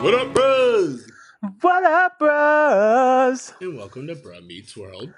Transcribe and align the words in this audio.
What 0.00 0.14
up, 0.14 0.32
bros? 0.32 1.06
What 1.60 1.84
up, 1.84 2.18
bros? 2.18 3.52
And 3.60 3.76
welcome 3.76 4.06
to 4.06 4.14
Bruh 4.14 4.46
Meets 4.46 4.74
World, 4.74 5.12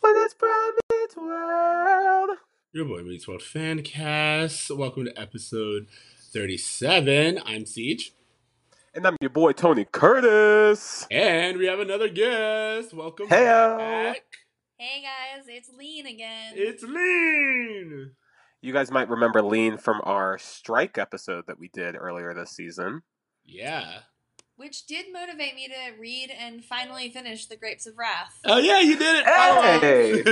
What 0.00 0.16
is 0.16 0.34
Bro 0.34 0.50
Meets 0.90 1.16
World? 1.16 2.30
your 2.72 2.86
boy 2.86 3.02
Meets 3.02 3.28
World 3.28 3.42
fan 3.44 3.82
cast. 3.82 4.76
Welcome 4.76 5.04
to 5.04 5.16
episode 5.16 5.86
37. 6.32 7.38
I'm 7.46 7.62
Ceej. 7.62 8.10
And 8.92 9.06
I'm 9.06 9.16
your 9.20 9.30
boy 9.30 9.52
Tony 9.52 9.84
Curtis. 9.84 11.06
And 11.12 11.58
we 11.58 11.66
have 11.66 11.78
another 11.78 12.08
guest. 12.08 12.92
Welcome 12.92 13.28
Heyo. 13.28 13.78
back. 13.78 14.41
Hey 14.82 15.00
guys, 15.00 15.44
it's 15.46 15.70
Lene 15.78 16.08
again. 16.08 16.54
It's 16.56 16.82
Lene. 16.82 18.10
You 18.60 18.72
guys 18.72 18.90
might 18.90 19.08
remember 19.08 19.40
Lene 19.40 19.76
from 19.78 20.00
our 20.02 20.38
strike 20.38 20.98
episode 20.98 21.44
that 21.46 21.56
we 21.56 21.68
did 21.72 21.94
earlier 21.94 22.34
this 22.34 22.50
season. 22.50 23.02
Yeah. 23.44 24.00
which 24.56 24.86
did 24.86 25.06
motivate 25.12 25.54
me 25.54 25.68
to 25.68 26.00
read 26.00 26.32
and 26.36 26.64
finally 26.64 27.10
finish 27.10 27.46
The 27.46 27.56
Grapes 27.56 27.86
of 27.86 27.96
Wrath. 27.96 28.40
Oh, 28.44 28.58
yeah, 28.58 28.80
you 28.80 28.96
did 28.96 29.20
it. 29.20 29.24
Hey! 29.24 30.22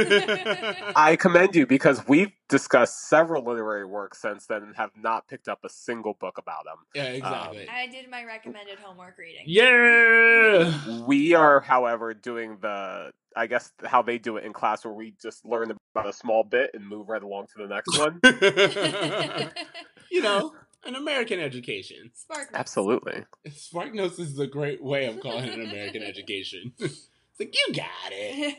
Oh. 0.84 0.92
I 0.96 1.14
commend 1.14 1.54
you 1.54 1.64
because 1.64 2.06
we've 2.08 2.32
discussed 2.48 3.08
several 3.08 3.44
literary 3.44 3.84
works 3.84 4.20
since 4.20 4.46
then 4.46 4.64
and 4.64 4.74
have 4.76 4.90
not 5.00 5.28
picked 5.28 5.46
up 5.48 5.60
a 5.64 5.68
single 5.68 6.14
book 6.14 6.38
about 6.38 6.64
them. 6.64 6.76
yeah, 6.94 7.04
exactly. 7.04 7.68
I 7.68 7.86
did 7.86 8.10
my 8.10 8.24
recommended 8.24 8.80
homework 8.80 9.16
reading. 9.16 9.44
yeah. 9.46 11.06
We 11.06 11.34
are, 11.34 11.60
however, 11.60 12.14
doing 12.14 12.58
the, 12.60 13.12
I 13.36 13.46
guess, 13.46 13.72
how 13.84 14.02
they 14.02 14.18
do 14.18 14.36
it 14.36 14.44
in 14.44 14.52
class 14.52 14.84
where 14.84 14.94
we 14.94 15.14
just 15.20 15.44
learn 15.44 15.70
about 15.94 16.08
a 16.08 16.12
small 16.12 16.44
bit 16.44 16.70
and 16.74 16.86
move 16.86 17.08
right 17.08 17.22
along 17.22 17.46
to 17.56 17.62
the 17.62 17.68
next 17.68 17.98
one. 17.98 18.20
you 20.10 20.22
know, 20.22 20.52
an 20.84 20.94
American 20.94 21.40
education. 21.40 22.10
Spark. 22.14 22.48
Absolutely. 22.54 23.24
Spark 23.52 23.94
Notes 23.94 24.18
is 24.18 24.38
a 24.38 24.46
great 24.46 24.82
way 24.82 25.06
of 25.06 25.20
calling 25.20 25.44
it 25.44 25.54
an 25.54 25.68
American 25.68 26.02
education. 26.02 26.72
it's 26.78 27.08
like, 27.38 27.54
you 27.54 27.74
got 27.74 28.10
it. 28.10 28.56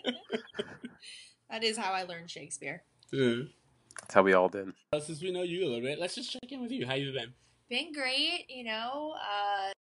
that 1.50 1.62
is 1.62 1.76
how 1.76 1.92
I 1.92 2.04
learned 2.04 2.30
Shakespeare. 2.30 2.82
That's 3.12 4.14
how 4.14 4.22
we 4.22 4.32
all 4.32 4.48
did. 4.48 4.72
Since 4.98 5.22
we 5.22 5.30
know 5.30 5.42
you 5.42 5.64
a 5.64 5.68
little 5.68 5.82
bit, 5.82 5.98
let's 5.98 6.14
just 6.14 6.32
check 6.32 6.50
in 6.50 6.62
with 6.62 6.70
you. 6.70 6.86
How 6.86 6.94
you 6.94 7.12
been? 7.12 7.32
Been 7.68 7.92
great, 7.92 8.46
you 8.48 8.64
know. 8.64 9.14
Uh, 9.16 9.72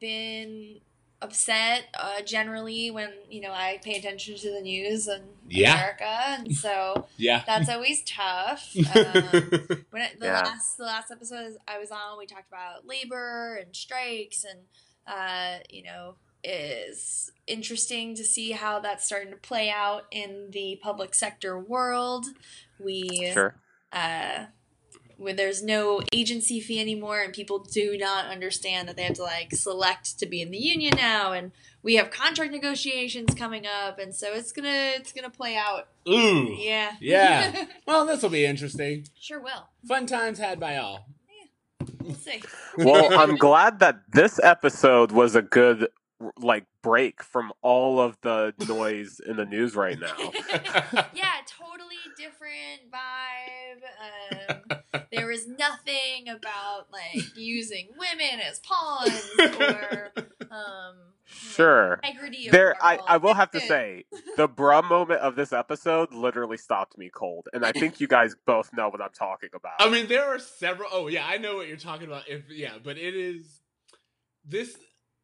been 0.00 0.80
upset 1.22 1.84
uh, 1.98 2.22
generally 2.22 2.90
when 2.90 3.10
you 3.28 3.40
know 3.40 3.52
I 3.52 3.78
pay 3.84 3.96
attention 3.98 4.36
to 4.36 4.52
the 4.52 4.60
news 4.60 5.08
in 5.08 5.22
Yeah. 5.48 5.74
America, 5.74 6.04
and 6.38 6.54
so 6.66 7.06
Yeah. 7.16 7.42
that's 7.46 7.68
always 7.68 8.02
tough. 8.04 8.74
Um, 8.76 9.50
when 9.90 10.02
it, 10.02 10.20
the 10.20 10.26
Yeah. 10.26 10.42
last 10.42 10.76
the 10.76 10.84
last 10.84 11.10
episode 11.10 11.56
I 11.66 11.78
was 11.78 11.90
on, 11.90 12.18
we 12.18 12.26
talked 12.26 12.48
about 12.48 12.86
labor 12.86 13.56
and 13.56 13.74
strikes, 13.74 14.44
and 14.44 14.60
uh, 15.06 15.58
you 15.68 15.82
know, 15.82 16.14
is 16.44 17.30
interesting 17.46 18.14
to 18.14 18.24
see 18.24 18.52
how 18.52 18.78
that's 18.80 19.04
starting 19.04 19.30
to 19.30 19.36
play 19.36 19.68
out 19.70 20.04
in 20.10 20.48
the 20.52 20.78
public 20.82 21.14
sector 21.14 21.58
world. 21.58 22.26
We 22.78 23.30
Sure. 23.32 23.54
uh, 23.92 24.46
when 25.20 25.36
there's 25.36 25.62
no 25.62 26.00
agency 26.12 26.60
fee 26.60 26.80
anymore, 26.80 27.20
and 27.20 27.32
people 27.32 27.58
do 27.58 27.96
not 27.98 28.26
understand 28.26 28.88
that 28.88 28.96
they 28.96 29.02
have 29.02 29.16
to 29.16 29.22
like 29.22 29.54
select 29.54 30.18
to 30.18 30.26
be 30.26 30.40
in 30.40 30.50
the 30.50 30.58
union 30.58 30.94
now, 30.96 31.32
and 31.32 31.52
we 31.82 31.96
have 31.96 32.10
contract 32.10 32.52
negotiations 32.52 33.34
coming 33.34 33.66
up, 33.66 33.98
and 33.98 34.14
so 34.14 34.32
it's 34.32 34.50
gonna 34.50 34.92
it's 34.96 35.12
gonna 35.12 35.30
play 35.30 35.56
out. 35.56 35.88
Ooh. 36.08 36.54
Yeah, 36.58 36.92
Yeah. 37.00 37.66
Well, 37.86 38.06
this 38.06 38.22
will 38.22 38.30
be 38.30 38.46
interesting. 38.46 39.06
sure 39.18 39.40
will. 39.40 39.68
Fun 39.86 40.06
times 40.06 40.38
had 40.38 40.58
by 40.58 40.76
all. 40.76 41.06
Yeah, 41.28 41.86
We'll 42.02 42.14
see. 42.14 42.42
well, 42.78 43.18
I'm 43.18 43.36
glad 43.36 43.78
that 43.80 44.00
this 44.12 44.40
episode 44.42 45.12
was 45.12 45.34
a 45.36 45.42
good 45.42 45.88
like 46.38 46.64
break 46.82 47.22
from 47.22 47.52
all 47.62 48.00
of 48.00 48.16
the 48.22 48.54
noise 48.68 49.20
in 49.26 49.36
the 49.36 49.44
news 49.44 49.74
right 49.74 49.98
now. 49.98 50.16
yeah, 51.14 51.32
totally 51.46 51.89
different 52.20 52.90
vibe. 52.92 54.70
Um, 54.92 55.02
there 55.12 55.26
was 55.26 55.46
nothing 55.46 56.28
about 56.28 56.86
like 56.92 57.36
using 57.36 57.88
women 57.98 58.40
as 58.40 58.60
pawns 58.60 59.30
or 59.58 60.12
um, 60.50 60.96
Sure. 61.32 62.00
integrity. 62.02 62.46
Of 62.46 62.52
There 62.52 62.74
I. 62.82 62.98
I 63.06 63.16
will 63.18 63.34
have 63.34 63.50
to 63.52 63.60
say 63.60 64.04
the 64.36 64.48
bruh 64.48 64.88
moment 64.88 65.20
of 65.20 65.36
this 65.36 65.52
episode 65.52 66.12
literally 66.12 66.56
stopped 66.56 66.98
me 66.98 67.08
cold. 67.12 67.48
And 67.52 67.64
I 67.64 67.72
think 67.72 68.00
you 68.00 68.08
guys 68.08 68.34
both 68.46 68.72
know 68.72 68.88
what 68.88 69.00
I'm 69.00 69.12
talking 69.12 69.50
about. 69.54 69.74
I 69.78 69.88
mean, 69.90 70.08
there 70.08 70.24
are 70.24 70.38
several. 70.38 70.88
Oh, 70.92 71.06
yeah, 71.08 71.26
I 71.26 71.38
know 71.38 71.56
what 71.56 71.68
you're 71.68 71.76
talking 71.76 72.06
about. 72.06 72.28
If 72.28 72.50
yeah, 72.50 72.74
but 72.82 72.98
it 72.98 73.14
is 73.14 73.60
this. 74.44 74.76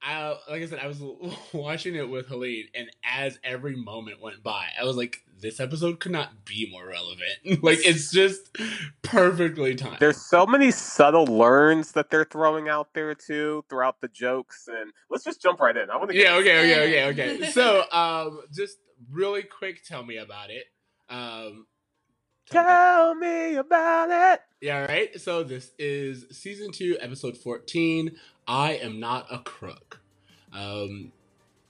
I, 0.09 0.37
like 0.49 0.63
I 0.63 0.67
said, 0.67 0.79
I 0.79 0.87
was 0.87 1.03
watching 1.53 1.97
it 1.97 2.09
with 2.09 2.29
Helene, 2.29 2.67
and 2.75 2.89
as 3.05 3.39
every 3.43 3.75
moment 3.75 4.21
went 4.23 4.41
by, 4.43 4.67
I 4.81 4.85
was 4.85 4.97
like, 4.97 5.25
"This 5.41 5.59
episode 5.59 5.99
could 5.99 6.13
not 6.13 6.45
be 6.45 6.69
more 6.71 6.87
relevant. 6.87 7.31
like, 7.65 7.81
it's 7.85 8.13
just 8.13 8.57
perfectly 9.03 9.75
timed." 9.75 9.99
There's 9.99 10.21
so 10.21 10.47
many 10.47 10.71
subtle 10.71 11.27
learns 11.27 11.93
that 11.93 12.11
they're 12.11 12.25
throwing 12.25 12.69
out 12.69 12.95
there 12.95 13.15
too 13.17 13.65
throughout 13.69 14.01
the 14.01 14.09
jokes 14.09 14.69
and 14.69 14.93
let's 15.11 15.25
just 15.25 15.43
jump 15.43 15.59
right 15.61 15.77
in. 15.77 15.91
I 15.91 15.97
want 15.97 16.11
to 16.11 16.17
yeah. 16.17 16.35
Okay. 16.37 16.73
Okay. 16.73 17.05
Okay. 17.09 17.37
Okay. 17.37 17.51
So, 17.51 17.83
um, 17.91 18.41
just 18.55 18.79
really 19.11 19.43
quick, 19.43 19.85
tell 19.85 20.05
me 20.05 20.19
about 20.19 20.51
it. 20.51 20.65
Um, 21.09 21.67
tell 22.49 22.63
me- 22.63 22.69
Tell 22.69 23.15
me 23.15 23.57
about 23.57 24.35
it. 24.35 24.41
Yeah, 24.61 24.87
right. 24.87 25.21
So 25.21 25.43
this 25.43 25.73
is 25.79 26.27
season 26.31 26.73
two, 26.73 26.97
episode 27.01 27.37
fourteen. 27.37 28.17
I 28.49 28.73
am 28.75 29.01
not 29.01 29.27
a 29.31 29.39
crook. 29.39 30.01
Um, 30.53 31.13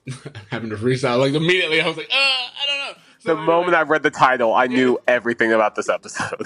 having 0.51 0.69
to 0.69 0.77
freestyle 0.77 1.19
like 1.19 1.33
immediately. 1.33 1.81
I 1.81 1.87
was 1.87 1.97
like, 1.97 2.09
uh, 2.09 2.15
I 2.15 2.65
don't 2.65 2.77
know. 2.77 3.01
So 3.19 3.35
The 3.35 3.41
moment 3.41 3.75
I 3.75 3.81
read 3.81 4.03
the 4.03 4.11
title, 4.11 4.53
I 4.53 4.67
knew 4.67 4.99
everything 5.07 5.51
about 5.51 5.75
this 5.75 5.89
episode. 5.89 6.39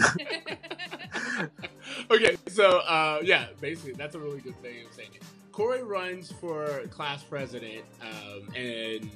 okay, 2.11 2.37
so 2.47 2.79
uh, 2.79 3.19
yeah, 3.23 3.47
basically 3.59 3.93
that's 3.93 4.15
a 4.15 4.19
really 4.19 4.39
good 4.39 4.59
thing 4.61 4.85
of 4.87 4.93
saying 4.93 5.09
it. 5.15 5.21
Cory 5.51 5.83
runs 5.83 6.31
for 6.31 6.81
class 6.89 7.23
president, 7.23 7.83
um, 8.01 8.47
and 8.55 9.09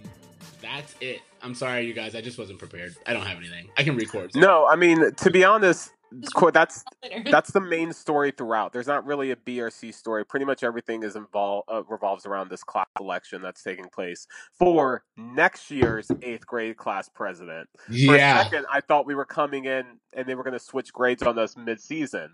that's 0.61 0.95
it. 0.99 1.21
I'm 1.41 1.55
sorry, 1.55 1.87
you 1.87 1.93
guys. 1.93 2.13
I 2.13 2.21
just 2.21 2.37
wasn't 2.37 2.59
prepared. 2.59 2.95
I 3.07 3.13
don't 3.13 3.25
have 3.25 3.37
anything. 3.37 3.69
I 3.77 3.83
can 3.83 3.95
record. 3.95 4.33
so- 4.33 4.39
no, 4.39 4.67
I 4.67 4.75
mean 4.75 5.13
to 5.13 5.31
be 5.31 5.43
honest, 5.43 5.91
Just 6.21 6.53
that's 6.53 6.83
that's 7.31 7.51
the 7.51 7.61
main 7.61 7.93
story 7.93 8.31
throughout. 8.31 8.73
There's 8.73 8.87
not 8.87 9.05
really 9.05 9.31
a 9.31 9.35
B 9.37 9.61
or 9.61 9.69
C 9.69 9.91
story. 9.91 10.25
Pretty 10.25 10.45
much 10.45 10.63
everything 10.63 11.03
is 11.03 11.15
involved 11.15 11.67
uh, 11.71 11.83
revolves 11.83 12.25
around 12.25 12.49
this 12.49 12.63
class 12.63 12.85
election 12.99 13.41
that's 13.41 13.63
taking 13.63 13.85
place 13.93 14.27
for 14.57 15.03
next 15.17 15.71
year's 15.71 16.09
eighth 16.21 16.45
grade 16.45 16.77
class 16.77 17.09
president. 17.09 17.69
For 17.87 17.93
Yeah. 17.93 18.41
a 18.41 18.43
second, 18.43 18.65
I 18.71 18.81
thought 18.81 19.05
we 19.05 19.15
were 19.15 19.25
coming 19.25 19.65
in 19.65 19.85
and 20.13 20.27
they 20.27 20.35
were 20.35 20.43
going 20.43 20.53
to 20.53 20.59
switch 20.59 20.93
grades 20.93 21.23
on 21.23 21.37
us 21.39 21.55
mid-season 21.57 22.33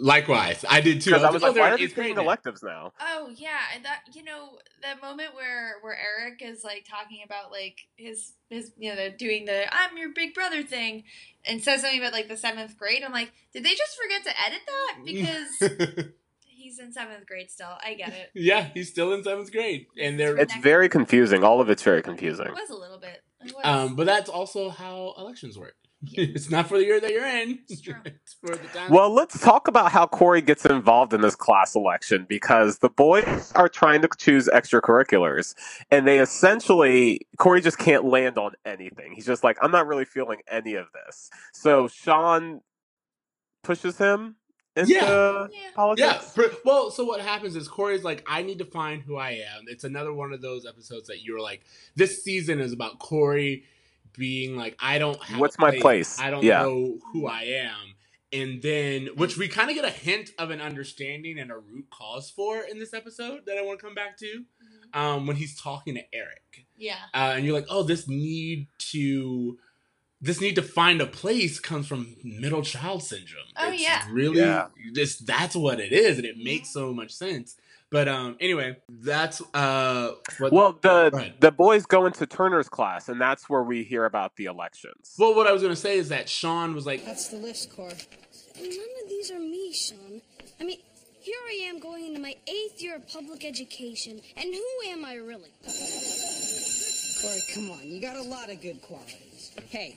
Likewise, 0.00 0.64
I 0.68 0.80
did 0.80 1.00
too. 1.00 1.10
because 1.10 1.24
I 1.24 1.30
was 1.30 1.42
oh, 1.42 1.48
like, 1.48 1.56
why 1.56 1.66
in 1.68 1.74
are 1.74 1.76
they 1.76 1.86
grade 1.86 1.96
taking 1.96 2.14
now. 2.16 2.22
electives 2.22 2.62
now? 2.62 2.92
Oh 3.00 3.30
yeah, 3.34 3.58
and 3.74 3.84
that 3.84 4.02
you 4.12 4.22
know 4.22 4.58
that 4.82 5.02
moment 5.02 5.34
where 5.34 5.74
where 5.80 5.98
Eric 5.98 6.40
is 6.40 6.62
like 6.62 6.86
talking 6.88 7.20
about 7.24 7.50
like 7.50 7.80
his 7.96 8.34
his 8.48 8.70
you 8.78 8.90
know 8.90 8.96
they're 8.96 9.10
doing 9.10 9.44
the 9.44 9.66
I'm 9.74 9.98
your 9.98 10.10
big 10.14 10.34
brother 10.34 10.62
thing, 10.62 11.02
and 11.44 11.60
says 11.60 11.80
something 11.80 11.98
about 11.98 12.12
like 12.12 12.28
the 12.28 12.36
seventh 12.36 12.78
grade. 12.78 13.02
I'm 13.04 13.12
like, 13.12 13.32
did 13.52 13.64
they 13.64 13.74
just 13.74 13.98
forget 14.00 14.22
to 14.22 14.40
edit 14.46 14.60
that 14.66 14.98
because 15.04 16.12
he's 16.46 16.78
in 16.78 16.92
seventh 16.92 17.26
grade 17.26 17.50
still? 17.50 17.76
I 17.84 17.94
get 17.94 18.10
it. 18.10 18.30
yeah, 18.34 18.68
he's 18.72 18.88
still 18.88 19.12
in 19.12 19.24
seventh 19.24 19.50
grade, 19.50 19.86
and 20.00 20.18
they're 20.18 20.36
It's 20.36 20.56
very 20.58 20.88
confusing. 20.88 21.42
All 21.42 21.60
of 21.60 21.70
it's 21.70 21.82
very 21.82 22.02
confusing. 22.02 22.46
It 22.46 22.52
was 22.52 22.70
a 22.70 22.76
little 22.76 22.98
bit. 22.98 23.22
Um, 23.64 23.96
but 23.96 24.06
that's 24.06 24.30
also 24.30 24.70
how 24.70 25.14
elections 25.18 25.58
work. 25.58 25.74
Yeah. 26.02 26.24
it's 26.34 26.50
not 26.50 26.68
for 26.68 26.78
the 26.78 26.84
year 26.84 27.00
that 27.00 27.10
you're 27.10 27.26
in. 27.26 27.60
It's 27.68 27.80
true. 27.80 27.94
it's 28.04 28.34
for 28.34 28.54
the 28.56 28.68
time. 28.68 28.90
Well, 28.92 29.12
let's 29.12 29.40
talk 29.40 29.68
about 29.68 29.92
how 29.92 30.06
Cory 30.06 30.40
gets 30.40 30.64
involved 30.66 31.12
in 31.12 31.20
this 31.20 31.36
class 31.36 31.74
election 31.74 32.26
because 32.28 32.78
the 32.78 32.88
boys 32.90 33.52
are 33.54 33.68
trying 33.68 34.02
to 34.02 34.08
choose 34.18 34.48
extracurriculars 34.48 35.54
and 35.90 36.06
they 36.06 36.20
essentially, 36.20 37.22
Cory 37.38 37.60
just 37.60 37.78
can't 37.78 38.04
land 38.04 38.38
on 38.38 38.52
anything. 38.64 39.12
He's 39.14 39.26
just 39.26 39.44
like, 39.44 39.58
I'm 39.62 39.72
not 39.72 39.86
really 39.86 40.04
feeling 40.04 40.40
any 40.50 40.74
of 40.74 40.86
this. 41.06 41.30
So 41.52 41.88
Shawn 41.88 42.60
pushes 43.64 43.98
him 43.98 44.36
into 44.76 44.92
Yeah. 44.94 45.46
Yeah. 45.52 45.70
politics. 45.74 46.32
Yeah. 46.36 46.44
Well, 46.64 46.90
so 46.90 47.04
what 47.04 47.20
happens 47.20 47.56
is 47.56 47.68
Cory's 47.68 48.04
like, 48.04 48.24
I 48.28 48.42
need 48.42 48.58
to 48.58 48.64
find 48.64 49.02
who 49.02 49.16
I 49.16 49.30
am. 49.32 49.64
It's 49.68 49.84
another 49.84 50.12
one 50.12 50.32
of 50.32 50.40
those 50.42 50.66
episodes 50.66 51.08
that 51.08 51.22
you're 51.24 51.40
like, 51.40 51.62
this 51.96 52.22
season 52.22 52.60
is 52.60 52.72
about 52.72 52.98
Cory 53.00 53.64
being 54.18 54.56
like, 54.56 54.76
I 54.80 54.98
don't 54.98 55.22
have 55.22 55.40
What's 55.40 55.56
a 55.56 55.60
my 55.60 55.78
place? 55.78 56.18
I 56.20 56.30
don't 56.30 56.42
Yeah. 56.44 56.62
know 56.62 56.98
who 57.12 57.26
I 57.26 57.42
am. 57.44 57.94
And 58.30 58.60
then, 58.60 59.06
which 59.16 59.38
we 59.38 59.48
kind 59.48 59.70
of 59.70 59.74
get 59.76 59.86
a 59.86 59.90
hint 59.90 60.30
of 60.38 60.50
an 60.50 60.60
understanding 60.60 61.38
and 61.38 61.50
a 61.50 61.56
root 61.56 61.86
cause 61.90 62.28
for 62.28 62.60
in 62.60 62.78
this 62.78 62.92
episode 62.92 63.46
that 63.46 63.56
I 63.56 63.62
want 63.62 63.78
to 63.80 63.84
come 63.86 63.94
back 63.94 64.18
to. 64.18 64.44
um, 64.94 65.26
when 65.26 65.36
he's 65.36 65.54
talking 65.60 65.94
to 65.94 66.02
Eric, 66.14 66.66
Yeah. 66.76 66.96
uh, 67.14 67.34
and 67.36 67.44
you're 67.44 67.54
like, 67.54 67.66
oh, 67.68 67.82
this 67.82 68.08
need 68.08 68.68
to. 68.92 69.58
This 70.20 70.40
need 70.40 70.56
to 70.56 70.62
find 70.62 71.00
a 71.00 71.06
place 71.06 71.60
comes 71.60 71.86
from 71.86 72.16
middle 72.24 72.62
child 72.62 73.02
syndrome. 73.04 73.44
Oh, 73.56 73.70
it's 73.70 73.82
yeah. 73.82 74.04
really 74.10 74.40
Yeah. 74.40 74.68
just 74.94 75.26
that's 75.26 75.54
what 75.54 75.78
it 75.78 75.92
is, 75.92 76.16
and 76.18 76.26
it 76.26 76.36
makes 76.38 76.70
so 76.72 76.92
much 76.92 77.12
sense. 77.12 77.56
But 77.90 78.06
um, 78.08 78.36
anyway, 78.40 78.76
that's 78.88 79.40
uh, 79.54 80.10
what, 80.38 80.52
Well, 80.52 80.72
the 80.80 81.10
Go 81.10 81.24
the 81.40 81.50
boys 81.50 81.86
go 81.86 82.04
into 82.06 82.26
Turner's 82.26 82.68
class, 82.68 83.08
and 83.08 83.20
that's 83.20 83.48
where 83.48 83.62
we 83.62 83.82
hear 83.82 84.04
about 84.04 84.36
the 84.36 84.44
elections. 84.44 85.14
well, 85.18 85.34
what 85.34 85.46
I 85.46 85.52
was 85.52 85.62
gonna 85.62 85.74
say 85.76 85.96
is 85.96 86.10
that 86.10 86.28
Shawn 86.28 86.74
was 86.74 86.84
like, 86.84 87.04
That's 87.04 87.28
the 87.28 87.38
list, 87.38 87.74
Cor. 87.74 87.88
None 87.88 88.66
of 88.66 89.08
these 89.08 89.30
are 89.30 89.38
me, 89.38 89.72
Shawn. 89.72 90.20
I 90.60 90.64
mean, 90.64 90.80
here 91.20 91.38
I 91.48 91.66
am 91.68 91.78
going 91.78 92.06
into 92.06 92.20
my 92.20 92.34
eighth 92.46 92.82
year 92.82 92.96
of 92.96 93.08
public 93.08 93.44
education, 93.44 94.20
and 94.36 94.52
who 94.54 94.90
am 94.90 95.04
I 95.04 95.14
really? 95.14 95.50
Cory, 97.22 97.40
come 97.54 97.70
on. 97.70 97.80
You 97.84 98.00
got 98.00 98.16
a 98.16 98.22
lot 98.22 98.50
of 98.50 98.60
good 98.60 98.82
qualities. 98.82 99.52
Hey, 99.70 99.96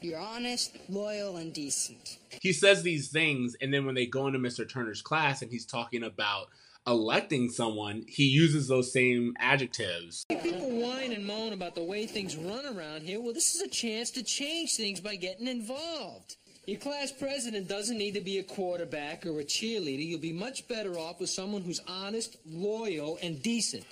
you're 0.00 0.20
honest, 0.20 0.76
loyal, 0.88 1.38
and 1.38 1.52
decent. 1.52 2.18
he 2.42 2.52
says 2.52 2.82
these 2.82 3.08
things, 3.08 3.56
and 3.60 3.72
then 3.72 3.86
when 3.86 3.94
they 3.94 4.06
go 4.06 4.26
into 4.26 4.38
Mr. 4.38 4.68
Turner's 4.68 5.00
class 5.02 5.40
and 5.42 5.50
he's 5.50 5.64
talking 5.66 6.02
about 6.02 6.48
electing 6.86 7.48
someone, 7.50 8.04
he 8.08 8.24
uses 8.24 8.68
those 8.68 8.92
same 8.92 9.34
adjectives. 9.38 10.24
People 10.28 10.70
whine 10.70 11.12
and 11.12 11.26
moan 11.26 11.52
about 11.52 11.74
the 11.74 11.82
way 11.82 12.06
things 12.06 12.36
run 12.36 12.64
around 12.66 13.02
here. 13.02 13.20
Well, 13.20 13.32
this 13.34 13.54
is 13.54 13.60
a 13.60 13.68
chance 13.68 14.10
to 14.12 14.22
change 14.22 14.76
things 14.76 15.00
by 15.00 15.16
getting 15.16 15.48
involved. 15.48 16.36
Your 16.66 16.80
class 16.80 17.12
president 17.12 17.68
doesn't 17.68 17.98
need 17.98 18.14
to 18.14 18.20
be 18.20 18.38
a 18.38 18.42
quarterback 18.42 19.24
or 19.24 19.38
a 19.40 19.44
cheerleader. 19.44 20.04
You'll 20.04 20.18
be 20.18 20.32
much 20.32 20.66
better 20.66 20.98
off 20.98 21.20
with 21.20 21.30
someone 21.30 21.62
who's 21.62 21.80
honest, 21.86 22.36
loyal, 22.44 23.18
and 23.22 23.40
decent. 23.40 23.84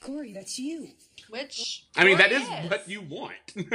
Cory, 0.00 0.32
that's 0.32 0.58
you. 0.58 0.88
Which 1.30 1.86
I 1.96 2.04
mean, 2.04 2.18
that 2.18 2.32
is, 2.32 2.42
is 2.42 2.70
what 2.70 2.88
you 2.88 3.00
want. 3.02 3.32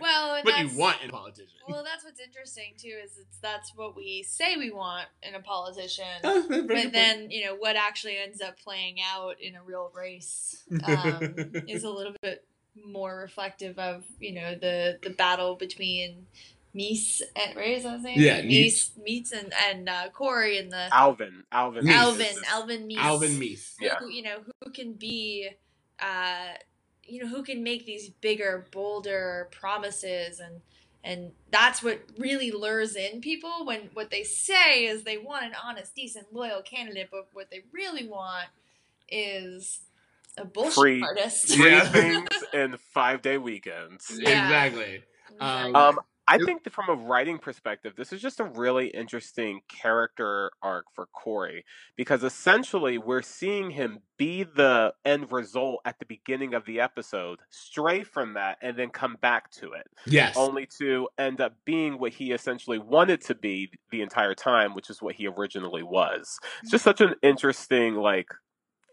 Well, 0.00 0.34
and 0.36 0.44
what 0.44 0.58
you 0.60 0.78
want 0.78 1.02
in 1.02 1.10
a 1.10 1.12
politician. 1.12 1.48
Well, 1.68 1.82
that's 1.84 2.04
what's 2.04 2.20
interesting 2.20 2.74
too 2.78 2.94
is 3.04 3.18
it's 3.18 3.38
that's 3.38 3.72
what 3.74 3.96
we 3.96 4.22
say 4.22 4.56
we 4.56 4.70
want 4.70 5.06
in 5.22 5.34
a 5.34 5.40
politician, 5.40 6.04
Oh, 6.22 6.42
that's 6.48 6.60
a 6.60 6.62
but 6.66 6.74
point. 6.76 6.92
then 6.92 7.30
you 7.30 7.44
know 7.46 7.54
what 7.56 7.76
actually 7.76 8.16
ends 8.18 8.40
up 8.42 8.58
playing 8.60 8.96
out 9.00 9.36
in 9.40 9.54
a 9.54 9.62
real 9.62 9.90
race 9.94 10.62
um, 10.84 11.34
is 11.68 11.84
a 11.84 11.90
little 11.90 12.14
bit 12.22 12.44
more 12.84 13.16
reflective 13.18 13.78
of 13.78 14.04
you 14.18 14.34
know 14.34 14.54
the 14.54 14.98
the 15.02 15.10
battle 15.10 15.54
between 15.54 16.26
Meese 16.74 17.22
and 17.36 17.56
right 17.56 17.76
is 17.78 17.84
that 17.84 17.94
his 17.94 18.02
name? 18.02 18.20
Yeah, 18.20 18.42
Meese, 18.42 18.90
Meets 18.98 19.30
and 19.32 19.52
and 19.70 19.88
uh, 19.88 20.08
Cory 20.12 20.58
and 20.58 20.72
the 20.72 20.88
Alvin, 20.92 21.44
Alvin, 21.52 21.84
Meese. 21.84 21.92
Alvin, 21.94 22.26
is- 22.26 22.42
Alvin 22.50 22.88
Meese, 22.88 22.96
Alvin 22.98 23.30
Meese. 23.38 23.74
Yeah. 23.80 23.96
who, 24.00 24.08
you 24.10 24.22
know 24.22 24.38
who 24.64 24.70
can 24.72 24.94
be 24.94 25.50
uh 26.02 26.54
you 27.06 27.22
know 27.22 27.28
who 27.28 27.42
can 27.42 27.62
make 27.62 27.86
these 27.86 28.08
bigger 28.08 28.66
bolder 28.70 29.48
promises 29.50 30.40
and 30.40 30.60
and 31.02 31.32
that's 31.50 31.82
what 31.82 32.00
really 32.18 32.50
lures 32.50 32.96
in 32.96 33.20
people 33.20 33.64
when 33.66 33.90
what 33.92 34.10
they 34.10 34.22
say 34.22 34.86
is 34.86 35.02
they 35.04 35.18
want 35.18 35.44
an 35.44 35.52
honest 35.62 35.94
decent 35.94 36.32
loyal 36.32 36.62
candidate 36.62 37.08
but 37.10 37.28
what 37.32 37.50
they 37.50 37.62
really 37.72 38.06
want 38.08 38.48
is 39.10 39.80
a 40.38 40.44
bullshit 40.44 40.74
Free- 40.74 41.02
artist 41.02 41.54
Free 41.56 41.70
Yeah. 41.70 41.88
things 41.88 42.28
and 42.52 42.80
five 42.80 43.22
day 43.22 43.38
weekends. 43.38 44.10
Yeah. 44.18 44.44
Exactly. 44.44 45.02
Exactly. 45.32 45.74
Um, 45.74 46.00
I 46.26 46.38
think 46.38 46.64
that 46.64 46.72
from 46.72 46.88
a 46.88 46.94
writing 46.94 47.38
perspective, 47.38 47.94
this 47.96 48.12
is 48.12 48.22
just 48.22 48.40
a 48.40 48.44
really 48.44 48.88
interesting 48.88 49.60
character 49.68 50.50
arc 50.62 50.86
for 50.94 51.06
Cory 51.06 51.64
because 51.96 52.24
essentially 52.24 52.96
we're 52.96 53.22
seeing 53.22 53.70
him 53.70 54.00
be 54.16 54.44
the 54.44 54.94
end 55.04 55.30
result 55.30 55.80
at 55.84 55.98
the 55.98 56.06
beginning 56.06 56.54
of 56.54 56.64
the 56.64 56.80
episode, 56.80 57.40
stray 57.50 58.04
from 58.04 58.34
that, 58.34 58.56
and 58.62 58.76
then 58.76 58.88
come 58.88 59.16
back 59.20 59.50
to 59.50 59.72
it, 59.72 59.86
Yes. 60.06 60.34
only 60.36 60.66
to 60.78 61.08
end 61.18 61.40
up 61.40 61.56
being 61.64 61.98
what 61.98 62.12
he 62.12 62.32
essentially 62.32 62.78
wanted 62.78 63.20
to 63.22 63.34
be 63.34 63.70
the 63.90 64.00
entire 64.00 64.34
time, 64.34 64.74
which 64.74 64.88
is 64.88 65.02
what 65.02 65.16
he 65.16 65.26
originally 65.26 65.82
was. 65.82 66.38
It's 66.60 66.68
mm. 66.68 66.72
just 66.72 66.84
such 66.84 67.00
an 67.00 67.14
interesting 67.22 67.96
like 67.96 68.28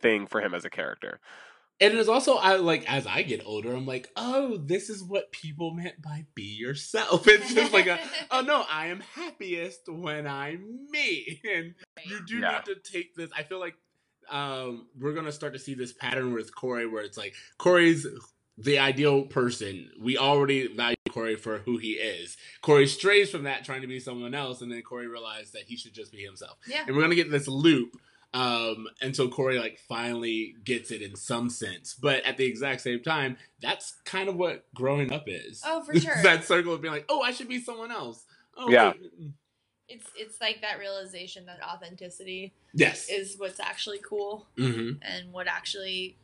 thing 0.02 0.28
for 0.28 0.42
him 0.42 0.54
as 0.54 0.66
a 0.66 0.70
character. 0.70 1.20
And 1.82 1.96
it's 1.96 2.08
also 2.08 2.36
I 2.36 2.58
like 2.58 2.90
as 2.90 3.08
I 3.08 3.24
get 3.24 3.42
older, 3.44 3.76
I'm 3.76 3.88
like, 3.88 4.10
oh, 4.16 4.58
this 4.58 4.90
is 4.90 5.04
what 5.04 5.32
people 5.32 5.72
meant 5.74 6.02
by 6.02 6.26
be 6.36 6.44
yourself. 6.44 7.28
It's 7.28 7.54
just 7.54 7.74
like 7.74 7.88
a 7.88 8.00
oh 8.30 8.42
no, 8.42 8.64
I 8.70 8.88
am 8.88 9.00
happiest 9.16 9.82
when 9.90 10.28
I'm 10.28 10.88
me. 10.92 11.42
And 11.54 11.74
you 12.06 12.20
do 12.26 12.38
Yeah. 12.38 12.52
need 12.52 12.66
to 12.66 12.92
take 12.92 13.16
this. 13.16 13.32
I 13.36 13.44
feel 13.44 13.60
like 13.60 13.74
um 14.30 14.88
we're 15.00 15.14
gonna 15.14 15.32
start 15.32 15.54
to 15.54 15.60
see 15.60 15.74
this 15.74 15.92
pattern 15.92 16.34
with 16.34 16.56
Cory 16.56 16.86
where 16.88 17.04
it's 17.04 17.18
like 17.18 17.34
Cory's 17.58 18.06
the 18.58 18.78
ideal 18.78 19.24
person. 19.24 19.90
We 20.00 20.18
already 20.20 20.68
value 20.68 20.96
Cory 21.10 21.36
for 21.36 21.58
who 21.60 21.78
he 21.78 21.94
is. 21.94 22.38
Cory 22.62 22.86
strays 22.86 23.32
from 23.32 23.44
that 23.44 23.66
trying 23.66 23.82
to 23.82 23.88
be 23.88 24.00
someone 24.00 24.36
else, 24.36 24.62
and 24.62 24.72
then 24.72 24.82
Cory 24.84 25.08
realized 25.08 25.54
that 25.54 25.64
he 25.64 25.76
should 25.76 25.94
just 25.94 26.12
be 26.12 26.24
himself. 26.24 26.58
yeah 26.68 26.84
and 26.86 26.96
we're 26.96 27.02
gonna 27.02 27.16
get 27.16 27.32
this 27.32 27.48
loop 27.48 27.98
um 28.34 28.88
until 29.02 29.30
Cory 29.30 29.60
like 29.60 29.80
finally 29.90 30.56
gets 30.64 30.92
it 30.92 31.02
in 31.02 31.16
some 31.16 31.50
sense. 31.50 31.96
But 31.96 32.24
at 32.26 32.38
the 32.38 32.46
exact 32.46 32.82
same 32.82 33.02
time, 33.02 33.38
that's 33.62 33.96
kind 34.06 34.30
of 34.30 34.36
what 34.36 34.66
growing 34.74 35.12
up 35.12 35.24
is. 35.28 35.62
Oh, 35.66 35.84
for 35.84 35.96
sure. 36.00 36.22
that 36.24 36.46
circle 36.46 36.74
of 36.74 36.82
being 36.82 36.94
like, 36.94 37.06
oh, 37.10 37.22
I 37.22 37.32
should 37.32 37.50
be 37.50 37.60
someone 37.62 37.92
else. 37.92 38.26
Oh, 38.58 38.70
Yeah. 38.72 38.90
wait, 38.92 39.12
it's 39.88 40.08
it's 40.16 40.42
like 40.42 40.62
that 40.62 40.80
realization 40.80 41.46
that 41.46 41.60
authenticity 41.64 42.54
Yes. 42.74 43.10
is 43.10 43.36
what's 43.38 43.60
actually 43.60 44.00
cool 44.00 44.48
hmm 44.58 44.92
and 45.02 45.32
what 45.34 45.48
actually 45.48 46.16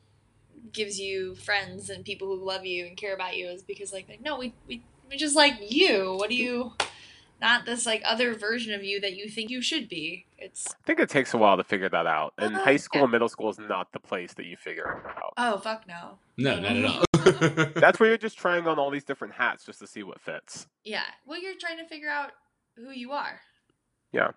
gives 0.71 0.99
you 0.99 1.35
friends 1.35 1.89
and 1.89 2.05
people 2.05 2.27
who 2.27 2.43
love 2.45 2.65
you 2.65 2.85
and 2.85 2.97
care 2.97 3.13
about 3.13 3.35
you 3.35 3.47
is 3.47 3.63
because 3.63 3.93
like, 3.93 4.07
like 4.09 4.21
no 4.21 4.37
we, 4.37 4.53
we 4.67 4.81
we 5.09 5.17
just 5.17 5.35
like 5.35 5.55
you 5.61 6.15
what 6.17 6.29
do 6.29 6.35
you 6.35 6.73
not 7.41 7.65
this 7.65 7.85
like 7.85 8.01
other 8.05 8.33
version 8.33 8.73
of 8.73 8.83
you 8.83 8.99
that 9.01 9.15
you 9.15 9.29
think 9.29 9.49
you 9.49 9.61
should 9.61 9.87
be 9.89 10.25
it's 10.37 10.67
I 10.71 10.85
think 10.85 10.99
it 10.99 11.09
takes 11.09 11.33
a 11.33 11.37
while 11.37 11.57
to 11.57 11.63
figure 11.63 11.89
that 11.89 12.05
out, 12.07 12.33
and 12.37 12.55
Uh, 12.55 12.59
high 12.63 12.77
school 12.77 12.99
yeah. 12.99 13.03
and 13.03 13.11
middle 13.11 13.29
school 13.29 13.49
is 13.49 13.59
not 13.59 13.91
the 13.93 13.99
place 13.99 14.33
that 14.35 14.45
you 14.45 14.57
figure 14.57 15.03
it 15.05 15.17
out. 15.17 15.33
oh 15.37 15.57
fuck 15.57 15.87
no 15.87 16.19
No, 16.37 16.59
not 16.59 16.75
at 16.75 16.85
all. 16.85 17.03
That's 17.81 17.99
where 17.99 18.09
you're 18.09 18.17
just 18.17 18.37
trying 18.37 18.67
on 18.67 18.79
all 18.79 18.89
these 18.91 19.03
different 19.03 19.33
hats 19.35 19.65
just 19.65 19.79
to 19.79 19.87
see 19.87 20.03
what 20.03 20.19
fits. 20.21 20.67
yeah 20.83 21.03
well 21.25 21.41
you're 21.41 21.55
trying 21.59 21.77
to 21.77 21.85
figure 21.85 22.09
out 22.09 22.31
who 22.75 22.91
you 22.91 23.11
are 23.11 23.41
Yeah. 24.11 24.31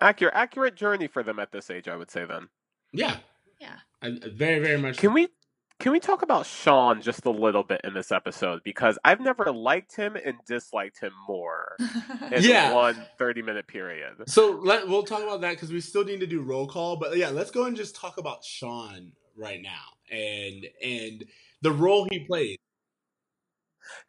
Accurate, 0.00 0.34
accurate 0.34 0.74
journey 0.76 1.06
for 1.06 1.22
them 1.22 1.38
at 1.38 1.52
this 1.52 1.70
age, 1.70 1.88
I 1.88 1.96
would 1.96 2.10
say. 2.10 2.24
Then 2.26 2.48
yeah. 2.92 3.16
Yeah. 3.60 3.76
I, 4.02 4.08
I 4.08 4.18
very, 4.34 4.58
very 4.60 4.78
much. 4.78 4.98
can 4.98 5.12
we 5.14 5.28
can 5.78 5.92
we 5.92 6.00
talk 6.00 6.22
about 6.22 6.46
Shawn 6.46 7.02
just 7.02 7.26
a 7.26 7.30
little 7.30 7.62
bit 7.62 7.82
in 7.84 7.92
this 7.94 8.10
episode 8.12 8.62
because 8.64 8.98
I've 9.04 9.20
never 9.20 9.52
liked 9.52 9.94
him 9.94 10.16
and 10.16 10.36
disliked 10.46 11.00
him 11.00 11.12
more 11.28 11.76
in 12.32 12.42
Yeah. 12.42 12.72
one 12.72 12.96
30 13.18 13.42
minute 13.42 13.66
period. 13.66 14.14
So 14.26 14.58
let 14.62 14.88
we'll 14.88 15.02
talk 15.02 15.22
about 15.22 15.40
that 15.42 15.52
because 15.52 15.70
we 15.70 15.80
still 15.80 16.04
need 16.04 16.20
to 16.20 16.26
do 16.26 16.40
roll 16.42 16.66
call. 16.66 16.96
But 16.96 17.16
yeah, 17.16 17.28
let's 17.30 17.50
go 17.50 17.64
and 17.64 17.76
just 17.76 17.94
talk 17.96 18.18
about 18.18 18.44
Shawn 18.44 19.12
right 19.36 19.60
now 19.62 19.84
and 20.10 20.66
and 20.82 21.24
the 21.62 21.72
role 21.72 22.06
he 22.10 22.20
plays. 22.20 22.56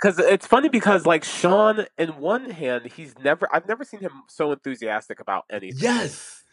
Because 0.02 0.20
it's 0.20 0.48
funny 0.48 0.70
because 0.70 1.06
like 1.06 1.24
Shawn, 1.24 1.86
in 1.98 2.10
one 2.20 2.50
hand, 2.50 2.86
he's 2.96 3.14
never 3.20 3.48
I've 3.54 3.68
never 3.68 3.84
seen 3.84 4.00
him 4.00 4.12
so 4.30 4.52
enthusiastic 4.52 5.20
about 5.20 5.46
anything. 5.52 5.80
Yes. 5.82 6.44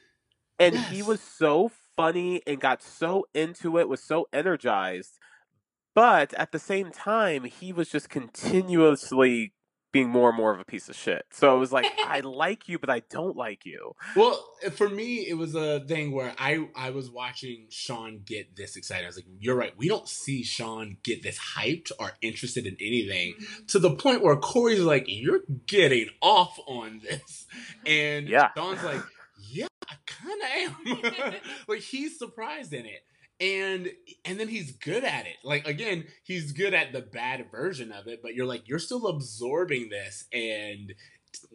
and 0.59 0.76
he 0.76 1.02
was 1.02 1.21
so 1.21 1.71
funny 1.97 2.43
and 2.47 2.61
got 2.61 2.83
so 2.83 3.27
into 3.35 3.79
it 3.79 3.89
was 3.89 4.03
so 4.03 4.27
energized 4.33 5.19
but 5.95 6.35
at 6.35 6.53
the 6.53 6.59
same 6.59 6.91
time 6.91 7.45
he 7.45 7.73
was 7.73 7.89
just 7.91 8.09
continuously 8.09 9.53
being 9.93 10.09
more 10.09 10.31
and 10.31 10.37
more 10.37 10.53
of 10.53 10.59
a 10.59 10.65
piece 10.65 10.89
of 10.89 10.97
shit 10.97 11.25
so 11.31 11.55
it 11.55 11.59
was 11.61 11.71
like 11.71 11.87
i 12.07 12.19
like 12.25 12.69
you 12.69 12.81
but 12.81 12.91
i 12.91 13.01
don't 13.11 13.37
like 13.37 13.65
you 13.65 13.93
Well, 14.17 14.45
eh, 14.63 14.71
for 14.71 14.89
me, 14.89 15.27
it 15.29 15.35
was 15.35 15.55
a 15.55 15.81
thing 15.87 16.13
where 16.13 16.35
I 16.39 16.67
I 16.75 16.91
was 16.91 17.11
watching 17.11 17.67
Shawn 17.71 18.21
get 18.25 18.57
this 18.57 18.77
excited. 18.77 19.05
I 19.05 19.07
was 19.07 19.17
like, 19.17 19.27
"You're 19.39 19.55
right. 19.57 19.73
We 19.77 19.89
don't 19.89 20.09
see 20.09 20.43
Shawn 20.43 20.97
get 21.03 21.23
this 21.23 21.39
hyped 21.39 21.91
or 21.99 22.13
interested 22.23 22.67
in 22.67 22.77
anything 22.81 23.35
mm-hmm. 23.35 23.67
to 23.67 23.79
the 23.79 23.95
point 23.95 24.23
where 24.23 24.37
Cory's 24.37 24.81
like, 24.81 25.05
"You're 25.07 25.43
getting 25.67 26.09
off 26.21 26.59
on 26.67 27.01
this," 27.03 27.47
and 27.87 28.29
Yeah. 28.29 28.49
Shawn's 28.57 28.83
like, 28.83 28.97
"Yeah, 28.97 29.13
I 29.88 29.95
kind 30.07 30.43
of 30.43 30.97
am." 31.25 31.35
like 31.69 31.81
he's 31.81 32.19
surprised 32.19 32.73
in 32.73 32.87
it, 32.87 33.05
and 33.41 33.91
and 34.25 34.38
then 34.38 34.49
he's 34.49 34.73
good 34.73 35.05
at 35.05 35.26
it. 35.26 35.37
Like 35.43 35.67
again, 35.67 36.05
he's 36.23 36.53
good 36.53 36.75
at 36.75 36.93
the 36.93 37.03
bad 37.03 37.50
version 37.50 37.93
of 37.93 38.07
it, 38.07 38.21
but 38.23 38.35
you're 38.35 38.47
like, 38.47 38.69
you're 38.69 38.79
still 38.79 39.07
absorbing 39.07 39.88
this 39.91 40.25
and 40.33 40.95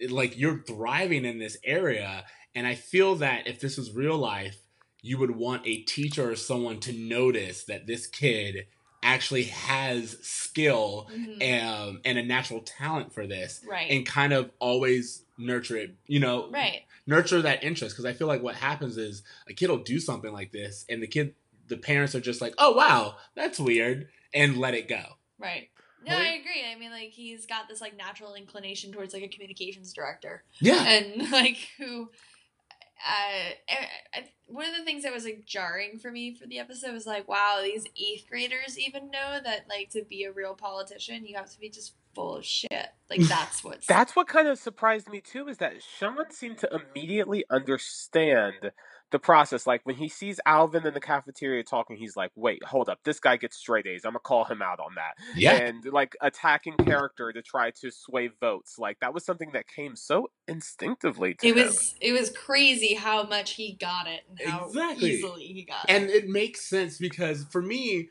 like 0.10 0.38
you're 0.38 0.64
thriving 0.64 1.26
in 1.26 1.40
this 1.40 1.58
area 1.64 2.26
and 2.56 2.68
i 2.68 2.76
feel 2.76 3.16
that 3.16 3.48
if 3.48 3.60
this 3.60 3.78
was 3.78 3.94
real 3.94 4.18
life 4.18 4.58
you 5.02 5.18
would 5.18 5.32
want 5.32 5.66
a 5.66 5.82
teacher 5.84 6.32
or 6.32 6.36
someone 6.36 6.80
to 6.80 6.94
notice 6.94 7.64
that 7.64 7.88
this 7.88 8.06
kid 8.06 8.66
actually 9.04 9.44
has 9.44 10.18
skill 10.22 11.10
Mhm. 11.12 11.64
um, 11.90 12.02
and 12.06 12.18
a 12.18 12.24
natural 12.24 12.62
talent 12.62 13.14
for 13.14 13.26
this 13.28 13.62
right 13.68 13.90
and 13.90 14.06
kind 14.06 14.34
of 14.34 14.52
always 14.60 15.24
nurture 15.38 15.78
it 15.78 15.96
you 16.08 16.20
know 16.20 16.50
right 16.52 16.82
nurture 17.08 17.42
that 17.42 17.64
interest 17.64 17.96
because 17.96 18.06
i 18.06 18.12
feel 18.14 18.28
like 18.28 18.44
what 18.44 18.56
happens 18.56 18.98
is 18.98 19.24
a 19.48 19.54
kid 19.54 19.70
will 19.70 19.78
do 19.78 20.00
something 20.00 20.34
like 20.34 20.52
this 20.52 20.86
and 20.90 21.02
the 21.02 21.08
kid 21.08 21.34
the 21.68 21.78
parents 21.78 22.16
are 22.16 22.20
just 22.20 22.42
like, 22.42 22.56
oh 22.58 22.72
wow, 22.72 23.16
that's 23.36 23.60
weird, 23.60 24.10
and 24.34 24.58
let 24.58 24.74
it 24.74 24.88
go. 24.90 25.04
Right. 25.38 25.70
No, 26.04 26.18
I 26.18 26.30
agree. 26.42 26.64
I 26.68 26.76
mean, 26.80 26.90
like 26.90 27.10
he's 27.12 27.46
got 27.46 27.68
this 27.70 27.80
like 27.80 27.96
natural 27.96 28.34
inclination 28.34 28.92
towards 28.92 29.14
like 29.14 29.22
a 29.22 29.28
communications 29.28 29.94
director, 29.94 30.44
Yeah. 30.62 30.82
and 30.84 31.32
like 31.32 31.58
who, 31.78 32.10
uh, 33.08 33.50
I, 34.14 34.30
one 34.48 34.66
of 34.68 34.76
the 34.76 34.84
things 34.84 35.04
that 35.04 35.14
was 35.14 35.24
like 35.24 35.46
jarring 35.46 36.00
for 36.00 36.12
me 36.12 36.34
for 36.34 36.48
the 36.48 36.60
episode 36.60 36.94
was 36.94 37.06
like, 37.06 37.28
wow, 37.28 37.60
these 37.64 37.86
eighth 37.96 38.26
graders 38.30 38.78
even 38.78 39.12
know 39.12 39.40
that 39.44 39.66
like 39.70 39.90
to 39.92 40.04
be 40.04 40.24
a 40.24 40.32
real 40.32 40.54
politician, 40.54 41.26
you 41.26 41.36
have 41.38 41.52
to 41.52 41.60
be 41.60 41.70
just 41.70 41.94
full 42.14 42.36
of 42.36 42.46
shit. 42.46 42.90
Like 43.10 43.22
that's 43.28 43.64
what's 43.64 43.88
That's 43.88 44.16
what 44.16 44.28
kind 44.28 44.48
of 44.48 44.58
surprised 44.60 45.10
me 45.10 45.22
too, 45.22 45.48
is 45.48 45.58
that 45.58 45.82
Shawn 45.82 46.32
seemed 46.32 46.58
to 46.60 46.70
immediately 46.96 47.46
understand 47.50 48.72
the 49.12 49.20
process. 49.20 49.66
Like 49.68 49.82
when 49.86 49.96
he 49.96 50.08
sees 50.10 50.40
Alvin 50.46 50.86
in 50.86 50.94
the 50.94 51.00
cafeteria 51.00 51.64
talking, 51.64 51.98
he's 51.98 52.16
like, 52.16 52.32
"Wait, 52.36 52.64
hold 52.64 52.90
up, 52.90 53.00
this 53.04 53.20
guy 53.20 53.38
gets 53.38 53.58
straight 53.58 53.88
A's. 53.88 54.06
I'm 54.06 54.12
gonna 54.12 54.20
call 54.20 54.46
him 54.46 54.62
out 54.62 54.80
on 54.80 54.96
that." 54.96 55.14
Yeah. 55.36 55.54
and 55.56 55.84
like 55.86 56.16
attacking 56.22 56.76
character 56.78 57.32
to 57.32 57.42
try 57.42 57.72
to 57.82 57.92
sway 57.92 58.30
votes. 58.40 58.78
Like 58.80 59.00
that 59.02 59.14
was 59.14 59.26
something 59.26 59.52
that 59.54 59.68
came 59.68 59.96
so 59.96 60.30
instinctively 60.48 61.34
to 61.36 61.48
him 61.48 61.58
It 61.58 61.62
him. 61.62 61.68
was 61.68 61.96
it 62.02 62.12
was 62.14 62.30
crazy 62.32 62.96
how 62.96 63.24
much 63.24 63.52
he 63.52 63.74
got 63.74 64.08
it 64.08 64.22
and 64.40 64.50
how 64.50 64.66
Exactly. 64.68 65.12
easily 65.12 65.44
he 65.46 65.64
got 65.64 65.86
it. 65.90 65.92
and 65.94 66.10
it 66.10 66.28
makes 66.28 66.62
sense 66.70 66.98
because 66.98 67.46
for 67.50 67.62
me 67.62 68.10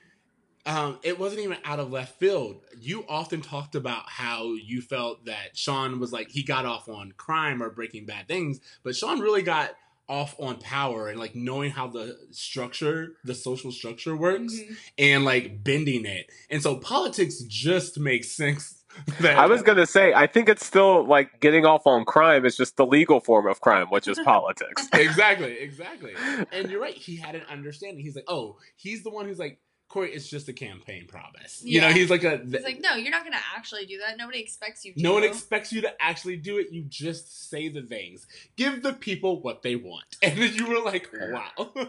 um, 0.67 0.99
it 1.02 1.19
wasn't 1.19 1.40
even 1.40 1.57
out 1.64 1.78
of 1.81 1.90
left 1.90 2.19
field 2.19 2.61
you 2.78 3.05
often 3.09 3.40
talked 3.40 3.75
about 3.75 4.09
how 4.09 4.52
you 4.55 4.83
felt 4.83 5.25
that 5.25 5.57
shawn 5.57 5.99
was 6.00 6.12
like 6.12 6.31
he 6.31 6.43
got 6.43 6.67
off 6.67 6.88
on 6.88 7.12
crime 7.17 7.62
or 7.62 7.71
breaking 7.71 8.05
bad 8.07 8.28
things 8.28 8.61
but 8.83 8.95
shawn 8.95 9.21
really 9.21 9.43
got 9.43 9.71
off 10.09 10.35
on 10.41 10.57
power 10.57 11.09
and 11.09 11.19
like 11.21 11.35
knowing 11.35 11.71
how 11.71 11.87
the 11.87 12.17
structure 12.31 13.12
the 13.25 13.35
social 13.35 13.71
structure 13.71 14.17
works 14.17 14.55
Mhm. 14.55 14.77
and 14.99 15.25
like 15.25 15.62
bending 15.62 16.07
it 16.07 16.31
and 16.50 16.62
so 16.62 16.77
politics 16.77 17.41
just 17.43 17.99
makes 17.99 18.31
sense 18.33 18.75
that 19.21 19.38
I 19.38 19.47
was 19.47 19.62
gonna 19.62 19.87
say, 19.87 20.12
I 20.12 20.27
think 20.27 20.49
it's 20.49 20.67
still 20.67 21.05
like 21.07 21.38
getting 21.38 21.65
off 21.65 21.87
on 21.87 22.05
crime 22.05 22.45
is 22.45 22.57
just 22.57 22.77
the 22.77 22.85
legal 22.87 23.21
form 23.21 23.47
of 23.47 23.61
crime, 23.61 23.87
which 23.91 24.09
is 24.09 24.19
politics. 24.25 24.88
exactly, 24.93 25.53
exactly. 25.61 26.15
And 26.53 26.69
you're 26.69 26.81
right. 26.81 26.95
He 26.95 27.15
had 27.15 27.37
an 27.37 27.43
understanding. 27.49 28.03
He's 28.03 28.17
like, 28.17 28.25
oh, 28.27 28.57
he's 28.77 29.05
the 29.05 29.11
one 29.11 29.27
who's 29.27 29.38
like, 29.38 29.61
Cory, 29.88 30.12
it's 30.12 30.28
just 30.28 30.49
a 30.49 30.52
campaign 30.52 31.07
promise. 31.07 31.62
You 31.64 31.80
know, 31.80 31.88
he's 31.88 32.11
like 32.11 32.23
a. 32.23 32.38
He's 32.45 32.62
like, 32.62 32.80
no, 32.80 32.95
you're 32.97 33.11
not 33.11 33.25
gonna 33.25 33.38
actually 33.57 33.87
do 33.87 33.99
that. 33.99 34.18
Nobody 34.18 34.38
expects 34.40 34.85
you 34.85 34.92
to. 34.92 35.02
no 35.02 35.14
one 35.14 35.25
expects 35.25 35.73
you 35.73 35.80
to 35.80 36.02
actually 36.02 36.37
do 36.37 36.59
it. 36.59 36.71
You 36.71 36.85
just 36.88 37.49
say 37.50 37.68
the 37.71 37.83
things. 37.83 38.26
Give 38.57 38.83
the 38.83 38.92
people 38.92 39.40
what 39.40 39.62
they 39.62 39.76
want. 39.76 40.04
And 40.23 40.37
then 40.37 40.52
you 40.54 40.66
were 40.66 40.80
like, 40.80 41.09
wow. 41.30 41.73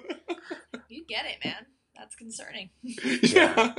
You 0.88 1.04
get 1.06 1.26
it, 1.26 1.44
man. 1.44 1.66
That's 1.98 2.16
concerning. 2.16 2.70
yeah. 2.82 3.74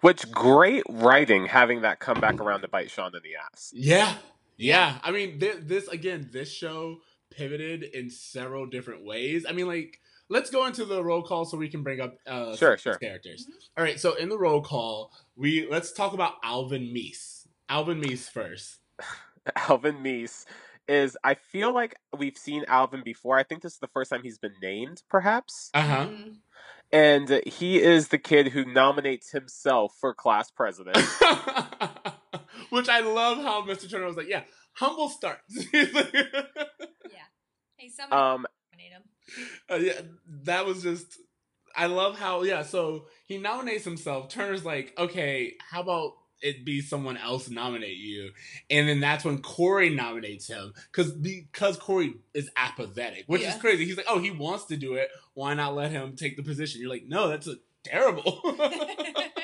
Which 0.00 0.30
great 0.32 0.84
writing 0.88 1.46
having 1.46 1.82
that 1.82 2.00
come 2.00 2.20
back 2.20 2.40
around 2.40 2.62
to 2.62 2.68
bite 2.68 2.90
Shawn 2.90 3.14
in 3.14 3.22
the 3.22 3.36
ass. 3.36 3.70
Yeah. 3.74 4.14
Yeah. 4.56 4.98
I 5.02 5.10
mean, 5.10 5.38
th- 5.38 5.58
this, 5.60 5.88
again, 5.88 6.30
this 6.32 6.50
show 6.50 6.98
pivoted 7.30 7.82
in 7.82 8.10
several 8.10 8.66
different 8.66 9.04
ways. 9.04 9.44
I 9.48 9.52
mean, 9.52 9.66
like, 9.68 10.00
let's 10.32 10.50
go 10.50 10.66
into 10.66 10.84
the 10.84 11.04
roll 11.04 11.22
call 11.22 11.44
so 11.44 11.56
we 11.56 11.68
can 11.68 11.82
bring 11.82 12.00
up 12.00 12.16
uh, 12.26 12.56
Sure, 12.56 12.76
sure. 12.78 12.94
of 12.94 13.00
these 13.00 13.08
characters. 13.08 13.46
All 13.76 13.84
right. 13.84 14.00
So 14.00 14.14
in 14.14 14.28
the 14.28 14.38
roll 14.38 14.62
call, 14.62 15.12
we 15.36 15.68
let's 15.70 15.92
talk 15.92 16.14
about 16.14 16.34
Alvin 16.42 16.82
Meese. 16.92 17.46
Alvin 17.68 18.00
Meese 18.00 18.28
first. 18.30 18.78
Alvin 19.56 19.96
Meese 20.02 20.46
is 20.88 21.16
I 21.22 21.34
feel 21.34 21.72
like 21.72 21.96
we've 22.16 22.36
seen 22.36 22.64
Alvin 22.66 23.02
before. 23.04 23.38
I 23.38 23.42
think 23.44 23.62
this 23.62 23.74
is 23.74 23.78
the 23.78 23.88
first 23.88 24.10
time 24.10 24.22
he's 24.22 24.38
been 24.38 24.54
named, 24.62 25.02
perhaps. 25.08 25.70
Uh 25.74 25.82
huh. 25.82 26.06
Mm. 26.06 26.36
And 26.92 27.40
he 27.46 27.80
is 27.80 28.08
the 28.08 28.18
kid 28.18 28.48
who 28.48 28.64
nominates 28.66 29.30
himself 29.30 29.94
for 30.00 30.12
class 30.14 30.50
president. 30.50 30.98
Which 32.70 32.88
I 32.88 33.00
love 33.00 33.38
how 33.38 33.62
Mr. 33.62 33.90
Turner 33.90 34.06
was 34.06 34.16
like, 34.16 34.28
yeah, 34.28 34.42
humble 34.74 35.08
starts. 35.08 35.66
yeah. 35.72 35.82
Hey, 37.76 37.88
somebody 37.88 38.20
Um 38.20 38.46
nominate 38.72 38.92
him. 38.92 39.02
Uh, 39.70 39.76
yeah, 39.76 40.00
that 40.44 40.66
was 40.66 40.82
just. 40.82 41.18
I 41.74 41.86
love 41.86 42.18
how 42.18 42.42
yeah. 42.42 42.62
So 42.62 43.06
he 43.24 43.38
nominates 43.38 43.84
himself. 43.84 44.28
Turner's 44.28 44.64
like, 44.64 44.92
okay, 44.98 45.54
how 45.70 45.80
about 45.80 46.12
it 46.42 46.64
be 46.64 46.80
someone 46.80 47.16
else 47.16 47.48
nominate 47.48 47.96
you? 47.96 48.32
And 48.68 48.88
then 48.88 49.00
that's 49.00 49.24
when 49.24 49.40
Cory 49.40 49.88
nominates 49.88 50.46
him 50.46 50.74
because 50.90 51.12
because 51.12 51.78
Cory 51.78 52.14
is 52.34 52.50
apathetic, 52.56 53.24
which 53.26 53.42
is 53.42 53.54
crazy. 53.56 53.84
He's 53.84 53.96
like, 53.96 54.06
oh, 54.08 54.18
he 54.18 54.30
wants 54.30 54.66
to 54.66 54.76
do 54.76 54.94
it. 54.94 55.08
Why 55.34 55.54
not 55.54 55.74
let 55.74 55.90
him 55.90 56.16
take 56.16 56.36
the 56.36 56.42
position? 56.42 56.80
You're 56.80 56.90
like, 56.90 57.06
no, 57.06 57.28
that's 57.28 57.46
a 57.46 57.56
terrible. 57.84 58.42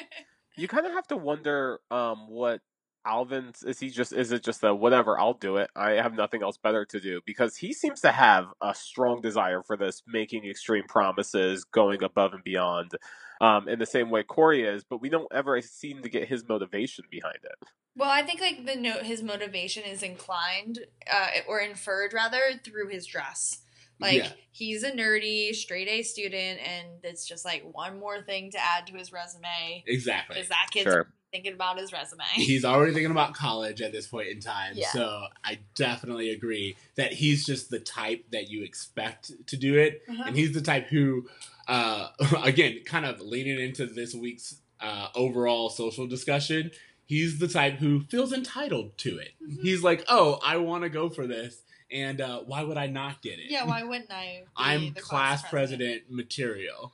you 0.57 0.69
kind 0.69 0.87
of 0.87 0.93
have 0.93 1.07
to 1.09 1.17
wonder 1.17 1.81
um 1.91 2.29
what 2.29 2.61
Alvin's 3.09 3.63
is 3.63 3.81
he 3.81 3.91
just 3.91 4.13
is 4.13 4.33
it 4.33 4.45
just 4.45 4.63
a 4.63 4.75
whatever 4.75 5.19
I'll 5.19 5.35
do 5.35 5.57
it 5.57 5.71
I 5.75 5.93
have 5.93 6.15
nothing 6.15 6.43
else 6.43 6.59
better 6.59 6.85
to 6.85 7.01
do 7.01 7.21
because 7.25 7.57
he 7.57 7.73
seems 7.73 8.01
to 8.03 8.13
have 8.13 8.47
a 8.61 8.75
strong 8.75 9.21
desire 9.21 9.63
for 9.63 9.77
this 9.77 10.03
making 10.07 10.45
extreme 10.45 10.85
promises 10.89 11.65
going 11.65 12.03
above 12.03 12.35
and 12.35 12.45
beyond 12.45 12.93
um 13.41 13.69
in 13.69 13.79
the 13.79 13.87
same 13.87 14.11
way 14.11 14.23
Cory 14.23 14.63
is 14.63 14.85
but 14.85 15.01
we 15.01 15.09
don't 15.09 15.33
ever 15.33 15.61
seem 15.63 16.03
to 16.03 16.09
get 16.09 16.29
his 16.29 16.49
motivation 16.49 17.07
behind 17.11 17.39
it 17.43 17.69
well, 17.99 18.11
I 18.11 18.23
think 18.23 18.41
like 18.41 18.65
the 18.65 18.77
note 18.77 19.03
his 19.03 19.25
motivation 19.25 19.83
is 19.83 20.05
inclined 20.05 20.87
uh, 21.13 21.31
or 21.49 21.59
inferred 21.59 22.13
rather 22.13 22.39
through 22.63 22.91
his 22.91 23.07
dress. 23.07 23.63
Like 24.01 24.15
Yeah. 24.17 24.31
he's 24.53 24.83
a 24.83 24.91
nerdy 24.93 25.55
straight 25.55 25.89
A 25.89 26.03
student, 26.03 26.61
and 26.61 26.87
it's 27.03 27.27
just 27.27 27.45
like 27.45 27.63
one 27.73 27.99
more 27.99 28.23
thing 28.23 28.51
to 28.53 28.59
add 28.63 28.87
to 28.89 28.93
his 28.95 29.13
resume 29.13 29.83
exactly. 29.87 30.35
because 30.35 30.49
that 30.51 30.69
kid's 30.71 30.85
Sure. 30.85 31.13
thinking 31.33 31.53
about 31.53 31.79
his 31.79 31.93
resume. 31.93 32.23
he's 32.35 32.65
already 32.65 32.93
thinking 32.95 33.11
about 33.11 33.35
college 33.35 33.83
at 33.83 33.93
this 33.93 34.07
point 34.07 34.29
in 34.29 34.41
time. 34.41 34.73
Yeah. 34.77 34.91
So 34.93 35.27
I 35.45 35.59
definitely 35.75 36.31
agree 36.31 36.77
that 36.97 37.13
he's 37.13 37.45
just 37.45 37.71
the 37.71 37.81
type 37.81 38.25
that 38.33 38.49
you 38.51 38.63
expect 38.65 39.33
to 39.49 39.57
do 39.57 39.77
it. 39.79 40.03
Uh-huh. 40.09 40.23
And 40.27 40.37
he's 40.37 40.53
the 40.55 40.63
type 40.63 40.87
who, 40.89 41.29
uh, 41.67 42.09
again, 42.45 42.81
kind 42.87 43.05
of 43.05 43.21
leaning 43.21 43.59
into 43.61 43.85
this 43.87 44.15
week's 44.15 44.61
uh, 44.81 45.09
overall 45.17 45.69
social 45.71 46.07
discussion, 46.07 46.71
he's 47.05 47.39
the 47.41 47.49
type 47.49 47.75
who 47.75 48.01
feels 48.05 48.33
entitled 48.33 48.97
to 48.99 49.19
it. 49.19 49.31
Mhm. 49.43 49.63
He's 49.63 49.83
like, 49.83 50.05
oh, 50.09 50.39
I 50.45 50.57
want 50.59 50.85
to 50.85 50.89
go 50.89 51.09
for 51.11 51.27
this. 51.27 51.63
And 51.91 52.21
uh, 52.21 52.41
why 52.41 52.63
would 52.63 52.77
I 52.77 52.87
not 52.87 53.23
get 53.23 53.39
it? 53.39 53.51
yeah, 53.51 53.65
why 53.65 53.83
wouldn't 53.83 54.11
I? 54.11 54.43
be 54.45 54.47
I'm 54.57 54.93
the 54.95 55.01
class 55.01 55.43
president 55.49 56.03
material. 56.11 56.93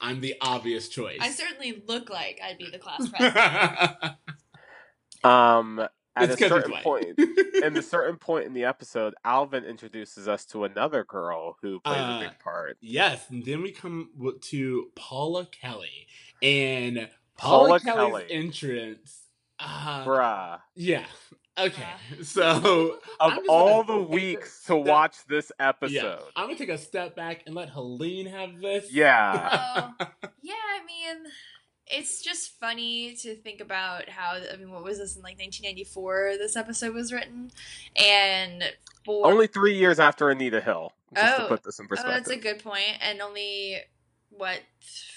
I'm 0.00 0.20
the 0.20 0.36
obvious 0.40 0.88
choice. 0.88 1.18
I 1.20 1.30
certainly 1.30 1.82
look 1.88 2.08
like 2.08 2.40
I'd 2.44 2.56
be 2.58 2.70
the 2.70 2.78
class 2.78 3.08
president. 3.08 4.14
um 5.24 5.80
at 6.16 6.30
It's 6.30 6.34
a 6.34 6.36
'cause 6.36 6.38
he's 6.38 6.48
certain 6.48 6.82
point 6.82 7.18
in 7.64 7.74
the 7.74 7.82
certain 7.82 8.16
point 8.16 8.46
in 8.46 8.52
the 8.54 8.64
episode 8.64 9.14
Alvin 9.24 9.64
introduces 9.64 10.28
us 10.28 10.44
to 10.46 10.64
another 10.64 11.04
girl 11.04 11.56
who 11.62 11.80
plays 11.80 11.96
Uh, 12.00 12.20
a 12.22 12.28
big 12.28 12.38
part 12.38 12.76
Yes, 12.80 13.28
and 13.30 13.44
then 13.44 13.62
we 13.62 13.72
come 13.72 14.10
to 14.42 14.90
Paula 14.94 15.46
Kelly 15.46 16.06
and 16.42 17.08
Paula, 17.36 17.78
Paula 17.78 17.80
Kelly's 17.80 18.10
Kelly. 18.10 18.26
entrance. 18.30 19.22
Uh, 19.60 20.04
bruh 20.04 20.60
yeah. 20.76 21.04
Okay. 21.58 21.82
So 22.22 22.98
of 23.20 23.32
all 23.48 23.82
the 23.84 23.94
take 23.98 24.08
a 24.08 24.10
weeks 24.10 24.64
to 24.64 24.76
watch 24.76 25.16
this 25.28 25.50
yeah, 25.58 25.68
episode 25.68 26.22
I'm 26.36 26.46
gonna 26.46 26.58
take 26.58 26.68
a 26.68 26.78
step 26.78 27.14
back 27.16 27.42
and 27.46 27.54
let 27.54 27.70
Helene 27.70 28.26
have 28.26 28.60
this. 28.60 28.92
yeah 28.92 29.92
Oh, 29.98 30.06
yeah, 30.42 30.54
I 30.54 30.84
mean, 30.86 31.30
it's 31.86 32.22
just 32.22 32.58
funny 32.60 33.14
to 33.22 33.34
think 33.34 33.60
about 33.60 34.08
how. 34.10 34.38
I 34.52 34.56
mean, 34.56 34.70
what 34.70 34.84
was 34.84 34.98
this 34.98 35.16
in 35.16 35.22
like 35.22 35.38
1994? 35.38 36.34
This 36.38 36.54
episode 36.56 36.94
was 36.94 37.12
written, 37.12 37.50
and 37.96 38.62
for 39.04 39.26
Only 39.26 39.46
three 39.46 39.74
years 39.76 39.98
after 39.98 40.28
Anita 40.30 40.60
Hill. 40.60 40.92
Just 41.14 41.36
to 41.38 41.44
Oh. 41.44 41.48
put 41.48 41.62
this 41.64 41.78
in 41.78 41.86
oh, 41.86 41.88
perspective. 41.88 42.14
that's 42.24 42.30
a 42.30 42.36
good 42.36 42.62
point, 42.62 42.98
and 43.00 43.20
only 43.22 43.78
what 44.28 44.60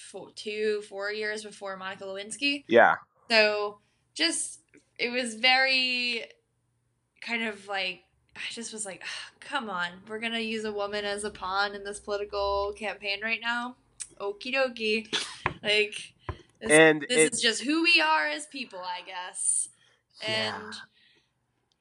four, 0.09 0.29
two, 0.35 0.81
four 0.87 1.11
years 1.11 1.43
before 1.43 1.75
Monica 1.75 2.05
Lewinsky. 2.05 2.63
yeah. 2.69 2.95
So 3.29 3.79
just 4.13 4.60
it 5.01 5.11
was 5.11 5.35
very 5.35 6.23
kind 7.21 7.43
of 7.43 7.67
like 7.67 8.03
I 8.35 8.39
just 8.51 8.71
was 8.71 8.85
like, 8.85 9.01
"Ah, 9.03 9.31
come 9.39 9.69
on, 9.69 9.89
we're 10.07 10.19
gonna 10.19 10.39
use 10.39 10.63
a 10.63 10.71
woman 10.71 11.03
as 11.03 11.23
a 11.23 11.29
pawn 11.29 11.75
in 11.75 11.83
this 11.83 11.99
political 11.99 12.73
campaign 12.77 13.19
right 13.21 13.41
now. 13.41 13.75
Okie 14.19 14.53
dokie, 14.53 15.13
like 15.63 16.13
this, 16.61 16.71
And 16.71 17.05
this 17.09 17.33
is 17.33 17.41
just 17.41 17.63
who 17.63 17.83
we 17.83 17.99
are 17.99 18.27
as 18.27 18.45
people, 18.45 18.79
I 18.79 19.01
guess. 19.05 19.69
Yeah. 20.21 20.55
And 20.55 20.63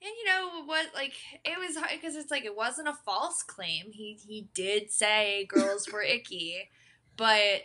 and 0.02 0.12
you 0.18 0.24
know 0.24 0.64
what? 0.64 0.86
Like 0.94 1.12
it 1.44 1.58
was 1.58 1.76
hard 1.76 1.92
because 1.92 2.16
it's 2.16 2.30
like 2.30 2.44
it 2.44 2.56
wasn't 2.56 2.88
a 2.88 2.94
false 3.04 3.42
claim. 3.42 3.92
He 3.92 4.18
he 4.26 4.48
did 4.54 4.90
say 4.90 5.46
girls 5.48 5.88
were 5.92 6.02
icky, 6.02 6.70
but 7.16 7.62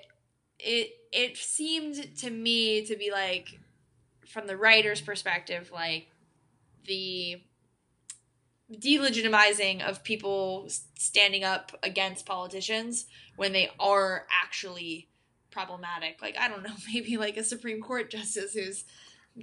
it 0.60 0.92
it 1.12 1.38
seemed 1.38 2.18
to 2.18 2.30
me 2.30 2.86
to 2.86 2.96
be 2.96 3.10
like 3.12 3.60
from 4.28 4.48
the 4.48 4.58
writer's 4.58 5.02
perspective, 5.02 5.72
like 5.74 6.08
the 6.86 7.42
delegitimizing 8.72 9.88
of 9.88 10.04
people 10.04 10.68
standing 10.98 11.44
up 11.44 11.72
against 11.84 12.26
politicians 12.26 13.06
when 13.36 13.54
they 13.54 13.70
are 13.80 14.26
actually 14.44 15.08
problematic. 15.52 16.22
Like 16.22 16.36
I 16.40 16.48
don't 16.48 16.64
know, 16.64 16.74
maybe 16.94 17.18
like 17.18 17.38
a 17.38 17.44
Supreme 17.44 17.82
Court 17.82 18.10
justice 18.10 18.54
who's 18.54 18.86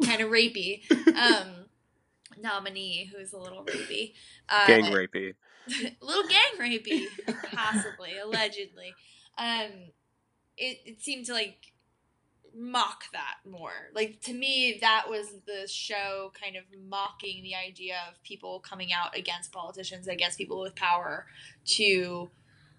kind 0.05 0.21
of 0.21 0.31
rapey, 0.31 0.83
um, 1.17 1.67
nominee 2.41 3.11
who's 3.15 3.33
a 3.33 3.39
little 3.39 3.65
rapey, 3.65 4.15
uh, 4.49 4.67
Gang 4.67 4.85
rapey. 4.85 5.35
little 6.03 6.25
gang 6.29 6.59
rapey, 6.59 7.05
possibly, 7.53 8.19
allegedly. 8.19 8.95
Um, 9.39 9.71
it 10.57 10.79
it 10.85 11.01
seemed 11.01 11.27
to 11.27 11.33
like 11.33 11.72
mock 12.57 13.05
that 13.13 13.37
more. 13.49 13.91
Like 13.95 14.21
to 14.23 14.33
me, 14.33 14.79
that 14.81 15.07
was 15.09 15.29
the 15.47 15.67
show 15.69 16.33
kind 16.41 16.57
of 16.57 16.65
mocking 16.89 17.43
the 17.43 17.55
idea 17.55 17.97
of 18.09 18.23
people 18.23 18.61
coming 18.61 18.93
out 18.93 19.17
against 19.17 19.53
politicians, 19.53 20.09
against 20.09 20.39
people 20.39 20.61
with 20.61 20.75
power, 20.75 21.27
to 21.67 22.31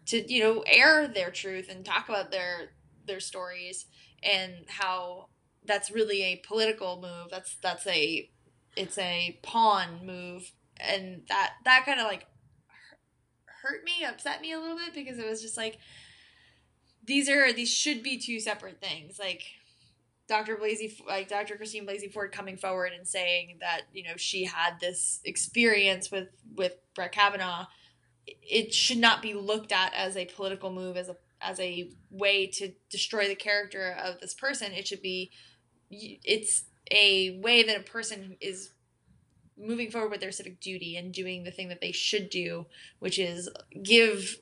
to 0.08 0.34
you 0.34 0.44
know 0.44 0.64
air 0.68 1.08
their 1.08 1.32
truth 1.32 1.70
and 1.70 1.86
talk 1.86 2.10
about 2.10 2.32
their 2.32 2.72
their 3.06 3.20
stories 3.20 3.86
and 4.22 4.54
how 4.68 5.28
that's 5.66 5.92
really 5.92 6.24
a 6.24 6.42
political 6.48 7.02
move. 7.02 7.30
That's 7.30 7.56
that's 7.56 7.88
a 7.88 8.30
it's 8.76 8.98
a 8.98 9.40
pawn 9.44 10.06
move, 10.06 10.52
and 10.78 11.22
that 11.30 11.54
that 11.66 11.86
kind 11.86 12.00
of 12.00 12.08
like 12.08 12.26
hurt 13.62 13.84
me, 13.84 14.06
upset 14.06 14.42
me 14.42 14.52
a 14.52 14.60
little 14.60 14.78
bit 14.78 14.94
because 14.94 15.18
it 15.18 15.30
was 15.30 15.42
just 15.42 15.58
like 15.58 15.78
these 17.06 17.30
are 17.30 17.52
these 17.52 17.72
should 17.72 18.04
be 18.04 18.18
two 18.18 18.40
separate 18.40 18.80
things. 18.82 19.20
Like 19.20 19.44
Dr. 20.34 20.56
Blasey, 20.56 21.00
like 21.06 21.28
Dr. 21.28 21.58
Christine 21.58 21.86
Blasey 21.86 22.12
Ford 22.12 22.32
coming 22.32 22.58
forward 22.58 22.92
and 22.98 23.08
saying 23.08 23.58
that 23.62 23.82
you 23.94 24.02
know 24.04 24.18
she 24.18 24.46
had 24.46 24.80
this 24.80 25.22
experience 25.24 26.10
with 26.10 26.30
with 26.56 26.76
Brett 26.96 27.12
Kavanaugh. 27.12 27.68
It 28.26 28.74
should 28.74 28.98
not 28.98 29.22
be 29.22 29.36
looked 29.36 29.72
at 29.72 29.94
as 29.94 30.18
a 30.18 30.26
political 30.26 30.72
move, 30.72 30.98
as 30.98 31.10
a 31.10 31.18
as 31.40 31.60
a 31.60 31.92
way 32.10 32.48
to 32.48 32.72
destroy 32.90 33.28
the 33.28 33.36
character 33.36 33.96
of 34.04 34.20
this 34.22 34.34
person. 34.34 34.72
It 34.72 34.88
should 34.88 35.04
be, 35.04 35.30
it's 35.92 36.64
a 36.90 37.40
way 37.40 37.62
that 37.64 37.80
a 37.80 37.84
person 37.84 38.38
is 38.42 38.72
moving 39.56 39.92
forward 39.92 40.10
with 40.10 40.22
their 40.22 40.32
civic 40.32 40.60
duty 40.60 40.98
and 40.98 41.14
doing 41.14 41.44
the 41.44 41.52
thing 41.52 41.70
that 41.70 41.82
they 41.82 41.92
should 41.92 42.32
do, 42.32 42.66
which 42.98 43.20
is 43.20 43.50
give 43.84 44.38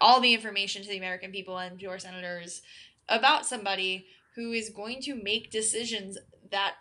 all 0.00 0.20
the 0.20 0.34
information 0.34 0.82
to 0.82 0.88
the 0.88 0.98
American 0.98 1.32
people 1.32 1.58
and 1.58 1.80
to 1.80 1.86
our 1.86 1.98
senators 1.98 2.62
about 3.08 3.46
somebody 3.46 4.06
who 4.36 4.52
is 4.52 4.70
going 4.70 5.00
to 5.02 5.14
make 5.20 5.50
decisions 5.50 6.16
that 6.50 6.74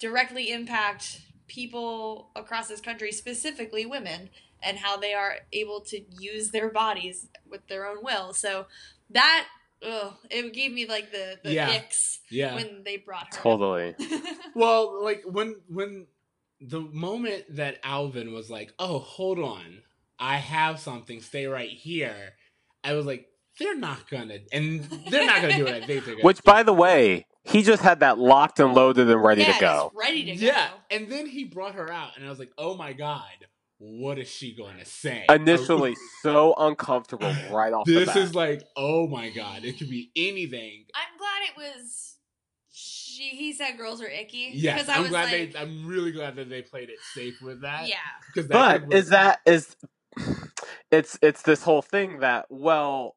directly 0.00 0.50
impact 0.50 1.20
people 1.48 2.30
across 2.34 2.68
this 2.68 2.80
country, 2.80 3.12
specifically 3.12 3.84
women, 3.86 4.30
and 4.62 4.78
how 4.78 4.96
they 4.96 5.12
are 5.14 5.36
able 5.52 5.80
to 5.80 6.00
use 6.18 6.50
their 6.50 6.70
bodies 6.70 7.28
with 7.48 7.66
their 7.68 7.86
own 7.86 7.98
will. 8.02 8.32
So 8.32 8.66
that 9.10 9.46
ugh, 9.86 10.14
it 10.30 10.52
gave 10.54 10.72
me 10.72 10.86
like 10.86 11.12
the 11.12 11.38
the 11.44 11.52
Yeah. 11.52 11.70
icks 11.70 12.20
Yeah. 12.30 12.54
when 12.54 12.82
they 12.84 12.96
brought 12.96 13.34
her. 13.34 13.42
Totally. 13.42 13.94
Well, 14.54 15.04
like 15.04 15.22
when 15.26 15.56
when 15.68 16.06
the 16.62 16.80
moment 16.80 17.44
that 17.56 17.78
Alvin 17.84 18.32
was 18.32 18.48
like, 18.48 18.72
"Oh, 18.78 19.00
hold 19.00 19.38
on, 19.38 19.82
I 20.18 20.36
have 20.38 20.80
something. 20.80 21.20
Stay 21.20 21.46
right 21.46 21.68
here," 21.68 22.32
I 22.82 22.94
was 22.94 23.04
like, 23.04 23.28
"They're 23.58 23.76
not 23.76 24.08
gonna," 24.10 24.38
and 24.52 24.84
they're 25.10 25.26
not 25.26 25.40
gonna 25.42 25.56
do 25.56 25.64
what 25.64 25.74
I 25.74 25.80
think 25.80 26.04
they're 26.04 26.14
gonna. 26.14 26.24
Which, 26.24 26.38
do. 26.38 26.42
by 26.44 26.62
the 26.62 26.72
way, 26.72 27.26
he 27.44 27.62
just 27.62 27.82
had 27.82 28.00
that 28.00 28.18
locked 28.18 28.60
and 28.60 28.74
loaded 28.74 29.08
and 29.08 29.22
ready 29.22 29.42
yeah, 29.42 29.52
to 29.52 29.60
go. 29.60 29.92
ready 29.94 30.24
to 30.24 30.34
yeah, 30.34 30.68
go. 30.68 30.96
and 30.96 31.10
then 31.10 31.26
he 31.26 31.44
brought 31.44 31.74
her 31.74 31.90
out, 31.90 32.16
and 32.16 32.26
I 32.26 32.30
was 32.30 32.38
like, 32.38 32.52
"Oh 32.58 32.76
my 32.76 32.92
god, 32.92 33.46
what 33.78 34.18
is 34.18 34.28
she 34.28 34.54
going 34.54 34.78
to 34.78 34.84
say?" 34.84 35.24
Initially, 35.28 35.96
so 36.22 36.54
uncomfortable 36.56 37.32
right 37.50 37.72
off 37.72 37.86
the 37.86 38.04
this 38.04 38.16
is 38.16 38.34
like, 38.34 38.62
"Oh 38.76 39.06
my 39.06 39.30
god, 39.30 39.64
it 39.64 39.78
could 39.78 39.90
be 39.90 40.10
anything." 40.16 40.84
I'm 40.94 41.18
glad 41.18 41.42
it 41.50 41.56
was. 41.56 42.16
She 42.72 43.30
he 43.30 43.52
said 43.52 43.78
girls 43.78 44.02
are 44.02 44.08
icky. 44.08 44.50
Yes, 44.52 44.82
because 44.82 44.88
I 44.88 44.96
I'm 44.96 45.02
was 45.02 45.10
glad 45.10 45.32
like, 45.32 45.52
they. 45.52 45.58
I'm 45.58 45.86
really 45.86 46.12
glad 46.12 46.36
that 46.36 46.50
they 46.50 46.62
played 46.62 46.90
it 46.90 46.98
safe 47.14 47.40
with 47.40 47.62
that. 47.62 47.88
yeah, 47.88 47.96
because 48.26 48.48
but 48.48 48.92
is 48.92 49.08
that 49.10 49.40
is 49.46 49.74
it's 50.90 51.18
it's 51.22 51.42
this 51.42 51.62
whole 51.62 51.82
thing 51.82 52.20
that 52.20 52.46
well 52.50 53.15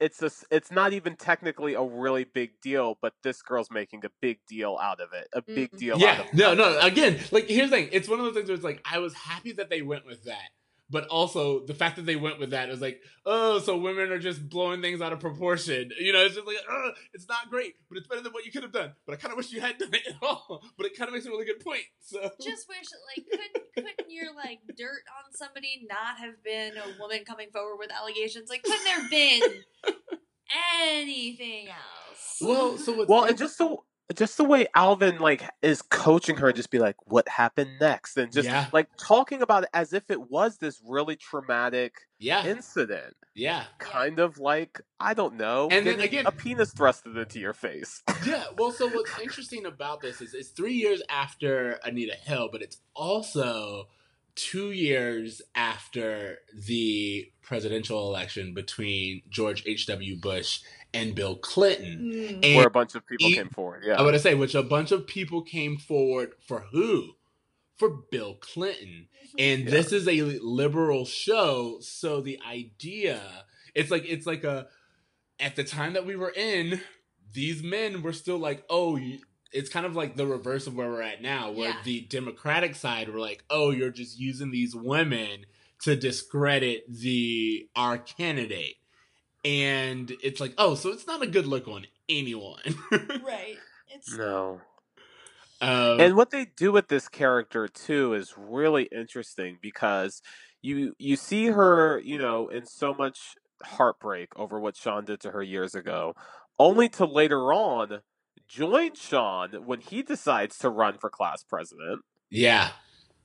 it's 0.00 0.18
this 0.18 0.44
it's 0.50 0.70
not 0.70 0.92
even 0.92 1.14
technically 1.16 1.74
a 1.74 1.82
really 1.82 2.24
big 2.24 2.50
deal 2.62 2.96
but 3.02 3.12
this 3.22 3.42
girl's 3.42 3.70
making 3.70 4.04
a 4.04 4.10
big 4.20 4.38
deal 4.48 4.78
out 4.80 5.00
of 5.00 5.12
it 5.12 5.28
a 5.34 5.42
big 5.42 5.70
Mhm. 5.72 5.78
deal 5.78 5.94
out 5.96 6.00
Yeah, 6.00 6.20
of 6.20 6.34
no, 6.34 6.54
no. 6.54 6.78
Again, 6.80 7.20
like 7.30 7.46
here's 7.48 7.70
the 7.70 7.76
thing. 7.76 7.88
It's 7.92 8.08
one 8.08 8.18
of 8.18 8.24
those 8.24 8.34
things 8.34 8.48
where 8.48 8.54
it's 8.54 8.64
like 8.64 8.80
I 8.90 8.98
was 8.98 9.14
happy 9.14 9.52
that 9.52 9.68
they 9.70 9.82
went 9.82 10.06
with 10.06 10.24
that, 10.24 10.50
but 10.90 11.06
also 11.06 11.64
the 11.64 11.74
fact 11.74 11.96
that 11.96 12.06
they 12.06 12.16
went 12.16 12.38
with 12.40 12.50
that 12.50 12.68
is 12.68 12.80
like, 12.80 13.00
oh, 13.24 13.60
so 13.60 13.76
women 13.76 14.10
are 14.10 14.18
just 14.18 14.48
blowing 14.48 14.82
things 14.82 15.00
out 15.00 15.12
of 15.12 15.20
proportion. 15.20 15.90
You 15.98 16.12
know, 16.12 16.24
it's 16.24 16.34
just 16.34 16.46
like, 16.46 16.56
oh, 16.68 16.90
it's 17.14 17.28
not 17.28 17.48
great, 17.48 17.74
but 17.88 17.98
it's 17.98 18.08
better 18.08 18.22
than 18.22 18.32
what 18.32 18.44
you 18.44 18.52
could 18.52 18.62
have 18.62 18.72
done. 18.72 18.92
But 19.06 19.12
I 19.12 19.16
kind 19.16 19.32
of 19.32 19.36
wish 19.36 19.52
you 19.52 19.60
had 19.60 19.78
done 19.78 19.94
it 19.94 20.02
at 20.08 20.16
all. 20.22 20.62
But 20.76 20.86
it 20.86 20.96
kind 20.96 21.08
of 21.08 21.14
makes 21.14 21.26
a 21.26 21.30
really 21.30 21.44
good 21.44 21.60
point. 21.60 21.84
So 22.00 22.18
just 22.42 22.68
wish 22.68 22.86
like 23.16 23.26
couldn't 23.30 23.64
couldn't 23.74 24.10
your 24.10 24.34
like 24.34 24.60
dirt 24.76 25.02
on 25.18 25.32
somebody 25.32 25.86
not 25.88 26.18
have 26.18 26.42
been 26.42 26.72
a 26.76 26.98
woman 27.00 27.24
coming 27.24 27.48
forward 27.52 27.76
with 27.78 27.92
allegations? 27.92 28.50
Like 28.50 28.62
couldn't 28.62 28.84
there 28.84 29.00
have 29.00 29.10
been 29.10 29.42
anything 30.82 31.68
else? 31.68 32.38
well, 32.40 32.78
so 32.78 32.92
what's 32.94 33.08
well 33.08 33.24
and 33.24 33.38
just 33.38 33.58
the 33.58 33.76
just 34.16 34.36
the 34.36 34.44
way 34.44 34.66
alvin 34.74 35.18
like 35.18 35.42
is 35.62 35.82
coaching 35.82 36.36
her 36.36 36.52
just 36.52 36.70
be 36.70 36.78
like 36.78 36.96
what 37.06 37.28
happened 37.28 37.70
next 37.80 38.16
and 38.16 38.32
just 38.32 38.46
Yeah. 38.48 38.66
like 38.72 38.88
talking 38.96 39.42
about 39.42 39.64
it 39.64 39.68
as 39.72 39.92
if 39.92 40.10
it 40.10 40.30
was 40.30 40.58
this 40.58 40.80
really 40.86 41.16
traumatic 41.16 41.94
yeah, 42.18 42.44
incident 42.46 43.14
yeah, 43.34 43.64
kind 43.78 44.18
of 44.18 44.38
like 44.38 44.80
i 44.98 45.14
don't 45.14 45.36
know 45.36 45.68
And 45.70 45.86
then 45.86 46.00
again- 46.00 46.26
a 46.26 46.32
penis 46.32 46.74
thrusted 46.74 47.16
into 47.16 47.38
your 47.40 47.52
face 47.54 48.02
yeah. 48.26 48.44
Well, 48.58 48.72
so 48.72 48.88
what's 48.94 49.18
interesting 49.20 49.64
about 49.66 50.00
this 50.02 50.20
is 50.20 50.34
it's 50.34 50.48
three 50.50 50.74
years 50.74 51.02
after 51.08 51.78
Anita 51.84 52.14
Hill, 52.14 52.48
but 52.52 52.60
it's 52.60 52.78
also 52.94 53.88
two 54.34 54.70
years 54.72 55.40
after 55.54 56.38
the 56.66 57.30
presidential 57.42 58.06
election 58.08 58.52
between 58.54 59.22
George 59.30 59.62
H.W. 59.66 60.16
Bush 60.20 60.60
and 60.92 61.14
Bill 61.14 61.36
Clinton. 61.36 62.12
Mm. 62.12 62.44
And 62.44 62.56
where 62.56 62.66
a 62.66 62.70
bunch 62.70 62.94
of 62.94 63.06
people 63.06 63.28
e- 63.28 63.34
came 63.34 63.48
forward 63.50 63.84
yeah 63.86 63.94
I 63.94 64.02
would 64.02 64.18
say, 64.20 64.34
which 64.34 64.54
a 64.54 64.62
bunch 64.62 64.90
of 64.92 65.06
people 65.06 65.42
came 65.42 65.76
forward 65.76 66.32
for 66.46 66.66
who? 66.72 67.14
For 67.76 67.88
Bill 68.10 68.34
Clinton. 68.40 69.06
And 69.38 69.64
Yeah. 69.64 69.70
this 69.70 69.92
is 69.92 70.06
a 70.08 70.22
liberal 70.42 71.04
show, 71.06 71.78
so 71.80 72.20
the 72.20 72.38
idea 72.46 73.20
it's 73.74 73.90
like 73.90 74.04
it's 74.06 74.26
like 74.26 74.42
a 74.44 74.66
at 75.38 75.56
the 75.56 75.64
time 75.64 75.92
that 75.94 76.04
we 76.04 76.16
were 76.16 76.32
in, 76.36 76.80
these 77.32 77.62
men 77.62 78.02
were 78.02 78.12
still 78.12 78.36
like, 78.38 78.64
oh, 78.68 78.96
you, 78.96 79.20
it's 79.52 79.70
kind 79.70 79.86
of 79.86 79.96
like 79.96 80.16
the 80.16 80.26
reverse 80.26 80.66
of 80.66 80.74
where 80.74 80.90
we're 80.90 81.00
at 81.00 81.22
now, 81.22 81.50
where 81.50 81.70
Yeah. 81.70 81.76
the 81.84 82.00
Democratic 82.02 82.74
side 82.74 83.08
were 83.08 83.20
like, 83.20 83.42
oh, 83.48 83.70
you're 83.70 83.90
just 83.90 84.18
using 84.18 84.50
these 84.50 84.74
women 84.76 85.46
to 85.82 85.96
discredit 85.96 86.84
the 86.92 87.68
our 87.74 87.96
candidate. 87.96 88.74
And 89.44 90.12
it's 90.22 90.40
like, 90.40 90.54
oh, 90.58 90.74
so 90.74 90.90
it's 90.90 91.06
not 91.06 91.22
a 91.22 91.26
good 91.26 91.46
look 91.46 91.66
on 91.68 91.86
anyone. 92.08 92.76
right. 93.24 93.56
It's 93.88 94.16
no 94.16 94.60
um, 95.60 96.00
and 96.00 96.16
what 96.16 96.30
they 96.30 96.46
do 96.56 96.72
with 96.72 96.88
this 96.88 97.08
character 97.08 97.68
too 97.68 98.14
is 98.14 98.34
really 98.36 98.84
interesting 98.84 99.58
because 99.60 100.22
you 100.62 100.94
you 100.98 101.16
see 101.16 101.46
her 101.46 102.00
you 102.00 102.18
know 102.18 102.48
in 102.48 102.66
so 102.66 102.94
much 102.94 103.34
heartbreak 103.62 104.28
over 104.36 104.58
what 104.58 104.76
Shawn 104.76 105.04
did 105.04 105.20
to 105.20 105.30
her 105.32 105.42
years 105.42 105.74
ago 105.74 106.14
only 106.58 106.88
to 106.90 107.04
later 107.04 107.52
on 107.52 108.00
join 108.48 108.94
Shawn 108.94 109.50
when 109.66 109.80
he 109.80 110.02
decides 110.02 110.56
to 110.58 110.70
run 110.70 110.96
for 110.96 111.10
class 111.10 111.42
president 111.42 112.00
yeah, 112.30 112.70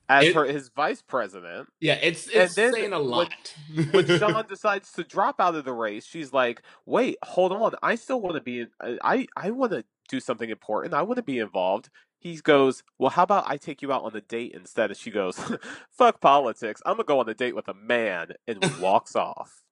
as 0.08 0.26
It- 0.26 0.34
her 0.34 0.44
his 0.44 0.68
vice 0.68 1.02
president 1.02 1.68
yeah, 1.80 1.94
it's 1.94 2.26
And 2.28 2.44
it's 2.44 2.54
then 2.54 2.72
saying 2.72 2.92
a 2.92 3.00
when- 3.00 3.08
lot. 3.10 3.54
when 3.90 4.06
Shawn 4.18 4.46
decides 4.48 4.92
to 4.92 5.04
drop 5.04 5.40
out 5.40 5.54
of 5.54 5.64
the 5.64 5.72
race, 5.72 6.06
she's 6.06 6.32
like, 6.32 6.62
"Wait, 6.84 7.16
hold 7.22 7.52
on. 7.52 7.74
I 7.82 7.94
still 7.96 8.20
want 8.20 8.36
to 8.36 8.40
be. 8.42 8.66
Uh, 8.80 8.94
I 9.02 9.26
I 9.36 9.50
want 9.50 9.72
to 9.72 9.84
do 10.08 10.20
something 10.20 10.48
important. 10.50 10.94
I 10.94 11.02
want 11.02 11.16
to 11.16 11.22
be 11.22 11.38
involved." 11.38 11.88
He 12.18 12.36
goes, 12.36 12.82
"Well, 12.98 13.10
how 13.10 13.22
about 13.24 13.44
I 13.46 13.56
take 13.56 13.82
you 13.82 13.92
out 13.92 14.02
on 14.04 14.14
a 14.16 14.20
date 14.20 14.52
instead?" 14.52 14.90
And 14.90 14.98
she 14.98 15.10
goes, 15.10 15.38
"Fuck 15.90 16.20
politics. 16.20 16.80
I'm 16.86 16.94
gonna 16.94 17.04
go 17.04 17.20
on 17.20 17.28
a 17.28 17.34
date 17.34 17.54
with 17.56 17.68
a 17.68 17.74
man," 17.74 18.32
and 18.48 18.64
walks 18.80 19.14
off. 19.16 19.62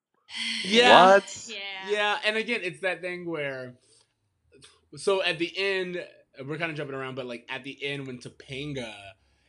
Yeah. 0.65 1.15
What? 1.15 1.47
yeah. 1.49 1.91
Yeah, 1.91 2.19
and 2.25 2.37
again, 2.37 2.61
it's 2.63 2.81
that 2.81 3.01
thing 3.03 3.29
where, 3.29 3.75
so 4.97 5.23
at 5.23 5.39
the 5.39 5.53
end, 5.57 6.05
we're 6.47 6.59
kind 6.59 6.71
of 6.71 6.77
jumping 6.77 6.97
around, 6.97 7.15
but 7.15 7.27
like 7.27 7.45
at 7.49 7.63
the 7.65 7.83
end 7.85 8.07
when 8.07 8.19
Topanga 8.19 8.95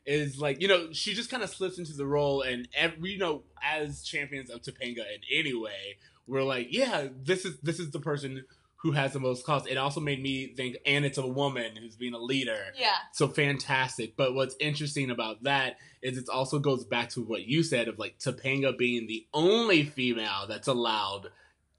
is 0.06 0.40
like, 0.40 0.62
you 0.62 0.68
know, 0.68 0.92
she 0.92 1.14
just 1.14 1.30
kind 1.30 1.44
of 1.44 1.50
slips 1.50 1.80
into 1.80 1.94
the 1.94 2.06
role, 2.06 2.42
and 2.42 2.68
every, 2.76 3.12
you 3.12 3.18
know, 3.18 3.44
as 3.64 4.04
champions 4.04 4.50
of 4.50 4.62
Topanga 4.62 5.00
in 5.00 5.22
any 5.32 5.54
way, 5.54 5.98
we're 6.28 6.44
like, 6.44 6.68
yeah, 6.70 7.08
this 7.24 7.46
is 7.46 7.60
this 7.62 7.80
is 7.80 7.92
the 7.92 8.00
person 8.00 8.44
who 8.78 8.92
has 8.92 9.14
the 9.14 9.20
most 9.20 9.46
cost. 9.46 9.68
It 9.68 9.78
also 9.78 10.00
made 10.00 10.22
me 10.22 10.54
think, 10.56 10.78
and 10.86 11.06
it's 11.06 11.18
a 11.18 11.26
woman 11.26 11.76
who's 11.76 11.96
being 11.96 12.14
a 12.14 12.20
leader. 12.20 12.66
Yeah. 12.78 12.94
So 13.14 13.28
fantastic. 13.28 14.16
But 14.16 14.36
what's 14.36 14.56
interesting 14.60 15.10
about 15.10 15.42
that 15.44 15.78
is 16.04 16.20
it 16.20 16.30
also 16.30 16.60
goes 16.60 16.86
back 16.86 17.10
to 17.10 17.22
what 17.22 17.48
you 17.48 17.64
said 17.64 17.88
of 17.88 17.98
like 17.98 18.20
Topanga 18.20 18.78
being 18.78 19.08
the 19.08 19.26
only 19.34 19.86
female 19.86 20.46
that's 20.48 20.68
allowed 20.68 21.30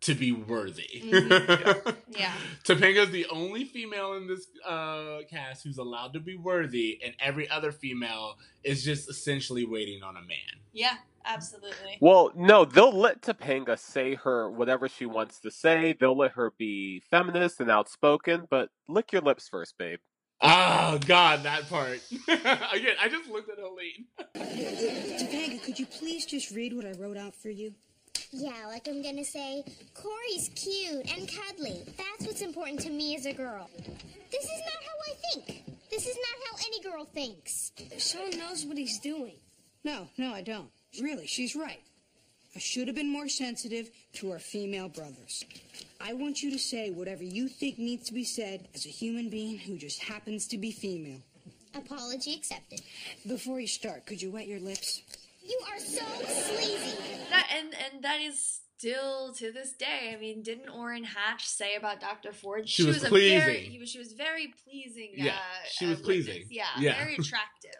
to 0.03 0.15
be 0.15 0.31
worthy. 0.33 1.03
Mhm. 1.05 1.97
Yeah. 2.11 2.33
Topanga's 2.65 3.11
the 3.11 3.27
only 3.27 3.65
female 3.65 4.15
in 4.15 4.27
this 4.27 4.47
uh, 4.65 5.21
cast 5.29 5.65
who's 5.65 5.79
allowed 5.79 6.13
to 6.13 6.21
be 6.21 6.37
worthy, 6.37 7.01
and 7.05 7.15
every 7.19 7.49
other 7.49 7.73
female 7.73 8.37
is 8.63 8.85
just 8.85 9.09
essentially 9.09 9.65
waiting 9.65 10.03
on 10.03 10.17
a 10.17 10.21
man. 10.21 10.61
Yeah, 10.73 10.95
absolutely. 11.25 11.97
Well, 12.01 12.31
no, 12.37 12.65
they'll 12.65 12.93
let 12.97 13.23
Topanga 13.23 13.79
say 13.79 14.15
her 14.17 14.51
whatever 14.51 14.89
she 14.89 15.07
wants 15.07 15.41
to 15.41 15.51
say. 15.51 15.97
They'll 15.99 16.17
let 16.17 16.33
her 16.33 16.53
be 16.59 17.01
feminist 17.11 17.61
and 17.61 17.71
outspoken, 17.71 18.47
but 18.51 18.69
lick 18.89 19.13
your 19.13 19.23
lips 19.23 19.49
first, 19.49 19.79
babe. 19.79 20.01
Oh 20.43 20.99
God, 21.07 21.45
that 21.45 21.67
part. 21.71 22.01
Again, 22.29 22.97
I 23.01 23.09
just 23.09 23.31
looked 23.31 23.49
at 23.51 23.57
Helene. 23.59 24.05
Topanga, 24.35 25.63
could 25.63 25.79
you 25.79 25.87
please 25.87 26.27
just 26.27 26.51
read 26.51 26.75
what 26.75 26.85
I 26.85 26.93
wrote 26.93 27.17
out 27.17 27.35
for 27.35 27.49
you? 27.49 27.73
Yeah, 28.33 28.67
like 28.67 28.89
I'm 28.89 29.03
gonna 29.03 29.25
say, 29.25 29.65
Cory's 29.95 30.51
cute 30.55 31.11
and 31.17 31.29
cuddly. 31.29 31.83
That's 31.97 32.27
what's 32.27 32.43
important 32.43 32.81
to 32.81 32.91
me 32.91 33.17
as 33.17 33.27
a 33.27 33.33
girl. 33.33 33.71
This 34.31 34.45
is 34.45 34.61
not 34.65 34.83
how 34.83 34.97
I 35.07 35.15
think. 35.33 35.65
This 35.91 36.07
is 36.07 36.17
not 36.17 36.51
how 36.51 36.67
any 36.67 36.83
girl 36.83 37.05
thinks. 37.05 37.73
Shawn 37.99 38.39
knows 38.39 38.65
what 38.67 38.77
he's 38.77 38.99
doing. 38.99 39.37
No, 39.85 40.09
no, 40.19 40.33
I 40.33 40.43
don't. 40.43 40.69
Really, 41.01 41.27
she's 41.27 41.55
right. 41.55 41.81
I 42.55 42.59
should 42.59 42.89
have 42.89 42.97
been 42.97 43.13
more 43.13 43.29
sensitive 43.29 43.91
to 44.15 44.33
our 44.33 44.39
female 44.39 44.89
brothers. 44.89 45.45
I 46.01 46.15
want 46.15 46.43
you 46.43 46.51
to 46.51 46.59
say 46.59 46.91
whatever 46.91 47.23
you 47.23 47.49
think 47.49 47.79
needs 47.79 48.07
to 48.09 48.15
be 48.15 48.25
said 48.25 48.67
as 48.75 48.87
a 48.87 48.89
human 48.89 49.29
being 49.29 49.59
who 49.59 49.77
just 49.77 50.03
happens 50.03 50.47
to 50.49 50.59
be 50.59 50.73
female. 50.73 51.21
Apology 51.75 52.35
accepted. 52.35 52.81
Before 53.27 53.61
you 53.61 53.67
start, 53.67 54.07
could 54.07 54.23
you 54.23 54.31
wet 54.31 54.49
your 54.49 54.61
lips? 54.61 55.03
You 55.47 55.61
are 55.73 55.79
so 55.79 56.05
sleazy. 56.27 56.97
That 57.31 57.49
and 57.57 57.69
and 57.75 58.05
that 58.05 58.21
is 58.21 58.61
still 58.79 59.33
to 59.35 59.53
this 59.53 59.73
day. 59.73 60.13
I 60.15 60.21
mean, 60.21 60.43
didn't 60.43 60.69
Orrin 60.69 61.05
Hatch 61.05 61.47
say 61.47 61.75
about 61.77 62.01
Dr. 62.01 62.33
Ford? 62.33 62.69
She 62.69 62.85
was 62.85 62.99
a 63.05 63.09
very 63.09 63.11
pleasing. 63.11 63.71
he 63.71 63.79
was 63.79 63.91
she 63.91 63.99
was 63.99 64.13
very 64.13 64.53
pleasing. 64.65 65.13
Yeah, 65.15 65.33
uh, 65.33 65.39
she 65.71 65.87
uh, 65.87 65.91
was 65.91 66.01
pleasing. 66.01 66.45
Yeah, 66.51 66.65
Yeah. 66.79 66.97
very 66.97 67.15
attractive. 67.19 67.73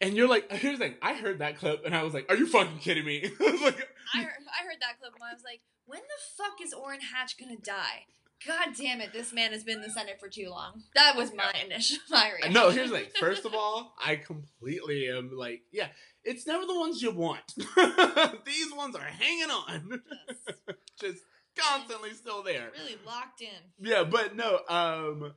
And 0.00 0.14
you're 0.16 0.28
like, 0.28 0.50
here's 0.52 0.78
the 0.78 0.84
thing. 0.86 0.94
I 1.00 1.14
heard 1.14 1.38
that 1.38 1.58
clip, 1.58 1.82
and 1.86 1.94
I 1.94 2.02
was 2.02 2.12
like, 2.12 2.26
"Are 2.28 2.36
you 2.36 2.46
fucking 2.46 2.78
kidding 2.78 3.04
me?" 3.06 3.24
I 3.40 3.50
was 3.50 3.62
like, 3.62 3.88
I 4.14 4.18
heard, 4.22 4.32
I 4.60 4.64
heard 4.64 4.76
that 4.80 4.98
clip 5.00 5.14
and 5.14 5.22
I 5.22 5.32
was 5.32 5.42
like, 5.44 5.60
when 5.86 6.00
the 6.00 6.42
fuck 6.42 6.60
is 6.62 6.72
Orrin 6.74 7.00
Hatch 7.00 7.38
gonna 7.38 7.56
die? 7.56 8.06
God 8.46 8.68
damn 8.76 9.00
it, 9.00 9.12
this 9.12 9.32
man 9.32 9.52
has 9.52 9.64
been 9.64 9.76
in 9.76 9.82
the 9.82 9.90
Senate 9.90 10.18
for 10.20 10.28
too 10.28 10.48
long. 10.50 10.82
That 10.94 11.16
was 11.16 11.32
my 11.34 11.52
initial 11.64 11.98
my 12.10 12.30
reaction. 12.32 12.52
No, 12.52 12.70
here's 12.70 12.90
the 12.90 12.98
thing. 12.98 13.06
First 13.18 13.44
of 13.44 13.54
all, 13.54 13.94
I 14.04 14.16
completely 14.16 15.08
am 15.08 15.30
like, 15.36 15.62
yeah, 15.72 15.88
it's 16.24 16.46
never 16.46 16.64
the 16.66 16.78
ones 16.78 17.00
you 17.02 17.10
want. 17.12 17.54
These 18.46 18.72
ones 18.74 18.96
are 18.96 19.00
hanging 19.02 19.50
on, 19.50 20.02
Yes. 20.28 20.56
just 21.00 21.22
constantly 21.56 22.12
still 22.14 22.42
there. 22.42 22.70
really 22.78 22.98
locked 23.06 23.40
in. 23.40 23.48
Yeah, 23.78 24.04
but 24.04 24.34
no, 24.36 24.60
um, 24.68 25.34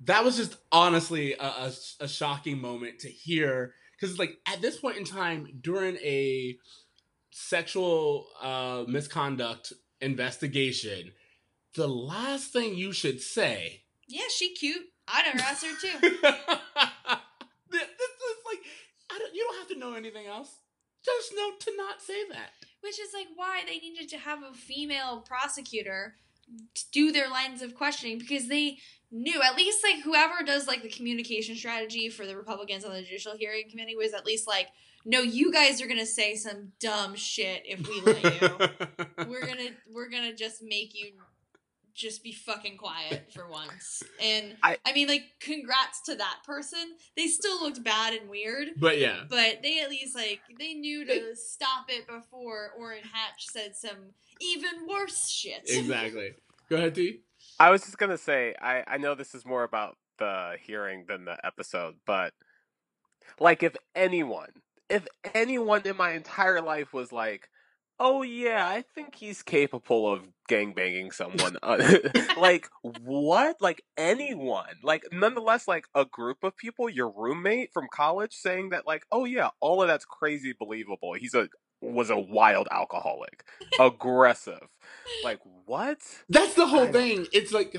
that 0.00 0.24
was 0.24 0.36
just 0.36 0.56
honestly 0.72 1.34
a, 1.34 1.44
a, 1.44 1.72
a 2.00 2.08
shocking 2.08 2.60
moment 2.60 3.00
to 3.00 3.08
hear 3.08 3.74
because, 3.92 4.10
it's 4.10 4.18
like, 4.18 4.38
at 4.46 4.60
this 4.60 4.78
point 4.78 4.96
in 4.96 5.04
time 5.04 5.48
during 5.60 5.96
a 5.96 6.56
sexual 7.30 8.26
uh, 8.40 8.84
misconduct 8.86 9.72
investigation, 10.00 11.10
the 11.78 11.88
last 11.88 12.52
thing 12.52 12.74
you 12.74 12.92
should 12.92 13.20
say 13.20 13.82
Yeah, 14.08 14.28
she 14.34 14.52
cute. 14.52 14.84
I'd 15.06 15.26
harass 15.26 15.62
her 15.62 15.70
too. 15.80 15.98
this 17.70 17.82
is 17.82 18.38
like 18.44 18.58
I 19.10 19.18
don't, 19.18 19.32
you 19.32 19.46
don't 19.48 19.58
have 19.58 19.68
to 19.68 19.78
know 19.78 19.94
anything 19.94 20.26
else. 20.26 20.56
Just 21.04 21.32
know 21.34 21.52
to 21.60 21.76
not 21.76 22.02
say 22.02 22.28
that. 22.30 22.50
Which 22.80 22.98
is 22.98 23.10
like 23.14 23.28
why 23.36 23.62
they 23.64 23.78
needed 23.78 24.08
to 24.10 24.18
have 24.18 24.42
a 24.42 24.52
female 24.52 25.20
prosecutor 25.20 26.16
to 26.74 26.84
do 26.90 27.12
their 27.12 27.30
lines 27.30 27.62
of 27.62 27.76
questioning 27.76 28.18
because 28.18 28.48
they 28.48 28.78
knew 29.12 29.40
at 29.40 29.56
least 29.56 29.84
like 29.84 30.02
whoever 30.02 30.42
does 30.44 30.66
like 30.66 30.82
the 30.82 30.88
communication 30.88 31.54
strategy 31.54 32.08
for 32.08 32.26
the 32.26 32.36
Republicans 32.36 32.84
on 32.84 32.92
the 32.92 33.02
Judicial 33.02 33.36
Hearing 33.36 33.70
Committee 33.70 33.96
was 33.96 34.14
at 34.14 34.26
least 34.26 34.48
like, 34.48 34.66
no, 35.04 35.20
you 35.20 35.52
guys 35.52 35.80
are 35.80 35.86
gonna 35.86 36.04
say 36.04 36.34
some 36.34 36.72
dumb 36.80 37.14
shit 37.14 37.62
if 37.64 37.86
we 37.88 38.00
let 38.00 38.24
you. 38.40 39.26
we're 39.28 39.46
gonna 39.46 39.70
we're 39.92 40.10
gonna 40.10 40.34
just 40.34 40.60
make 40.60 40.92
you 40.94 41.12
just 41.98 42.22
be 42.22 42.32
fucking 42.32 42.76
quiet 42.76 43.32
for 43.34 43.48
once. 43.48 44.02
And 44.22 44.56
I, 44.62 44.78
I- 44.86 44.92
mean 44.92 45.08
like 45.08 45.24
congrats 45.40 46.00
to 46.02 46.14
that 46.14 46.38
person. 46.46 46.94
They 47.16 47.26
still 47.26 47.60
looked 47.60 47.82
bad 47.82 48.14
and 48.14 48.30
weird. 48.30 48.68
but 48.76 48.98
yeah, 48.98 49.24
But 49.28 49.58
they 49.62 49.80
at 49.80 49.90
least 49.90 50.14
like 50.14 50.40
they 50.58 50.74
knew 50.74 51.04
to 51.04 51.34
stop 51.34 51.86
it 51.88 52.06
before 52.06 52.70
Orrin 52.78 53.02
Hatch 53.02 53.46
said 53.50 53.74
some 53.76 54.12
even 54.40 54.86
worse 54.88 55.28
shit. 55.28 55.62
exactly. 55.68 56.30
Go 56.70 56.76
ahead, 56.76 56.94
T. 56.94 57.20
I 57.58 57.70
was 57.70 57.82
just 57.82 57.98
gonna 57.98 58.18
say, 58.18 58.54
I, 58.62 58.84
I 58.86 58.96
know 58.98 59.14
this 59.14 59.34
is 59.34 59.44
more 59.44 59.64
about 59.64 59.96
the 60.18 60.54
hearing 60.62 61.04
than 61.08 61.24
the 61.24 61.36
episode, 61.44 61.96
but 62.06 62.32
like 63.40 63.62
if 63.62 63.76
anyone, 63.94 64.50
if 64.88 65.06
anyone 65.34 65.82
in 65.84 65.96
my 65.96 66.12
entire 66.12 66.60
life 66.60 66.92
was 66.92 67.12
like, 67.12 67.48
oh 68.00 68.22
yeah, 68.22 68.66
I 68.66 68.82
think 68.94 69.14
he's 69.14 69.42
capable 69.42 70.10
of 70.12 70.22
gangbanging 70.48 71.12
someone, 71.12 71.56
uh, 71.62 71.98
like 72.38 72.68
what? 72.82 73.60
Like 73.60 73.82
anyone? 73.96 74.74
Like 74.82 75.04
nonetheless, 75.12 75.68
like 75.68 75.86
a 75.94 76.04
group 76.04 76.38
of 76.42 76.56
people, 76.56 76.88
your 76.88 77.12
roommate 77.14 77.72
from 77.72 77.86
college, 77.92 78.34
saying 78.34 78.70
that 78.70 78.86
like, 78.86 79.04
oh 79.12 79.24
yeah, 79.24 79.50
all 79.60 79.82
of 79.82 79.88
that's 79.88 80.04
crazy 80.04 80.54
believable. 80.58 81.14
He's 81.14 81.34
a 81.34 81.48
was 81.80 82.10
a 82.10 82.18
wild 82.18 82.68
alcoholic, 82.70 83.44
aggressive. 83.80 84.68
Like 85.22 85.40
what? 85.66 85.98
That's 86.28 86.54
the 86.54 86.66
whole 86.66 86.88
I 86.88 86.92
thing. 86.92 87.26
It's 87.32 87.52
like, 87.52 87.76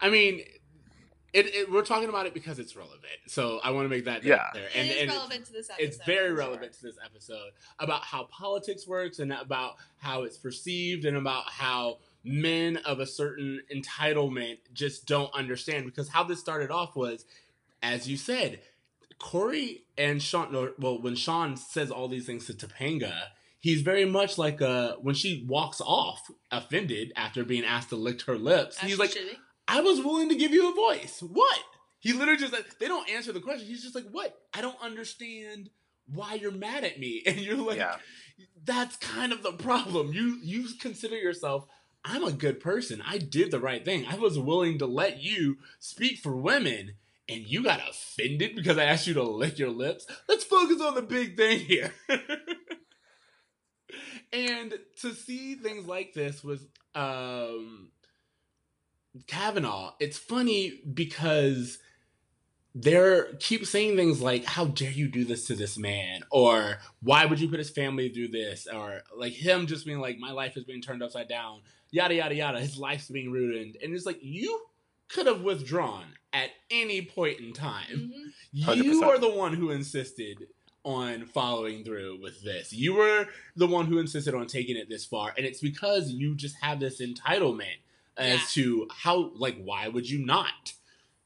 I 0.00 0.10
mean, 0.10 0.42
it, 1.34 1.46
it, 1.54 1.70
we're 1.72 1.84
talking 1.84 2.08
about 2.08 2.26
it 2.26 2.32
because 2.32 2.58
it's 2.58 2.74
relevant. 2.76 3.02
So 3.26 3.60
I 3.62 3.70
want 3.72 3.84
to 3.84 3.88
make 3.88 4.04
that 4.06 4.22
Yeah. 4.24 4.44
there. 4.54 4.68
And, 4.74 4.88
is 4.88 4.96
and 5.02 5.10
relevant 5.10 5.44
to 5.46 5.52
this 5.52 5.68
episode. 5.68 5.84
it's 5.84 5.96
very 6.06 6.28
sure. 6.28 6.36
relevant 6.36 6.72
to 6.74 6.82
this 6.82 6.96
episode 7.04 7.50
about 7.78 8.02
how 8.02 8.24
politics 8.24 8.86
works 8.86 9.18
and 9.18 9.32
about 9.32 9.74
how 9.98 10.22
it's 10.22 10.38
perceived 10.38 11.04
and 11.04 11.16
about 11.16 11.44
how 11.50 11.98
men 12.22 12.76
of 12.86 13.00
a 13.00 13.06
certain 13.06 13.60
entitlement 13.74 14.58
just 14.72 15.06
don't 15.06 15.32
understand 15.34 15.84
because 15.84 16.08
how 16.08 16.22
this 16.24 16.40
started 16.40 16.70
off 16.70 16.96
was 16.96 17.26
as 17.82 18.08
you 18.08 18.16
said 18.16 18.60
cory 19.18 19.84
and 19.98 20.22
shawn 20.22 20.70
well 20.78 21.00
when 21.00 21.14
shawn 21.14 21.56
says 21.56 21.90
all 21.90 22.08
these 22.08 22.24
things 22.26 22.46
to 22.46 22.52
topanga 22.54 23.12
he's 23.60 23.82
very 23.82 24.04
much 24.06 24.38
like 24.38 24.60
uh 24.62 24.94
when 25.02 25.14
she 25.14 25.44
walks 25.46 25.80
off 25.80 26.30
offended 26.50 27.12
after 27.14 27.44
being 27.44 27.64
asked 27.64 27.90
to 27.90 27.96
lick 27.96 28.22
her 28.22 28.36
lips 28.38 28.82
As 28.82 28.88
he's 28.88 28.98
like 28.98 29.10
should 29.10 29.28
be. 29.30 29.36
I 29.66 29.80
was 29.80 30.00
willing 30.00 30.28
to 30.28 30.36
give 30.36 30.52
you 30.52 30.70
a 30.70 30.74
voice. 30.74 31.22
What? 31.22 31.58
He 32.00 32.12
literally 32.12 32.38
just 32.38 32.52
like 32.52 32.78
they 32.78 32.88
don't 32.88 33.08
answer 33.08 33.32
the 33.32 33.40
question. 33.40 33.66
He's 33.66 33.82
just 33.82 33.94
like, 33.94 34.06
what? 34.10 34.36
I 34.52 34.60
don't 34.60 34.80
understand 34.82 35.70
why 36.06 36.34
you're 36.34 36.52
mad 36.52 36.84
at 36.84 36.98
me. 36.98 37.22
And 37.26 37.38
you're 37.38 37.56
like, 37.56 37.78
Yeah. 37.78 37.96
that's 38.64 38.96
kind 38.96 39.32
of 39.32 39.42
the 39.42 39.52
problem. 39.52 40.12
You 40.12 40.38
you 40.42 40.66
consider 40.80 41.16
yourself, 41.16 41.66
I'm 42.04 42.24
a 42.24 42.32
good 42.32 42.60
person. 42.60 43.02
I 43.06 43.18
did 43.18 43.50
the 43.50 43.60
right 43.60 43.84
thing. 43.84 44.06
I 44.06 44.16
was 44.16 44.38
willing 44.38 44.78
to 44.78 44.86
let 44.86 45.22
you 45.22 45.58
speak 45.78 46.18
for 46.18 46.36
women. 46.36 46.94
And 47.26 47.40
you 47.46 47.62
got 47.62 47.80
offended 47.88 48.54
because 48.54 48.76
I 48.76 48.84
asked 48.84 49.06
you 49.06 49.14
to 49.14 49.22
lick 49.22 49.58
your 49.58 49.70
lips. 49.70 50.06
Let's 50.28 50.44
focus 50.44 50.82
on 50.82 50.94
the 50.94 51.00
big 51.00 51.38
thing 51.38 51.60
here. 51.60 51.94
and 54.32 54.74
to 55.00 55.14
see 55.14 55.54
things 55.54 55.86
like 55.86 56.12
this 56.12 56.44
with 56.44 56.66
um 56.94 57.88
Kavanaugh, 59.26 59.94
it's 60.00 60.18
funny 60.18 60.80
because 60.92 61.78
they're 62.74 63.34
keep 63.34 63.64
saying 63.66 63.96
things 63.96 64.20
like, 64.20 64.44
How 64.44 64.66
dare 64.66 64.90
you 64.90 65.08
do 65.08 65.24
this 65.24 65.46
to 65.46 65.54
this 65.54 65.78
man? 65.78 66.22
Or 66.30 66.78
why 67.02 67.24
would 67.24 67.40
you 67.40 67.48
put 67.48 67.58
his 67.60 67.70
family 67.70 68.08
through 68.08 68.28
this? 68.28 68.66
Or 68.66 69.02
like 69.16 69.32
him 69.32 69.66
just 69.66 69.86
being 69.86 70.00
like, 70.00 70.18
My 70.18 70.32
life 70.32 70.56
is 70.56 70.64
being 70.64 70.82
turned 70.82 71.02
upside 71.02 71.28
down, 71.28 71.60
yada 71.90 72.14
yada 72.14 72.34
yada, 72.34 72.60
his 72.60 72.76
life's 72.76 73.08
being 73.08 73.30
ruined. 73.30 73.76
And 73.82 73.94
it's 73.94 74.06
like 74.06 74.18
you 74.22 74.60
could 75.08 75.26
have 75.26 75.42
withdrawn 75.42 76.06
at 76.32 76.50
any 76.70 77.02
point 77.02 77.38
in 77.38 77.52
time. 77.52 78.12
Mhm. 78.12 78.32
You 78.52 78.66
100%. 78.66 79.02
are 79.04 79.18
the 79.18 79.30
one 79.30 79.54
who 79.54 79.70
insisted 79.70 80.48
on 80.82 81.24
following 81.26 81.84
through 81.84 82.20
with 82.20 82.42
this. 82.42 82.72
You 82.72 82.94
were 82.94 83.28
the 83.56 83.66
one 83.66 83.86
who 83.86 83.98
insisted 83.98 84.34
on 84.34 84.46
taking 84.46 84.76
it 84.76 84.88
this 84.88 85.04
far, 85.04 85.32
and 85.36 85.46
it's 85.46 85.60
because 85.60 86.10
you 86.10 86.34
just 86.34 86.56
have 86.60 86.80
this 86.80 87.00
entitlement 87.00 87.76
as 88.16 88.38
Yeah. 88.40 88.46
to 88.62 88.88
how, 88.92 89.30
like, 89.34 89.56
why 89.62 89.88
would 89.88 90.08
you 90.08 90.24
not? 90.24 90.72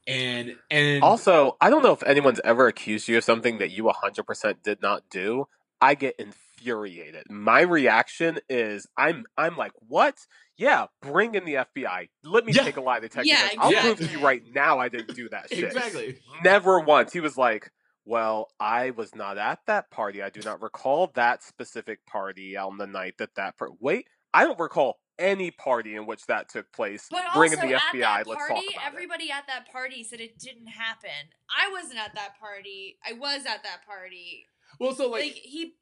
And 0.07 0.55
and 0.71 1.03
Also, 1.03 1.55
I 1.61 1.69
don't 1.69 1.83
know 1.83 1.93
if 1.93 2.01
anyone's 2.03 2.39
ever 2.43 2.67
accused 2.67 3.07
you 3.07 3.17
of 3.17 3.23
something 3.23 3.59
that 3.59 3.69
you 3.71 3.87
100% 3.87 4.63
did 4.63 4.81
not 4.81 5.03
do. 5.09 5.47
I 5.81 5.93
get 5.95 6.15
infuriated. 6.19 7.29
My 7.29 7.61
reaction 7.61 8.39
is 8.49 8.87
I'm 8.97 9.25
I'm 9.37 9.55
like, 9.55 9.71
"What? 9.87 10.25
Yeah, 10.57 10.87
bring 11.01 11.35
in 11.35 11.45
the 11.45 11.55
FBI. 11.57 12.09
Let 12.23 12.45
me 12.45 12.53
Yeah. 12.53 12.63
take 12.63 12.77
a 12.77 12.81
lie 12.81 12.99
detector 12.99 13.27
Yeah, 13.27 13.37
test. 13.49 13.57
I'll 13.59 13.71
prove 13.71 13.97
to 13.99 14.05
you 14.07 14.19
right 14.19 14.41
now 14.53 14.79
I 14.79 14.89
didn't 14.89 15.15
do 15.15 15.29
that 15.29 15.49
shit." 15.49 15.63
exactly. 15.65 16.17
Never 16.43 16.79
once. 16.79 17.13
He 17.13 17.19
was 17.19 17.37
like, 17.37 17.71
"Well, 18.03 18.49
I 18.59 18.89
was 18.89 19.13
not 19.15 19.37
at 19.37 19.59
that 19.67 19.91
party. 19.91 20.23
I 20.23 20.29
do 20.29 20.41
not 20.41 20.61
recall 20.61 21.11
that 21.13 21.43
specific 21.43 22.05
party 22.07 22.57
on 22.57 22.77
the 22.77 22.87
night 22.87 23.19
that 23.19 23.35
that 23.35 23.57
per- 23.57 23.69
Wait, 23.79 24.07
I 24.33 24.43
don't 24.43 24.59
recall 24.59 24.99
any 25.19 25.51
party 25.51 25.95
in 25.95 26.05
which 26.05 26.25
that 26.27 26.49
took 26.49 26.71
place. 26.71 27.07
But 27.11 27.23
Bringing 27.35 27.59
also 27.59 27.69
the 27.69 27.75
at 27.75 27.81
FBI. 27.93 27.99
that 28.01 28.27
Let's 28.27 28.37
party, 28.39 28.53
talk 28.55 28.63
about 28.75 28.83
it. 28.83 28.87
everybody 28.87 29.31
at 29.31 29.45
that 29.47 29.71
party 29.71 30.03
said 30.03 30.19
it 30.21 30.39
didn't 30.39 30.67
happen. 30.67 31.09
I 31.55 31.71
wasn't 31.71 31.99
at 31.99 32.15
that 32.15 32.39
party. 32.39 32.97
I 33.07 33.13
was 33.13 33.41
at 33.45 33.63
that 33.63 33.85
party. 33.85 34.45
Well, 34.79 34.93
so 34.95 35.09
Like, 35.09 35.23
like, 35.23 35.33
he 35.33 35.73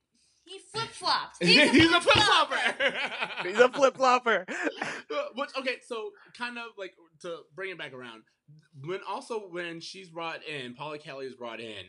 he 0.43 0.59
flip 0.71 0.87
flopped. 0.87 1.37
he's, 1.43 1.57
a 1.91 1.99
flip 2.01 2.15
flopper. 2.23 2.57
He's 3.43 3.59
a 3.59 3.69
flip 3.69 3.97
flopper. 3.97 4.45
Which 5.35 5.49
okay, 5.59 5.75
so 5.85 6.11
kind 6.37 6.57
of 6.57 6.65
like 6.77 6.93
to 7.21 7.39
bring 7.55 7.71
it 7.71 7.77
back 7.77 7.93
around. 7.93 8.23
When 8.83 8.99
also 9.07 9.39
when 9.49 9.81
she's 9.81 10.09
brought 10.09 10.43
in, 10.45 10.73
Paula 10.73 10.99
Kelly 10.99 11.25
is 11.25 11.35
brought 11.35 11.59
in. 11.59 11.83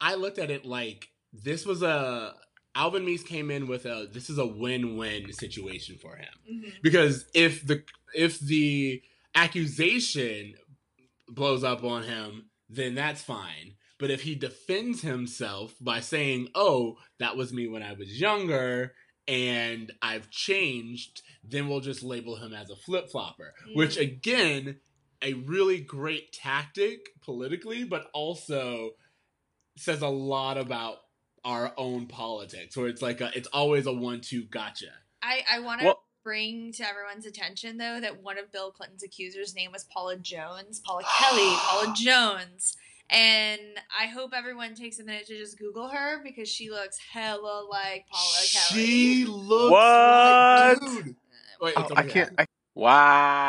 I 0.00 0.14
looked 0.16 0.38
at 0.38 0.50
it 0.50 0.66
like 0.66 1.08
this 1.32 1.64
was 1.64 1.82
a 1.82 2.34
Alvin 2.74 3.04
Meese 3.04 3.24
came 3.26 3.50
in 3.50 3.66
with 3.66 3.84
a 3.86 4.08
this 4.10 4.30
is 4.30 4.38
a 4.38 4.46
win 4.46 4.96
win 4.96 5.32
situation 5.32 5.98
for 5.98 6.16
him 6.16 6.32
Mhm. 6.50 6.82
because 6.82 7.26
if 7.34 7.66
the 7.66 7.84
if 8.14 8.38
the 8.40 9.02
accusation 9.34 10.54
blows 11.28 11.64
up 11.64 11.82
on 11.84 12.02
him, 12.04 12.50
then 12.68 12.94
that's 12.94 13.22
fine. 13.22 13.76
But 13.98 14.10
if 14.10 14.22
he 14.22 14.34
defends 14.34 15.02
himself 15.02 15.74
by 15.80 16.00
saying, 16.00 16.48
"Oh, 16.54 16.98
that 17.18 17.36
was 17.36 17.52
me 17.52 17.68
when 17.68 17.82
I 17.82 17.92
was 17.92 18.20
younger," 18.20 18.94
and 19.28 19.92
I've 20.02 20.30
changed, 20.30 21.22
then 21.44 21.68
we'll 21.68 21.80
just 21.80 22.02
label 22.02 22.36
him 22.36 22.52
as 22.52 22.68
a 22.70 22.76
flip 22.76 23.10
flopper. 23.10 23.54
Which 23.74 23.96
again, 23.96 24.80
a 25.22 25.34
really 25.34 25.80
great 25.80 26.32
tactic 26.32 27.10
politically, 27.22 27.84
but 27.84 28.10
also 28.12 28.96
says 29.76 30.02
a 30.02 30.08
lot 30.08 30.58
about 30.58 30.98
our 31.44 31.72
own 31.76 32.06
politics. 32.06 32.76
Where 32.76 32.88
it's 32.88 33.02
like 33.02 33.20
a, 33.20 33.30
it's 33.34 33.48
always 33.52 33.86
a 33.86 33.92
one 33.92 34.20
two 34.20 34.44
gotcha. 34.44 34.86
I 35.22 35.44
I 35.50 35.58
want 35.60 35.80
to 35.80 35.86
Well- 35.86 36.02
bring 36.24 36.70
to 36.72 36.86
everyone's 36.88 37.26
attention 37.26 37.78
though 37.78 37.98
that 38.00 38.22
one 38.22 38.38
of 38.38 38.52
Bill 38.52 38.70
Clinton's 38.70 39.02
accusers' 39.02 39.54
name 39.56 39.72
was 39.72 39.84
Paula 39.84 40.16
Jones, 40.16 40.80
Paula 40.84 41.02
Kelly, 41.18 41.52
Paula 41.56 41.92
Jones. 41.96 42.76
And 43.10 43.60
I 44.00 44.06
hope 44.06 44.30
everyone 44.34 44.74
takes 44.74 44.98
a 45.00 45.04
minute 45.04 45.26
to 45.26 45.36
just 45.36 45.58
Google 45.58 45.88
her 45.88 46.22
because 46.24 46.48
she 46.48 46.70
looks 46.70 46.96
hella 47.12 47.66
like 47.68 48.06
Paula 48.10 48.44
Kelly. 48.50 48.86
She 48.86 49.24
looks 49.26 49.70
What? 49.72 50.80
like 50.82 51.04
dude. 51.04 51.16
Wait, 51.60 51.74
Oh, 51.76 51.88
I 51.94 52.02
can't. 52.04 52.32
I, 52.38 52.46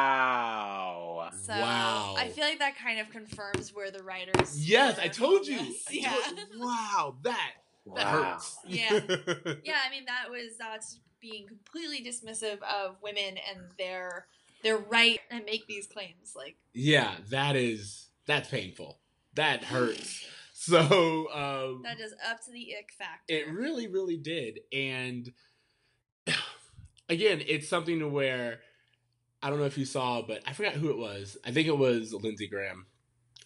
wow. 0.03 1.29
So 1.43 1.53
Wow. 1.53 2.15
I 2.17 2.27
feel 2.29 2.43
like 2.45 2.60
that 2.60 2.77
kind 2.77 2.99
of 2.99 3.10
confirms 3.10 3.73
where 3.73 3.91
the 3.91 4.03
writers. 4.03 4.67
Yes, 4.67 4.99
I 4.99 5.08
told 5.08 5.45
you. 5.47 5.58
this. 5.60 5.86
I 5.89 5.91
Yeah. 5.93 6.12
told- 6.13 6.39
wow, 6.58 7.15
that 7.23 7.51
that 7.85 7.95
Wow. 7.95 8.31
hurts. 8.33 8.57
Yeah. 8.67 8.91
yeah, 9.63 9.79
I 9.85 9.89
mean 9.91 10.05
that 10.05 10.29
was 10.29 10.57
that's 10.57 10.99
being 11.21 11.47
completely 11.47 12.03
dismissive 12.03 12.61
of 12.63 12.97
women 13.01 13.37
and 13.49 13.61
their 13.77 14.27
their 14.61 14.77
right 14.77 15.19
and 15.29 15.45
make 15.45 15.67
these 15.67 15.87
claims. 15.87 16.33
Like 16.35 16.55
yeah, 16.73 17.15
that 17.29 17.55
is 17.55 18.07
that's 18.25 18.49
painful. 18.49 18.99
That 19.35 19.63
hurts. 19.63 20.25
So 20.53 21.27
um, 21.33 21.81
that 21.83 21.99
is 21.99 22.13
up 22.29 22.41
to 22.45 22.51
the 22.51 22.75
ick 22.77 22.91
factor. 22.97 23.33
It 23.33 23.49
really, 23.51 23.87
really 23.87 24.15
did. 24.15 24.61
And 24.71 25.29
again, 27.09 27.41
it's 27.45 27.67
something 27.67 27.99
to 27.99 28.07
where 28.07 28.59
I 29.41 29.49
don't 29.49 29.59
know 29.59 29.65
if 29.65 29.77
you 29.77 29.83
saw, 29.85 30.21
but 30.21 30.41
I 30.47 30.53
forgot 30.53 30.73
who 30.73 30.89
it 30.89 30.97
was. 30.97 31.37
I 31.45 31.51
think 31.51 31.67
it 31.67 31.77
was 31.77 32.13
Lindsey 32.13 32.47
Graham. 32.47 32.85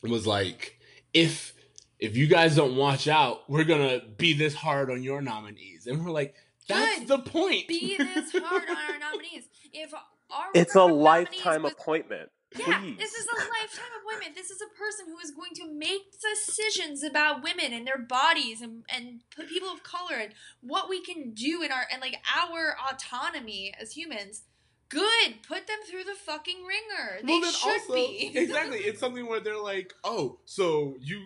It 0.03 0.11
was 0.11 0.27
like, 0.27 0.79
if 1.11 1.53
if 1.99 2.15
you 2.15 2.27
guys 2.27 2.55
don't 2.55 2.75
watch 2.75 3.07
out, 3.07 3.49
we're 3.49 3.63
gonna 3.63 4.01
be 4.17 4.33
this 4.33 4.53
hard 4.53 4.89
on 4.91 5.03
your 5.03 5.21
nominees. 5.21 5.87
And 5.87 6.03
we're 6.03 6.11
like, 6.11 6.35
that's 6.67 6.99
Good. 6.99 7.07
the 7.07 7.19
point. 7.19 7.67
Be 7.67 7.97
this 7.97 8.31
hard 8.33 8.63
on 8.69 8.75
our 8.77 8.99
nominees. 8.99 9.45
If 9.73 9.93
our 9.93 10.47
It's 10.53 10.75
a 10.75 10.83
lifetime 10.85 11.63
was- 11.63 11.73
appointment. 11.73 12.29
Yeah, 12.57 12.79
Please. 12.79 12.97
this 12.97 13.13
is 13.13 13.25
a 13.27 13.35
lifetime 13.35 13.91
appointment. 14.01 14.33
This 14.35 14.49
is 14.51 14.61
a 14.61 14.77
person 14.77 15.07
who 15.07 15.19
is 15.19 15.31
going 15.31 15.51
to 15.55 15.67
make 15.69 16.13
decisions 16.21 17.03
about 17.03 17.43
women 17.43 17.73
and 17.73 17.85
their 17.85 17.97
bodies 17.97 18.61
and 18.61 18.85
and 18.89 19.19
people 19.49 19.67
of 19.69 19.83
color 19.83 20.15
and 20.15 20.31
what 20.61 20.87
we 20.89 21.01
can 21.03 21.33
do 21.33 21.61
in 21.61 21.73
our 21.73 21.85
and 21.91 22.01
like 22.01 22.17
our 22.37 22.77
autonomy 22.89 23.73
as 23.79 23.91
humans. 23.91 24.43
Good, 24.89 25.43
put 25.45 25.67
them 25.67 25.79
through 25.89 26.05
the 26.05 26.15
fucking 26.15 26.63
ringer. 26.65 27.19
They 27.21 27.39
well, 27.39 27.51
should 27.51 27.81
also, 27.81 27.93
be 27.95 28.31
exactly. 28.35 28.77
It's 28.77 29.01
something 29.01 29.27
where 29.27 29.41
they're 29.41 29.61
like, 29.61 29.93
oh, 30.05 30.39
so 30.45 30.95
you 31.01 31.25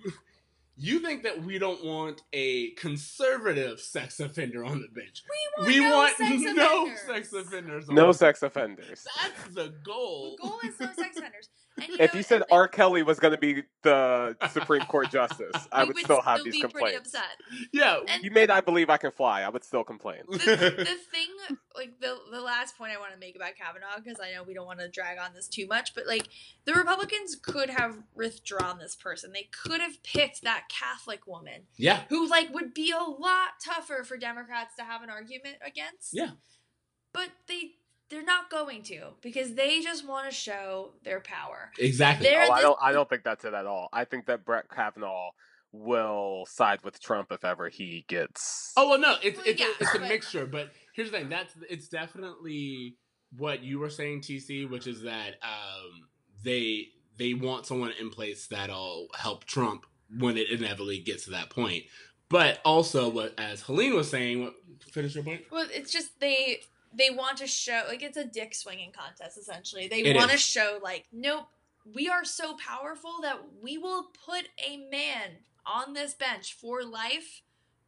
you 0.77 0.99
think 0.99 1.23
that 1.23 1.43
we 1.43 1.59
don't 1.59 1.83
want 1.85 2.21
a 2.33 2.71
conservative 2.71 3.79
sex 3.79 4.19
offender 4.19 4.63
on 4.63 4.81
the 4.81 4.87
bench? 4.87 5.23
We 5.29 5.63
want 5.63 5.67
We 5.67 5.79
no 5.81 5.95
want 5.95 6.15
sex 6.17 6.29
no 6.55 6.83
offenders. 6.85 6.99
sex 7.05 7.33
offenders. 7.33 7.89
on 7.89 7.95
No 7.95 8.07
the 8.07 8.13
sex 8.13 8.41
offenders. 8.43 9.05
That's 9.21 9.53
the 9.55 9.73
goal. 9.83 10.35
The 10.41 10.47
goal 10.47 10.59
is 10.63 10.79
no 10.79 10.87
sex 10.93 11.17
offenders. 11.17 11.49
And 11.81 11.89
you 11.89 11.97
If 11.99 12.13
know, 12.13 12.17
you 12.17 12.23
said 12.23 12.43
R. 12.51 12.67
Kelly 12.67 13.03
was 13.03 13.19
going 13.19 13.33
to 13.33 13.37
be 13.39 13.63
the 13.83 14.35
Supreme 14.49 14.83
Court 14.83 15.09
justice, 15.11 15.67
I 15.71 15.83
we 15.83 15.89
would 15.93 15.97
still 16.03 16.21
have 16.21 16.43
these 16.43 16.53
be 16.53 16.61
pretty 16.61 16.73
complaints. 16.73 16.99
upset. 17.15 17.69
Yeah, 17.73 17.99
And 18.07 18.23
You 18.23 18.31
made 18.31 18.49
I 18.49 18.61
Believe 18.61 18.89
I 18.89 18.97
Can 18.97 19.11
Fly. 19.11 19.41
I 19.41 19.49
would 19.49 19.63
still 19.63 19.83
complain. 19.83 20.21
the, 20.29 20.37
the 20.37 20.85
thing, 20.85 21.29
like 21.75 21.99
the 21.99 22.17
the 22.31 22.41
last 22.41 22.77
point 22.77 22.91
I 22.95 22.99
want 22.99 23.13
to 23.13 23.19
make 23.19 23.35
about 23.35 23.55
Kavanaugh, 23.55 23.97
because 24.03 24.19
I 24.19 24.33
know 24.33 24.43
we 24.43 24.53
don't 24.53 24.65
want 24.67 24.79
to 24.79 24.89
drag 24.89 25.17
on 25.17 25.33
this 25.33 25.47
too 25.47 25.67
much, 25.67 25.93
but 25.95 26.05
like 26.07 26.27
the 26.65 26.73
Republicans 26.73 27.35
could 27.35 27.69
have 27.69 27.97
withdrawn 28.15 28.77
this 28.79 28.95
person. 28.95 29.31
They 29.33 29.49
could 29.51 29.81
have 29.81 30.01
picked 30.03 30.43
that 30.43 30.63
Catholic 30.69 31.25
woman 31.27 31.63
yeah, 31.77 32.01
who 32.09 32.27
like 32.27 32.53
would 32.53 32.73
be 32.73 32.91
a 32.91 33.03
lot 33.03 33.59
tougher 33.63 34.03
for 34.03 34.17
Democrats 34.17 34.75
to 34.77 34.83
have 34.83 35.01
an 35.03 35.09
argument 35.09 35.57
against. 35.65 36.13
Yeah. 36.13 36.31
but 37.13 37.29
they 37.47 37.71
they're 38.11 38.23
not 38.23 38.49
going 38.51 38.83
to 38.83 39.07
because 39.21 39.55
they 39.55 39.81
just 39.81 40.07
want 40.07 40.29
to 40.29 40.35
show 40.35 40.91
their 41.03 41.19
power. 41.21 41.71
exactly. 41.79 42.27
They're 42.29 42.45
Oh, 42.47 42.51
I 42.51 42.61
don't. 42.61 42.77
I 42.81 42.91
don't 42.91 43.09
think 43.09 43.23
that's 43.23 43.43
it 43.45 43.53
at 43.55 43.65
all. 43.65 43.89
I 43.91 44.05
think 44.05 44.27
that 44.27 44.45
Brett 44.45 44.69
Kavanaugh 44.69 45.31
will 45.71 46.45
side 46.47 46.83
with 46.83 46.99
Trump 47.01 47.31
if 47.31 47.43
ever 47.45 47.69
he 47.69 48.05
gets. 48.07 48.73
Oh 48.77 48.89
well, 48.89 48.99
no, 48.99 49.15
it's 49.23 49.37
Well, 49.37 49.45
it's, 49.47 49.59
yeah, 49.61 49.67
it's 49.79 49.95
a 49.95 49.99
but- 49.99 50.09
mixture. 50.09 50.45
But 50.45 50.71
here's 50.93 51.09
the 51.11 51.17
thing: 51.17 51.29
that's 51.29 51.53
it's 51.69 51.87
definitely 51.87 52.97
what 53.37 53.63
you 53.63 53.79
were 53.79 53.89
saying, 53.89 54.21
TC, 54.21 54.69
which 54.69 54.87
is 54.87 55.03
that 55.03 55.35
um, 55.41 56.07
they 56.43 56.87
they 57.17 57.33
want 57.33 57.65
someone 57.65 57.93
in 57.99 58.09
place 58.09 58.47
that'll 58.47 59.07
help 59.17 59.45
Trump 59.45 59.85
when 60.19 60.37
it 60.37 60.49
inevitably 60.49 60.99
gets 60.99 61.25
to 61.25 61.31
that 61.31 61.49
point. 61.49 61.85
But 62.29 62.59
also, 62.65 63.09
what 63.09 63.33
as 63.37 63.61
Helene 63.61 63.95
was 63.95 64.09
saying, 64.09 64.43
what 64.43 64.53
finish 64.91 65.15
your 65.15 65.23
point? 65.23 65.43
Well, 65.51 65.67
it's 65.71 65.91
just 65.91 66.19
they 66.19 66.61
they 66.97 67.09
want 67.09 67.37
to 67.37 67.47
show 67.47 67.83
like 67.87 68.01
it's 68.03 68.17
a 68.17 68.25
dick 68.25 68.53
swinging 68.55 68.91
contest 68.91 69.37
essentially. 69.37 69.87
They 69.87 70.01
It 70.01 70.15
want 70.15 70.31
to 70.31 70.37
show 70.37 70.79
like 70.83 71.05
nope, 71.11 71.45
we 71.95 72.09
are 72.09 72.23
so 72.25 72.55
powerful 72.57 73.15
that 73.21 73.39
we 73.61 73.77
will 73.77 74.07
put 74.25 74.47
a 74.65 74.77
man 74.91 75.37
on 75.65 75.93
this 75.93 76.13
bench 76.13 76.53
for 76.53 76.83
life 76.83 77.41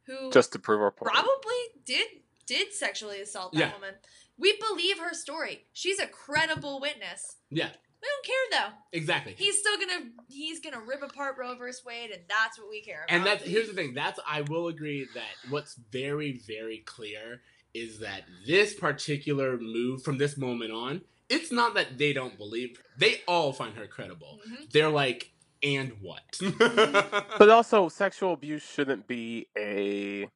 who 0.06 0.30
just 0.30 0.52
to 0.52 0.58
prove 0.58 0.80
our 0.80 0.90
point. 0.90 1.12
probably 1.12 1.54
did 1.84 2.06
did 2.46 2.72
sexually 2.72 3.20
assault 3.20 3.52
that 3.52 3.58
Yeah. 3.58 3.72
woman. 3.74 3.94
We 4.36 4.58
believe 4.58 4.98
her 4.98 5.14
story. 5.14 5.64
She's 5.72 5.98
a 5.98 6.06
credible 6.06 6.80
witness. 6.80 7.36
Yeah, 7.50 7.70
We 8.02 8.08
don't 8.08 8.26
care 8.26 8.60
though. 8.70 8.76
exactly. 8.92 9.34
He's 9.38 9.58
still 9.58 9.78
gonna 9.78 10.10
he's 10.28 10.60
gonna 10.60 10.80
rip 10.80 11.02
apart 11.02 11.36
Roe 11.38 11.54
versus 11.54 11.84
Wade, 11.84 12.10
and 12.10 12.22
that's 12.28 12.58
what 12.58 12.68
we 12.68 12.80
care 12.82 13.04
about. 13.04 13.14
And 13.16 13.24
that's 13.26 13.44
here's 13.44 13.68
the 13.68 13.74
thing. 13.74 13.94
That's 13.94 14.18
I 14.26 14.42
will 14.42 14.68
agree 14.68 15.06
that 15.14 15.50
what's 15.50 15.74
very 15.74 16.32
very 16.46 16.78
clear 16.78 17.40
is 17.74 17.98
that 18.00 18.22
this 18.46 18.74
particular 18.74 19.58
move 19.58 20.02
from 20.02 20.18
this 20.18 20.36
moment 20.36 20.72
on, 20.72 21.02
it's 21.28 21.50
not 21.50 21.74
that 21.74 21.98
they 21.98 22.12
don't 22.12 22.36
believe 22.38 22.76
her. 22.76 22.82
They 22.98 23.20
all 23.26 23.52
find 23.52 23.76
her 23.76 23.86
credible. 23.86 24.40
Mhm. 24.48 24.70
They're 24.70 24.90
like, 24.90 25.32
and 25.62 25.92
what? 26.00 26.22
But 27.38 27.48
also, 27.50 27.88
sexual 27.88 28.32
abuse 28.34 28.62
shouldn't 28.62 29.06
be 29.06 29.48
a. 29.58 30.28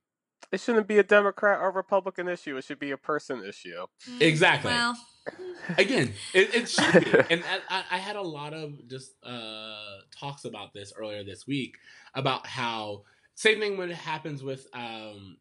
It 0.50 0.60
shouldn't 0.60 0.86
be 0.88 0.98
a 0.98 1.02
Democrat 1.02 1.60
or 1.60 1.70
Republican 1.70 2.26
issue. 2.28 2.56
It 2.56 2.64
should 2.64 2.78
be 2.78 2.90
a 2.92 2.96
person 2.96 3.44
issue. 3.44 3.84
Mm, 4.08 4.22
exactly. 4.22 4.70
Well, 4.72 4.96
Again, 5.76 6.14
it, 6.32 6.54
it 6.54 6.68
should 6.70 7.04
be. 7.04 7.10
And 7.30 7.44
I, 7.44 7.58
I- 7.80 7.84
I 7.96 7.98
had 7.98 8.16
a 8.16 8.22
lot 8.22 8.54
of 8.54 8.88
just 8.88 9.12
uh, 9.22 9.98
talks 10.18 10.46
about 10.46 10.72
this 10.72 10.92
earlier 10.98 11.22
this 11.22 11.46
week 11.46 11.76
about 12.14 12.46
how 12.46 13.02
same 13.34 13.60
thing 13.60 13.76
when 13.76 13.90
it 13.90 13.96
happens 13.96 14.42
with 14.42 14.66
um, 14.72 15.36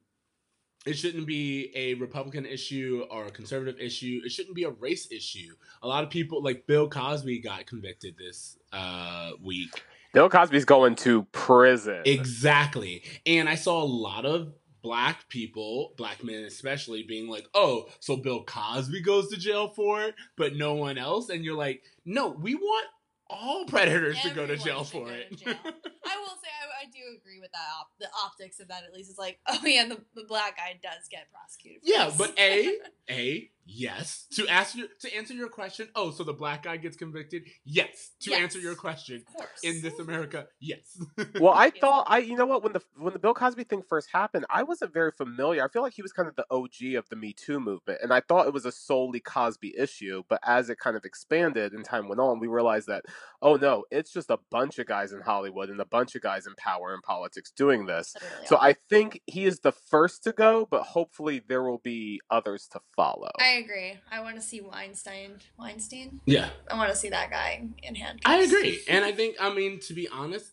it 0.87 0.97
shouldn't 0.97 1.27
be 1.27 1.71
a 1.75 1.95
Republican 1.95 2.45
issue 2.45 3.05
or 3.11 3.25
a 3.25 3.31
conservative 3.31 3.79
issue. 3.79 4.21
It 4.25 4.31
shouldn't 4.31 4.55
be 4.55 4.63
a 4.63 4.69
race 4.69 5.11
issue. 5.11 5.55
A 5.83 5.87
lot 5.87 6.03
of 6.03 6.09
people, 6.09 6.41
like 6.41 6.65
Bill 6.65 6.89
Cosby, 6.89 7.39
got 7.39 7.65
convicted 7.65 8.17
this 8.17 8.57
uh, 8.71 9.31
week. 9.43 9.83
Bill 10.13 10.29
Cosby's 10.29 10.65
going 10.65 10.95
to 10.95 11.23
prison. 11.25 12.01
Exactly. 12.05 13.03
And 13.25 13.49
I 13.49 13.55
saw 13.55 13.83
a 13.83 13.85
lot 13.85 14.25
of 14.25 14.53
black 14.81 15.27
people, 15.27 15.93
black 15.97 16.23
men 16.23 16.45
especially, 16.45 17.03
being 17.03 17.27
like, 17.27 17.47
oh, 17.53 17.89
so 17.99 18.15
Bill 18.15 18.43
Cosby 18.45 19.01
goes 19.01 19.29
to 19.29 19.37
jail 19.37 19.67
for 19.67 20.01
it, 20.03 20.15
but 20.37 20.55
no 20.55 20.75
one 20.75 20.97
else? 20.97 21.29
And 21.29 21.43
you're 21.43 21.57
like, 21.57 21.83
no, 22.05 22.29
we 22.29 22.55
want 22.55 22.87
all 23.29 23.65
predators 23.65 24.19
to 24.21 24.29
go 24.31 24.45
to 24.47 24.57
jail 24.57 24.83
for 24.83 25.09
it. 25.11 25.35
jail. 25.37 25.55
I 25.63 26.17
will 26.17 26.37
say 26.41 26.49
I, 26.61 26.83
I 26.83 26.85
do 26.85 26.99
agree 27.19 27.39
with 27.39 27.51
that. 27.51 27.67
Op- 27.79 27.91
the 27.99 28.07
optics 28.25 28.59
of 28.59 28.67
that 28.69 28.83
at 28.83 28.93
least 28.93 29.09
is 29.09 29.17
like, 29.17 29.39
oh 29.47 29.59
yeah, 29.65 29.85
the, 29.87 29.99
the 30.15 30.23
black 30.27 30.57
guy 30.57 30.79
does 30.81 31.07
get 31.09 31.27
prosecuted. 31.31 31.81
For 31.83 31.89
yeah, 31.89 32.05
this. 32.07 32.17
but 32.17 32.33
A, 32.39 32.77
A, 33.09 33.49
Yes. 33.69 34.27
To 34.35 34.47
ask 34.47 34.75
you 34.75 34.87
to 35.01 35.13
answer 35.15 35.33
your 35.33 35.49
question, 35.49 35.89
oh, 35.95 36.11
so 36.11 36.23
the 36.23 36.33
black 36.33 36.63
guy 36.63 36.77
gets 36.77 36.95
convicted? 36.95 37.43
Yes. 37.65 38.11
To 38.21 38.31
Yes. 38.31 38.41
answer 38.41 38.59
your 38.59 38.75
question, 38.75 39.23
Of 39.27 39.33
course. 39.35 39.59
in 39.63 39.81
this 39.81 39.99
America, 39.99 40.47
yes. 40.59 40.97
Well, 41.41 41.53
I 41.53 41.69
thought 41.71 42.05
I, 42.07 42.19
you 42.19 42.35
know 42.35 42.45
what, 42.45 42.63
when 42.63 42.71
the 42.73 42.81
when 42.95 43.11
the 43.13 43.19
Bill 43.19 43.33
Cosby 43.33 43.65
thing 43.65 43.81
first 43.87 44.09
happened, 44.13 44.45
I 44.49 44.63
wasn't 44.63 44.93
very 44.93 45.11
familiar. 45.11 45.63
I 45.63 45.67
feel 45.67 45.81
like 45.81 45.93
he 45.93 46.01
was 46.01 46.13
kind 46.13 46.29
of 46.29 46.35
the 46.37 46.45
OG 46.49 46.95
of 46.97 47.09
the 47.09 47.15
Me 47.17 47.33
Too 47.33 47.59
movement, 47.59 47.99
and 48.01 48.13
I 48.13 48.21
thought 48.21 48.47
it 48.47 48.53
was 48.53 48.65
a 48.65 48.71
solely 48.71 49.19
Cosby 49.19 49.75
issue. 49.77 50.23
But 50.29 50.39
as 50.45 50.69
it 50.69 50.79
kind 50.79 50.95
of 50.95 51.03
expanded 51.03 51.73
and 51.73 51.83
time 51.83 52.07
went 52.07 52.21
on, 52.21 52.39
we 52.39 52.47
realized 52.47 52.87
that, 52.87 53.03
oh 53.41 53.55
no, 53.57 53.83
it's 53.91 54.11
just 54.13 54.29
a 54.29 54.39
bunch 54.49 54.79
of 54.79 54.87
guys 54.87 55.11
in 55.11 55.19
Hollywood 55.21 55.69
and 55.69 55.81
a 55.81 55.85
bunch 55.85 56.15
of 56.15 56.21
guys 56.21 56.47
in 56.47 56.55
power 56.55 56.93
and 56.93 57.03
politics 57.03 57.51
doing 57.51 57.85
this. 57.85 58.15
Literally 58.15 58.45
So. 58.47 58.57
I 58.59 58.73
think 58.89 59.21
he 59.27 59.45
is 59.45 59.59
the 59.59 59.71
first 59.73 60.23
to 60.23 60.31
go, 60.31 60.67
but 60.69 60.83
hopefully 60.83 61.41
there 61.47 61.63
will 61.63 61.77
be 61.79 62.19
others 62.29 62.67
to 62.71 62.79
follow. 62.95 63.29
I 63.39 63.56
agree. 63.57 63.93
I 64.11 64.21
want 64.21 64.35
to 64.35 64.41
see 64.41 64.61
Weinstein. 64.61 65.39
Weinstein. 65.57 66.21
yeah. 66.25 66.49
I 66.69 66.75
want 66.77 66.89
to 66.89 66.95
see 66.95 67.09
that 67.09 67.29
guy 67.29 67.67
in 67.83 67.95
handcuffs. 67.95 68.23
I 68.25 68.39
agree. 68.43 68.79
And 68.87 69.03
I 69.05 69.11
think 69.11 69.35
I 69.39 69.53
mean 69.53 69.79
to 69.81 69.93
be 69.93 70.07
honest, 70.07 70.51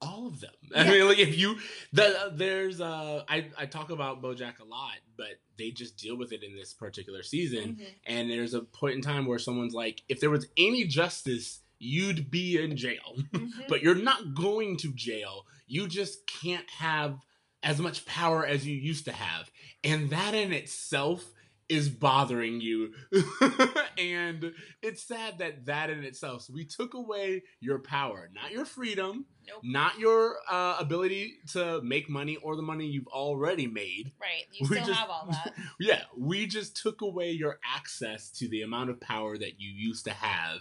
all 0.00 0.26
of 0.26 0.40
them. 0.40 0.50
I 0.74 0.84
Yeah. 0.84 0.90
mean 0.90 1.08
like 1.08 1.18
if 1.18 1.36
you 1.38 1.58
the 1.92 2.32
there's 2.34 2.80
uh 2.80 3.24
I, 3.28 3.48
I 3.56 3.66
talk 3.66 3.90
about 3.90 4.22
Bojack 4.22 4.58
a 4.60 4.64
lot, 4.64 4.96
but 5.16 5.40
they 5.56 5.70
just 5.70 5.96
deal 5.96 6.16
with 6.16 6.32
it 6.32 6.42
in 6.42 6.54
this 6.56 6.74
particular 6.74 7.22
season. 7.22 7.76
Mhm. 7.76 7.86
And 8.06 8.30
there's 8.30 8.54
a 8.54 8.60
point 8.62 8.96
in 8.96 9.02
time 9.02 9.26
where 9.26 9.38
someone's 9.38 9.74
like, 9.74 10.02
if 10.08 10.20
there 10.20 10.30
was 10.30 10.46
any 10.56 10.84
justice, 10.84 11.60
you'd 11.78 12.30
be 12.30 12.58
in 12.62 12.76
jail. 12.76 13.16
Mhm. 13.32 13.50
but 13.68 13.82
you're 13.82 13.94
not 13.94 14.34
going 14.34 14.76
to 14.78 14.92
jail. 14.92 15.46
You 15.66 15.86
just 15.88 16.26
can't 16.26 16.68
have 16.70 17.18
as 17.62 17.78
much 17.80 18.04
power 18.04 18.44
as 18.44 18.66
you 18.66 18.76
used 18.76 19.06
to 19.06 19.12
have. 19.12 19.50
And 19.82 20.10
that 20.10 20.34
in 20.34 20.52
itself 20.52 21.32
is 21.68 21.88
bothering 21.88 22.60
you. 22.60 22.92
and 23.98 24.52
it's 24.82 25.02
sad 25.02 25.38
that 25.38 25.66
that 25.66 25.90
in 25.90 26.04
itself, 26.04 26.42
so 26.42 26.52
we 26.52 26.64
took 26.64 26.94
away 26.94 27.42
your 27.60 27.78
power, 27.78 28.28
not 28.34 28.50
your 28.52 28.64
freedom, 28.64 29.26
Nope. 29.46 29.60
not 29.62 29.98
your 29.98 30.36
uh, 30.50 30.76
ability 30.78 31.34
to 31.52 31.80
make 31.82 32.08
money 32.08 32.36
or 32.36 32.56
the 32.56 32.62
money 32.62 32.86
you've 32.86 33.06
already 33.08 33.66
made. 33.66 34.12
Right. 34.20 34.44
You 34.52 34.66
We 34.68 34.76
still 34.76 34.86
just- 34.88 34.98
have 35.00 35.10
all 35.10 35.26
that. 35.30 35.54
Yeah, 35.80 36.02
we 36.16 36.46
just 36.46 36.76
took 36.80 37.00
away 37.02 37.30
your 37.32 37.58
access 37.64 38.30
to 38.38 38.48
the 38.48 38.62
amount 38.62 38.90
of 38.90 39.00
power 39.00 39.36
that 39.36 39.60
you 39.60 39.70
used 39.70 40.04
to 40.06 40.12
have. 40.12 40.60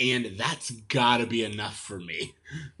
And 0.00 0.34
that's 0.36 0.70
gotta 0.72 1.26
be 1.26 1.44
enough 1.44 1.76
for 1.78 2.00
me. 2.00 2.34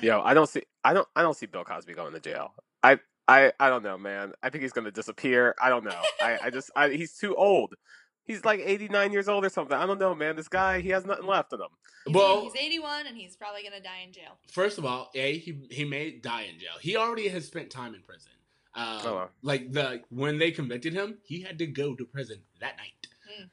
Yo, 0.00 0.20
I 0.22 0.32
don't 0.34 0.48
see, 0.48 0.62
I 0.84 0.92
don't, 0.94 1.06
I 1.14 1.22
don't 1.22 1.36
see 1.36 1.46
Bill 1.46 1.64
Cosby 1.64 1.92
going 1.94 2.12
to 2.12 2.20
jail. 2.20 2.54
I, 2.82 2.98
I, 3.28 3.52
I 3.58 3.68
don't 3.70 3.82
know, 3.82 3.98
man. 3.98 4.32
I 4.42 4.50
think 4.50 4.62
he's 4.62 4.72
gonna 4.72 4.90
disappear. 4.92 5.54
I 5.60 5.68
don't 5.68 5.84
know. 5.84 6.00
I, 6.20 6.38
I 6.44 6.50
just, 6.50 6.70
I, 6.76 6.90
he's 6.90 7.16
too 7.18 7.34
old. 7.34 7.74
He's 8.24 8.44
like 8.44 8.60
89 8.60 9.12
years 9.12 9.28
old 9.28 9.44
or 9.44 9.48
something. 9.48 9.76
I 9.76 9.86
don't 9.86 9.98
know, 10.00 10.14
man. 10.14 10.34
This 10.36 10.48
guy, 10.48 10.80
he 10.80 10.88
has 10.90 11.04
nothing 11.04 11.26
left 11.26 11.52
in 11.52 11.60
him. 11.60 11.68
He's, 12.06 12.14
Well- 12.14 12.42
he's 12.42 12.56
81 12.56 13.06
and 13.08 13.16
he's 13.16 13.36
probably 13.36 13.62
gonna 13.62 13.80
die 13.82 14.02
in 14.06 14.12
jail. 14.12 14.38
First 14.50 14.78
of 14.78 14.84
all, 14.84 15.10
a 15.14 15.38
he 15.38 15.58
he 15.70 15.84
may 15.84 16.12
die 16.12 16.42
in 16.52 16.58
jail. 16.58 16.72
He 16.80 16.96
already 16.96 17.28
has 17.28 17.46
spent 17.46 17.70
time 17.70 17.94
in 17.94 18.02
prison. 18.02 18.32
Um, 18.74 18.98
Oh, 19.04 19.14
wow. 19.14 19.28
Like 19.42 19.72
the 19.72 20.02
when 20.10 20.38
they 20.38 20.50
convicted 20.50 20.92
him, 20.92 21.18
he 21.24 21.40
had 21.40 21.58
to 21.58 21.66
go 21.66 21.94
to 21.94 22.04
prison 22.04 22.38
that 22.60 22.76
night. 22.76 22.92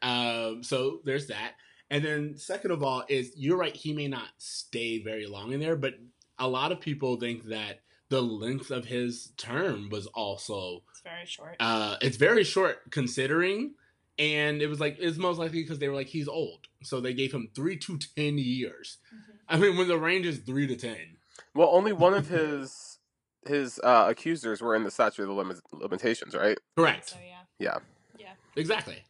Um, 0.01 0.63
so 0.63 0.99
there's 1.03 1.27
that. 1.27 1.53
And 1.89 2.03
then 2.03 2.37
second 2.37 2.71
of 2.71 2.83
all, 2.83 3.03
is 3.09 3.33
you're 3.35 3.57
right. 3.57 3.75
He 3.75 3.93
may 3.93 4.07
not 4.07 4.29
stay 4.37 5.01
very 5.01 5.25
long 5.27 5.51
in 5.51 5.59
there, 5.59 5.75
but 5.75 5.95
a 6.39 6.47
lot 6.47 6.71
of 6.71 6.79
people 6.79 7.17
think 7.17 7.45
that 7.45 7.79
the 8.13 8.21
length 8.21 8.69
of 8.69 8.85
his 8.85 9.31
term 9.37 9.89
was 9.89 10.05
also 10.07 10.83
It's 10.91 11.01
very 11.01 11.25
short. 11.25 11.55
uh, 11.59 11.97
it's 11.99 12.17
very 12.17 12.43
short 12.43 12.91
considering. 12.91 13.73
And 14.19 14.61
it 14.61 14.67
was 14.67 14.79
like 14.79 14.97
it's 14.99 15.17
most 15.17 15.39
likely 15.39 15.63
because 15.63 15.79
they 15.79 15.87
were 15.89 15.95
like 15.95 16.05
he's 16.07 16.27
old, 16.27 16.67
so 16.83 17.01
they 17.01 17.15
gave 17.15 17.33
him 17.33 17.49
three 17.55 17.77
to 17.77 17.97
ten 18.15 18.37
years. 18.37 18.97
Mhm. 19.11 19.33
I 19.49 19.57
mean, 19.57 19.75
when 19.77 19.87
the 19.87 19.97
range 19.97 20.27
is 20.27 20.37
three 20.37 20.67
to 20.67 20.75
ten. 20.75 21.17
Well, 21.55 21.69
only 21.71 21.93
one 21.93 22.13
of 22.13 22.27
his 22.27 22.99
his 23.47 23.79
uh, 23.83 24.05
accusers 24.07 24.61
were 24.61 24.75
in 24.75 24.83
the 24.83 24.91
statute 24.91 25.23
of 25.23 25.29
the 25.29 25.33
limit, 25.33 25.57
limitations, 25.71 26.35
right? 26.35 26.57
Correct. 26.77 27.09
So 27.09 27.17
yeah. 27.27 27.41
Yeah. 27.57 27.77
Yeah. 28.19 28.33
Exactly. 28.55 29.03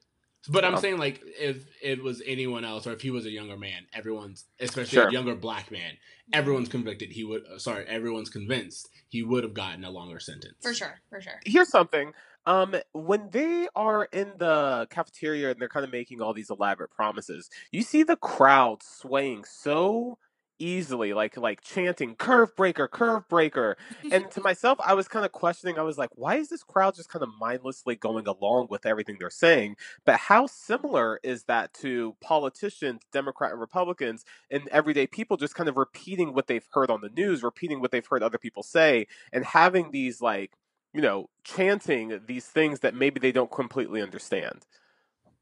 But 0.49 0.63
I'm 0.65 0.75
Um, 0.75 0.81
saying 0.81 0.97
like 0.99 1.21
if 1.39 1.65
it 1.81 2.01
was 2.01 2.21
anyone 2.25 2.63
else 2.65 2.87
or 2.87 2.93
if 2.93 3.01
he 3.01 3.11
was 3.11 3.25
a 3.25 3.29
younger 3.39 3.57
man, 3.57 3.85
everyone's 3.93 4.45
especially 4.61 4.95
Sure. 4.99 5.09
a 5.09 5.11
younger 5.11 5.35
black 5.35 5.69
man, 5.69 5.97
everyone's 6.31 6.69
convicted. 6.69 7.11
He 7.11 7.23
would 7.25 7.45
uh, 7.45 7.59
sorry, 7.59 7.85
everyone's 7.87 8.29
convinced 8.29 8.89
he 9.13 9.21
would 9.21 9.43
have 9.43 9.53
gotten 9.53 9.83
a 9.83 9.91
longer 9.91 10.19
sentence. 10.19 10.55
For 10.59 10.73
sure. 10.73 10.99
For 11.11 11.21
sure. 11.21 11.39
Here's 11.45 11.69
something. 11.69 12.13
Um, 12.47 12.75
when 12.93 13.29
they 13.29 13.67
are 13.75 14.05
in 14.11 14.33
the 14.39 14.87
cafeteria 14.89 15.51
and 15.51 15.61
they're 15.61 15.69
kind 15.69 15.85
of 15.85 15.91
making 15.91 16.19
all 16.19 16.33
these 16.33 16.49
elaborate 16.49 16.89
promises, 16.89 17.47
you 17.71 17.83
see 17.83 18.01
the 18.01 18.15
crowd 18.15 18.81
swaying 18.81 19.43
so 19.43 20.17
easily, 20.59 21.13
like 21.13 21.37
like 21.37 21.61
chanting 21.61 22.15
"curve 22.15 22.55
breaker, 22.55 22.87
curve 22.87 23.27
breaker." 23.27 23.77
And 24.11 24.29
to 24.31 24.41
myself, 24.41 24.79
I 24.83 24.93
was 24.93 25.07
kind 25.07 25.25
of 25.25 25.31
questioning. 25.31 25.77
I 25.77 25.83
was 25.83 25.97
like, 25.97 26.09
why 26.13 26.35
is 26.35 26.49
this 26.49 26.63
crowd 26.63 26.95
just 26.95 27.09
kind 27.09 27.23
of 27.23 27.29
mindlessly 27.39 27.95
going 27.95 28.27
along 28.27 28.67
with 28.69 28.85
everything 28.85 29.17
they're 29.19 29.29
saying? 29.29 29.75
But 30.05 30.17
how 30.17 30.47
similar 30.47 31.19
is 31.23 31.43
that 31.45 31.73
to 31.75 32.15
politicians, 32.21 33.01
Democrat 33.11 33.51
and 33.51 33.61
Republicans, 33.61 34.25
and 34.51 34.67
everyday 34.69 35.07
people 35.07 35.37
just 35.37 35.55
kind 35.55 35.69
of 35.69 35.77
repeating 35.77 36.33
what 36.33 36.47
they've 36.47 36.67
heard 36.71 36.89
on 36.89 37.01
the 37.01 37.09
news, 37.09 37.43
repeating 37.43 37.81
what 37.81 37.91
they've 37.91 38.05
heard 38.05 38.23
other 38.23 38.37
people 38.37 38.63
say, 38.63 39.07
and 39.31 39.45
having 39.45 39.91
these 39.91 40.21
like 40.21 40.57
you 40.93 41.01
know, 41.01 41.27
chanting 41.43 42.21
these 42.27 42.45
things 42.45 42.81
that 42.81 42.93
maybe 42.93 43.19
they 43.19 43.31
don't 43.31 43.51
completely 43.51 44.01
understand. 44.01 44.65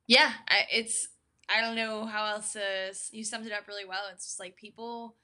Yeah, 0.08 0.32
it's 0.72 1.08
I 1.50 1.62
don't 1.62 1.76
know 1.76 2.06
how 2.06 2.26
else 2.26 2.54
to. 2.54 2.94
You 3.12 3.24
summed 3.24 3.46
it 3.46 3.52
up 3.54 3.68
really 3.68 3.86
well. 3.86 4.04
It's 4.14 4.26
just 4.26 4.40
like 4.40 4.56
people 4.56 5.16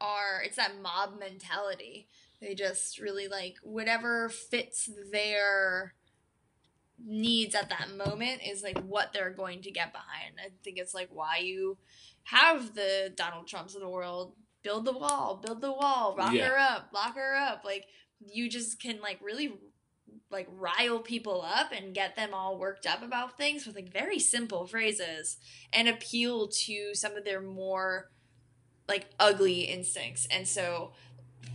are. 0.00 0.42
It's 0.44 0.56
that 0.56 0.80
mob 0.82 1.18
mentality. 1.18 2.06
They 2.40 2.54
just 2.54 2.98
really 2.98 3.28
like 3.28 3.56
whatever 3.62 4.28
fits 4.28 4.88
their 5.10 5.94
needs 7.02 7.54
at 7.54 7.70
that 7.70 7.88
moment 7.96 8.42
is 8.46 8.62
like 8.62 8.78
what 8.80 9.12
they're 9.12 9.30
going 9.30 9.62
to 9.62 9.70
get 9.70 9.92
behind. 9.92 10.34
I 10.38 10.50
think 10.62 10.78
it's 10.78 10.94
like 10.94 11.08
why 11.12 11.38
you 11.38 11.78
have 12.24 12.74
the 12.74 13.12
Donald 13.16 13.46
Trumps 13.46 13.74
of 13.74 13.80
the 13.80 13.88
world 13.88 14.34
build 14.62 14.84
the 14.84 14.92
wall, 14.92 15.40
build 15.42 15.62
the 15.62 15.72
wall, 15.72 16.14
rock 16.16 16.34
Yeah. 16.34 16.48
her 16.48 16.58
up, 16.58 16.90
lock 16.92 17.14
her 17.16 17.34
up. 17.34 17.62
Like 17.64 17.86
you 18.20 18.50
just 18.50 18.80
can 18.80 19.00
like 19.00 19.18
really 19.22 19.54
like 20.30 20.48
rile 20.50 21.00
people 21.00 21.42
up 21.42 21.72
and 21.72 21.94
get 21.94 22.16
them 22.16 22.30
all 22.32 22.58
worked 22.58 22.86
up 22.86 23.02
about 23.02 23.36
things 23.36 23.66
with 23.66 23.74
like 23.76 23.92
very 23.92 24.18
simple 24.18 24.66
phrases 24.66 25.36
and 25.72 25.88
appeal 25.88 26.48
to 26.48 26.94
some 26.94 27.16
of 27.16 27.24
their 27.24 27.40
more 27.40 28.10
like 28.88 29.06
ugly 29.18 29.60
instincts. 29.62 30.26
And 30.30 30.46
so 30.46 30.92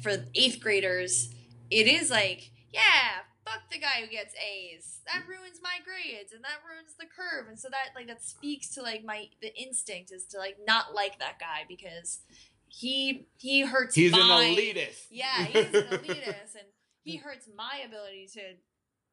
for 0.01 0.25
eighth 0.35 0.59
graders, 0.59 1.33
it 1.69 1.87
is 1.87 2.09
like, 2.09 2.51
yeah, 2.71 3.23
fuck 3.45 3.69
the 3.71 3.79
guy 3.79 4.01
who 4.01 4.07
gets 4.07 4.33
A's. 4.35 4.99
That 5.07 5.23
ruins 5.27 5.59
my 5.61 5.77
grades 5.83 6.33
and 6.33 6.43
that 6.43 6.61
ruins 6.69 6.95
the 6.99 7.05
curve. 7.05 7.47
And 7.47 7.59
so 7.59 7.69
that 7.69 7.89
like 7.95 8.07
that 8.07 8.23
speaks 8.23 8.69
to 8.75 8.81
like 8.81 9.03
my 9.03 9.27
the 9.41 9.55
instinct 9.55 10.11
is 10.11 10.25
to 10.27 10.37
like 10.37 10.57
not 10.67 10.93
like 10.93 11.19
that 11.19 11.39
guy 11.39 11.63
because 11.67 12.19
he 12.67 13.27
he 13.37 13.61
hurts 13.61 13.95
He's 13.95 14.11
my 14.11 14.19
an 14.19 14.55
elitist. 14.55 15.05
yeah, 15.09 15.43
he's 15.45 15.65
an 15.65 15.83
elitist, 15.91 16.55
and 16.55 16.67
he 17.05 17.17
hmm. 17.17 17.23
hurts 17.23 17.47
my 17.55 17.81
ability 17.85 18.27
to 18.33 18.41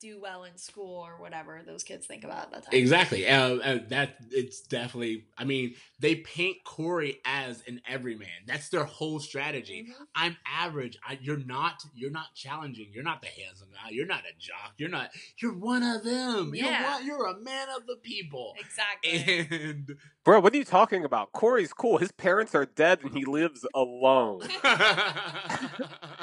do 0.03 0.21
well 0.21 0.45
in 0.45 0.59
school 0.59 0.97
or 1.07 1.21
whatever 1.21 1.63
those 1.65 1.83
kids 1.83 2.05
think 2.07 2.25
about 2.25 2.45
at 2.47 2.51
that 2.53 2.65
time. 2.65 2.75
Exactly. 2.75 3.27
Uh, 3.29 3.55
uh, 3.57 3.79
that 3.89 4.17
it's 4.31 4.61
definitely. 4.61 5.25
I 5.39 5.45
mean, 5.45 5.75
they 6.01 6.17
paint 6.17 6.59
Cory 6.65 7.21
as 7.25 7.63
an 7.67 7.81
everyman. 7.89 8.29
That's 8.47 8.69
their 8.69 8.85
whole 8.85 9.21
strategy. 9.21 9.87
Mhm. 9.89 10.07
I'm 10.15 10.37
average. 10.47 10.99
I, 11.09 11.19
you're 11.23 11.37
not. 11.39 11.83
You're 11.95 12.11
not 12.11 12.35
challenging. 12.35 12.89
You're 12.93 13.05
not 13.05 13.23
the 13.23 13.29
handsome 13.29 13.69
guy. 13.73 13.91
You're 13.91 14.07
not 14.07 14.21
a 14.21 14.35
jock. 14.39 14.75
You're 14.77 14.89
not. 14.91 15.11
You're 15.39 15.55
one 15.55 15.83
of 15.83 16.05
them. 16.05 16.55
You're 16.55 16.67
Yeah. 16.67 16.95
one, 16.95 17.07
You're 17.07 17.27
a 17.27 17.39
man 17.41 17.69
of 17.77 17.87
the 17.87 17.97
people. 18.03 18.55
Exactly. 18.59 19.47
And 19.71 19.97
Bro, 20.25 20.41
what 20.41 20.53
are 20.53 20.57
you 20.57 20.65
talking 20.65 21.05
about? 21.05 21.33
Cory's 21.33 21.73
cool. 21.73 21.99
His 21.99 22.13
parents 22.13 22.55
are 22.55 22.67
dead 22.67 23.01
and 23.03 23.13
he 23.17 23.25
lives 23.25 23.65
alone. 23.75 24.43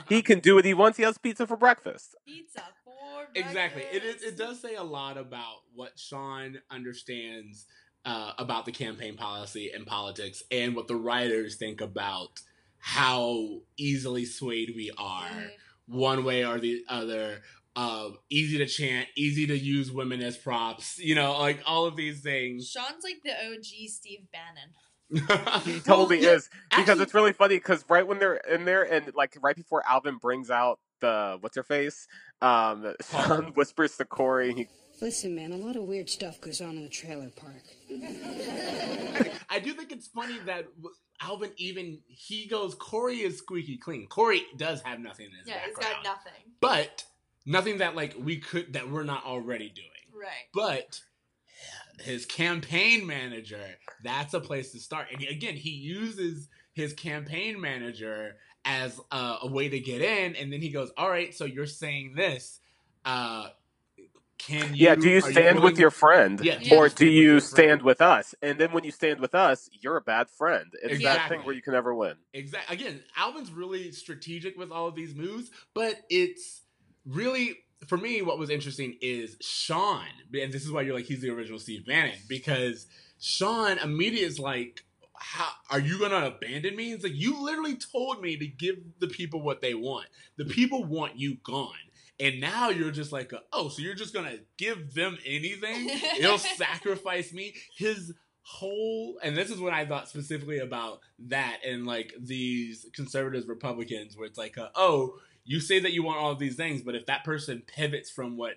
He 0.08 0.24
can 0.24 0.40
do 0.40 0.56
what 0.56 0.66
he 0.66 0.74
wants. 0.74 0.98
He 0.98 1.04
has 1.04 1.20
pizza 1.20 1.46
for 1.46 1.56
breakfast. 1.56 2.16
Pizza 2.26 2.62
for 2.62 2.79
exactly. 3.36 3.84
It 3.92 4.04
is. 4.04 4.22
It 4.24 4.38
does 4.38 4.60
say 4.62 4.76
a 4.76 4.84
lot 4.84 5.18
about 5.18 5.58
what 5.74 5.98
Shawn 6.00 6.60
understands 6.72 7.66
uh, 8.06 8.32
about 8.38 8.66
the 8.66 8.72
campaign 8.72 9.16
policy 9.18 9.72
and 9.74 9.86
politics, 9.86 10.42
and 10.52 10.76
what 10.76 10.88
the 10.88 10.96
writers 10.96 11.56
think 11.58 11.82
about 11.82 12.42
how 12.78 13.60
easily 13.78 14.26
swayed 14.26 14.74
we 14.76 14.90
are 14.98 15.28
Mhm. 15.30 15.52
one 15.88 16.24
way 16.24 16.46
or 16.46 16.60
the 16.60 16.84
other. 16.88 17.42
Uh, 17.76 18.10
easy 18.30 18.58
to 18.58 18.66
chant, 18.66 19.08
easy 19.16 19.46
to 19.48 19.58
use 19.58 19.92
women 19.92 20.22
as 20.22 20.38
props. 20.38 20.98
You 21.00 21.16
know, 21.16 21.38
like 21.40 21.62
all 21.66 21.86
of 21.86 21.96
these 21.96 22.22
things. 22.22 22.70
Shawn's 22.70 23.04
like 23.04 23.22
the 23.24 23.32
OG 23.32 23.88
Steve 23.90 24.28
Bannon. 24.32 25.64
He 25.66 25.80
totally 25.82 26.18
Well, 26.18 26.26
yeah, 26.26 26.32
is. 26.34 26.50
Because 26.70 26.90
actually- 26.90 27.04
it's 27.04 27.14
really 27.14 27.34
funny 27.34 27.56
because 27.58 27.84
right 27.90 28.06
when 28.06 28.20
they're 28.20 28.36
in 28.38 28.66
there 28.66 28.84
and 28.84 29.14
like 29.16 29.38
right 29.42 29.56
before 29.56 29.84
Alvin 29.88 30.18
brings 30.18 30.50
out 30.50 30.80
the 31.00 31.38
what's 31.40 31.56
her 31.58 31.64
face, 31.64 32.08
um, 32.42 32.94
Shawn 33.12 33.54
whispers 33.56 33.98
to 33.98 34.06
Cory, 34.06 34.54
he 34.54 34.68
Listen, 35.02 35.34
man, 35.34 35.54
a 35.54 35.58
lot 35.58 35.78
of 35.78 35.84
weird 35.84 36.10
stuff 36.10 36.42
goes 36.42 36.60
on 36.60 36.72
in 36.72 36.84
the 36.84 36.90
trailer 36.90 37.30
park. 37.30 37.64
I 39.50 39.60
do 39.60 39.74
think 39.74 39.92
it's 39.94 40.08
funny 40.08 40.38
that 40.46 40.66
Alvin 41.22 41.52
even 41.58 42.00
he 42.08 42.48
goes. 42.48 42.76
Cory 42.76 43.22
is 43.22 43.38
squeaky 43.38 43.78
clean. 43.78 44.08
Cory 44.08 44.44
does 44.58 44.82
have 44.82 45.00
nothing 45.00 45.28
in 45.28 45.32
his 45.38 45.48
Yeah, 45.48 45.60
he's 45.66 45.76
background, 45.76 46.04
got 46.04 46.18
nothing. 46.18 46.42
but 46.60 47.06
nothing 47.46 47.78
that 47.78 47.96
like 47.96 48.16
we 48.20 48.38
could 48.38 48.74
that 48.74 48.90
we're 48.92 49.04
not 49.04 49.26
already 49.26 49.70
doing. 49.70 49.88
Right. 50.14 50.48
But 50.54 51.00
his 52.02 52.26
campaign 52.26 53.06
manager, 53.08 53.64
that's 54.04 54.34
a 54.34 54.40
place 54.40 54.72
to 54.74 54.80
start. 54.80 55.08
And 55.14 55.24
again, 55.24 55.56
he 55.56 55.72
uses 55.72 56.50
his 56.80 56.94
campaign 56.94 57.60
manager 57.60 58.38
as 58.66 59.00
a, 59.12 59.38
a 59.44 59.48
way 59.48 59.70
to 59.70 59.80
get 59.80 60.02
in, 60.02 60.36
and 60.36 60.52
then 60.52 60.62
he 60.62 60.70
goes, 60.70 60.92
"All 60.98 61.10
right, 61.10 61.34
so 61.34 61.46
you're 61.46 61.66
saying 61.66 62.14
this." 62.16 62.60
Uh, 63.06 63.50
can 64.38 64.74
you? 64.74 64.86
Yeah, 64.86 64.96
do 64.96 65.10
you 65.10 65.22
stand 65.22 65.58
with 65.58 65.64
willing- 65.64 65.76
your 65.78 65.92
friend? 65.92 66.40
Yeah. 66.42 66.60
Or 66.76 66.90
do 66.90 67.06
you 67.06 67.40
friend? 67.40 67.44
stand 67.44 67.82
with 67.82 68.02
us? 68.02 68.34
And 68.42 68.58
then 68.58 68.72
when 68.72 68.84
you 68.84 68.92
stand 68.92 69.20
with 69.20 69.36
us, 69.36 69.70
you're 69.74 69.98
a 69.98 70.02
bad 70.02 70.30
friend. 70.30 70.74
It's 70.82 71.04
that 71.04 71.30
thing 71.30 71.42
where 71.42 71.54
you 71.54 71.62
can 71.62 71.74
never 71.74 71.94
win. 71.94 72.16
Exactly. 72.34 72.76
Again, 72.76 73.02
Alvin's 73.18 73.52
really 73.52 73.92
strategic 73.92 74.58
with 74.58 74.72
all 74.72 74.88
of 74.88 74.96
these 74.96 75.14
moves, 75.14 75.52
but 75.74 75.96
it's 76.10 76.62
really 77.06 77.58
for 77.88 77.98
me 77.98 78.22
what 78.22 78.40
was 78.40 78.50
interesting 78.50 78.98
is 79.02 79.38
Shawn, 79.42 80.06
and 80.34 80.52
this 80.52 80.64
is 80.64 80.72
why 80.72 80.82
you're 80.82 80.96
like 80.96 81.06
he's 81.06 81.22
the 81.22 81.30
original 81.30 81.60
Steve 81.60 81.86
Bannon 81.86 82.16
because 82.28 82.88
Shawn 83.20 83.78
immediately 83.78 84.26
is 84.26 84.40
like, 84.40 84.86
"How 85.20 85.50
are 85.70 85.80
you 85.80 86.00
gonna 86.00 86.28
abandon 86.28 86.76
me?" 86.76 86.92
It's 86.92 87.04
like 87.04 87.16
you 87.16 87.42
literally 87.42 87.76
told 87.76 88.22
me 88.22 88.38
to 88.38 88.48
give 88.48 88.78
the 89.00 89.08
people 89.08 89.42
what 89.42 89.62
they 89.62 89.74
want. 89.74 90.08
The 90.38 90.46
people 90.46 90.84
want 90.84 91.18
you 91.18 91.38
gone. 91.44 91.76
And 92.22 92.42
now 92.42 92.70
you're 92.70 92.92
just 92.92 93.14
like, 93.14 93.32
oh, 93.54 93.70
so 93.70 93.82
you're 93.82 93.96
just 93.96 94.14
gonna 94.14 94.40
give 94.58 94.94
them 94.94 95.18
anything? 95.26 95.90
It'll 96.20 96.38
sacrifice 96.58 97.32
me. 97.32 97.56
His 97.78 98.14
whole 98.50 99.20
and 99.22 99.38
this 99.38 99.52
is 99.52 99.60
what 99.60 99.74
I 99.74 99.86
thought 99.86 100.10
specifically 100.10 100.58
about 100.58 101.02
that 101.28 101.60
and 101.64 101.86
like 101.86 102.16
these 102.20 102.88
conservatives 102.94 103.48
Republicans 103.48 104.18
where 104.18 104.26
it's 104.26 104.40
like 104.40 104.58
uh, 104.58 104.70
oh 104.74 105.18
you 105.46 105.60
say 105.60 105.80
that 105.80 105.94
you 105.94 106.02
want 106.02 106.18
all 106.18 106.32
of 106.32 106.40
these 106.40 106.56
things 106.56 106.82
but 106.82 106.96
if 106.96 107.06
that 107.06 107.24
person 107.24 107.62
pivots 107.68 108.10
from 108.10 108.38
what 108.38 108.56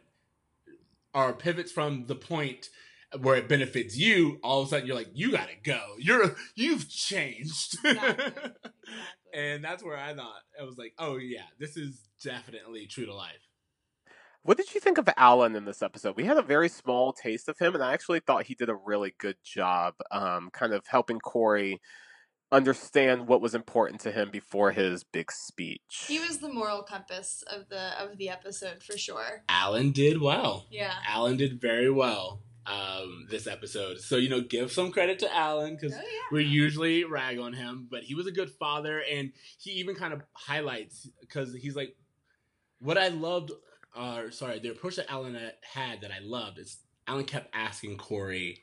or 1.12 1.34
pivots 1.34 1.70
from 1.70 2.06
the 2.06 2.14
point 2.14 2.70
where 3.20 3.36
it 3.36 3.48
benefits 3.48 3.96
you 3.96 4.38
all 4.42 4.62
of 4.62 4.66
a 4.68 4.70
sudden 4.70 4.86
you're 4.86 4.96
like 4.96 5.10
you 5.12 5.30
gotta 5.30 5.52
go 5.62 5.80
you're 5.98 6.34
you've 6.54 6.88
changed 6.88 7.76
Exactly. 7.84 8.24
exactly. 8.26 8.70
and 9.34 9.62
that's 9.64 9.84
where 9.84 9.98
I 9.98 10.14
thought 10.14 10.40
I 10.58 10.64
was 10.64 10.78
like 10.78 10.94
oh 10.98 11.16
yeah 11.18 11.42
this 11.58 11.76
is 11.76 12.08
definitely 12.24 12.86
true 12.86 13.06
to 13.06 13.14
life 13.14 13.46
What 14.44 14.56
did 14.56 14.74
you 14.74 14.80
think 14.80 14.98
of 14.98 15.08
Alan 15.16 15.54
in 15.56 15.64
this 15.66 15.82
episode? 15.82 16.16
We 16.16 16.24
had 16.24 16.36
a 16.38 16.42
very 16.42 16.68
small 16.68 17.12
taste 17.12 17.48
of 17.48 17.58
him, 17.58 17.74
and 17.74 17.82
I 17.84 17.92
actually 17.92 18.20
thought 18.20 18.46
he 18.46 18.54
did 18.56 18.68
a 18.68 18.74
really 18.74 19.14
good 19.18 19.36
job, 19.44 19.94
um, 20.10 20.50
kind 20.52 20.72
of 20.72 20.84
helping 20.88 21.20
Cory 21.20 21.80
understand 22.50 23.28
what 23.28 23.40
was 23.40 23.54
important 23.54 24.00
to 24.02 24.10
him 24.12 24.30
before 24.30 24.72
his 24.72 25.04
big 25.04 25.30
speech. 25.32 26.04
He 26.08 26.18
was 26.18 26.38
the 26.38 26.52
moral 26.52 26.82
compass 26.82 27.42
of 27.50 27.68
the 27.68 28.00
of 28.02 28.18
the 28.18 28.28
episode 28.30 28.82
for 28.82 28.98
sure. 28.98 29.42
Alan 29.48 29.90
did 29.92 30.20
well 30.20 30.66
Yeah. 30.70 30.94
Alan 31.08 31.36
did 31.36 31.60
very 31.60 31.90
well 31.90 32.42
um, 32.66 33.26
this 33.30 33.46
episode. 33.46 33.98
So 34.00 34.16
you 34.16 34.28
know, 34.28 34.40
give 34.40 34.70
some 34.72 34.90
credit 34.92 35.18
to 35.20 35.34
Alan 35.34 35.74
because 35.74 35.92
Oh 35.94 36.00
yeah. 36.00 36.20
we 36.30 36.44
usually 36.44 37.04
rag 37.04 37.38
on 37.38 37.52
him, 37.52 37.88
but 37.90 38.02
he 38.04 38.14
was 38.14 38.26
a 38.26 38.32
good 38.32 38.50
father, 38.50 39.02
and 39.10 39.32
he 39.58 39.72
even 39.72 39.94
kind 39.94 40.12
of 40.12 40.22
highlights 40.32 41.08
because 41.20 41.54
he's 41.54 41.74
like, 41.76 41.96
what 42.80 42.98
I 42.98 43.08
loved, 43.08 43.52
uh, 43.96 44.30
sorry, 44.30 44.58
the 44.58 44.70
approach 44.70 44.96
that 44.96 45.10
Alan 45.10 45.36
had 45.74 46.00
that 46.02 46.10
I 46.10 46.20
loved 46.22 46.58
is 46.58 46.78
Alan 47.06 47.24
kept 47.24 47.48
asking 47.54 47.98
Cory 47.98 48.62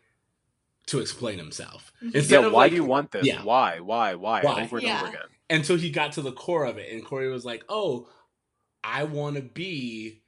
to 0.88 1.00
explain 1.00 1.38
himself 1.38 1.92
instead 2.02 2.42
yeah, 2.42 2.48
of 2.48 2.54
why 2.54 2.64
like, 2.64 2.72
do 2.72 2.76
you 2.78 2.84
want 2.84 3.12
this? 3.12 3.26
Yeah. 3.26 3.44
Why? 3.44 3.80
Why? 3.80 4.16
Why? 4.16 4.42
Why? 4.44 4.64
Over 4.64 4.78
and 4.78 4.86
Yeah. 4.88 4.98
over 5.02 5.08
again. 5.10 5.22
until 5.50 5.78
he 5.78 5.92
got 5.92 6.14
to 6.14 6.22
the 6.22 6.32
core 6.32 6.66
of 6.66 6.78
it, 6.78 6.92
and 6.92 7.06
Cory 7.06 7.30
was 7.30 7.46
like, 7.46 7.64
oh, 7.70 8.08
I 8.84 9.04
want 9.04 9.36
to 9.36 9.42
be 9.42 10.22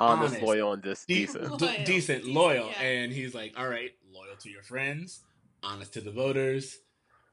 Honest, 0.00 0.34
Honest. 0.34 0.46
loyal, 0.46 0.72
and 0.74 0.82
just 0.82 1.08
de- 1.08 1.14
decent. 1.14 1.44
Loyal. 1.44 1.58
decent, 1.58 1.86
Decent, 1.86 2.24
loyal, 2.26 2.66
yeah. 2.68 2.82
and 2.82 3.12
he's 3.12 3.34
like, 3.34 3.54
"All 3.56 3.68
right, 3.68 3.90
loyal 4.12 4.36
to 4.40 4.48
your 4.50 4.62
friends, 4.62 5.22
honest 5.62 5.92
to 5.94 6.00
the 6.00 6.12
voters, 6.12 6.78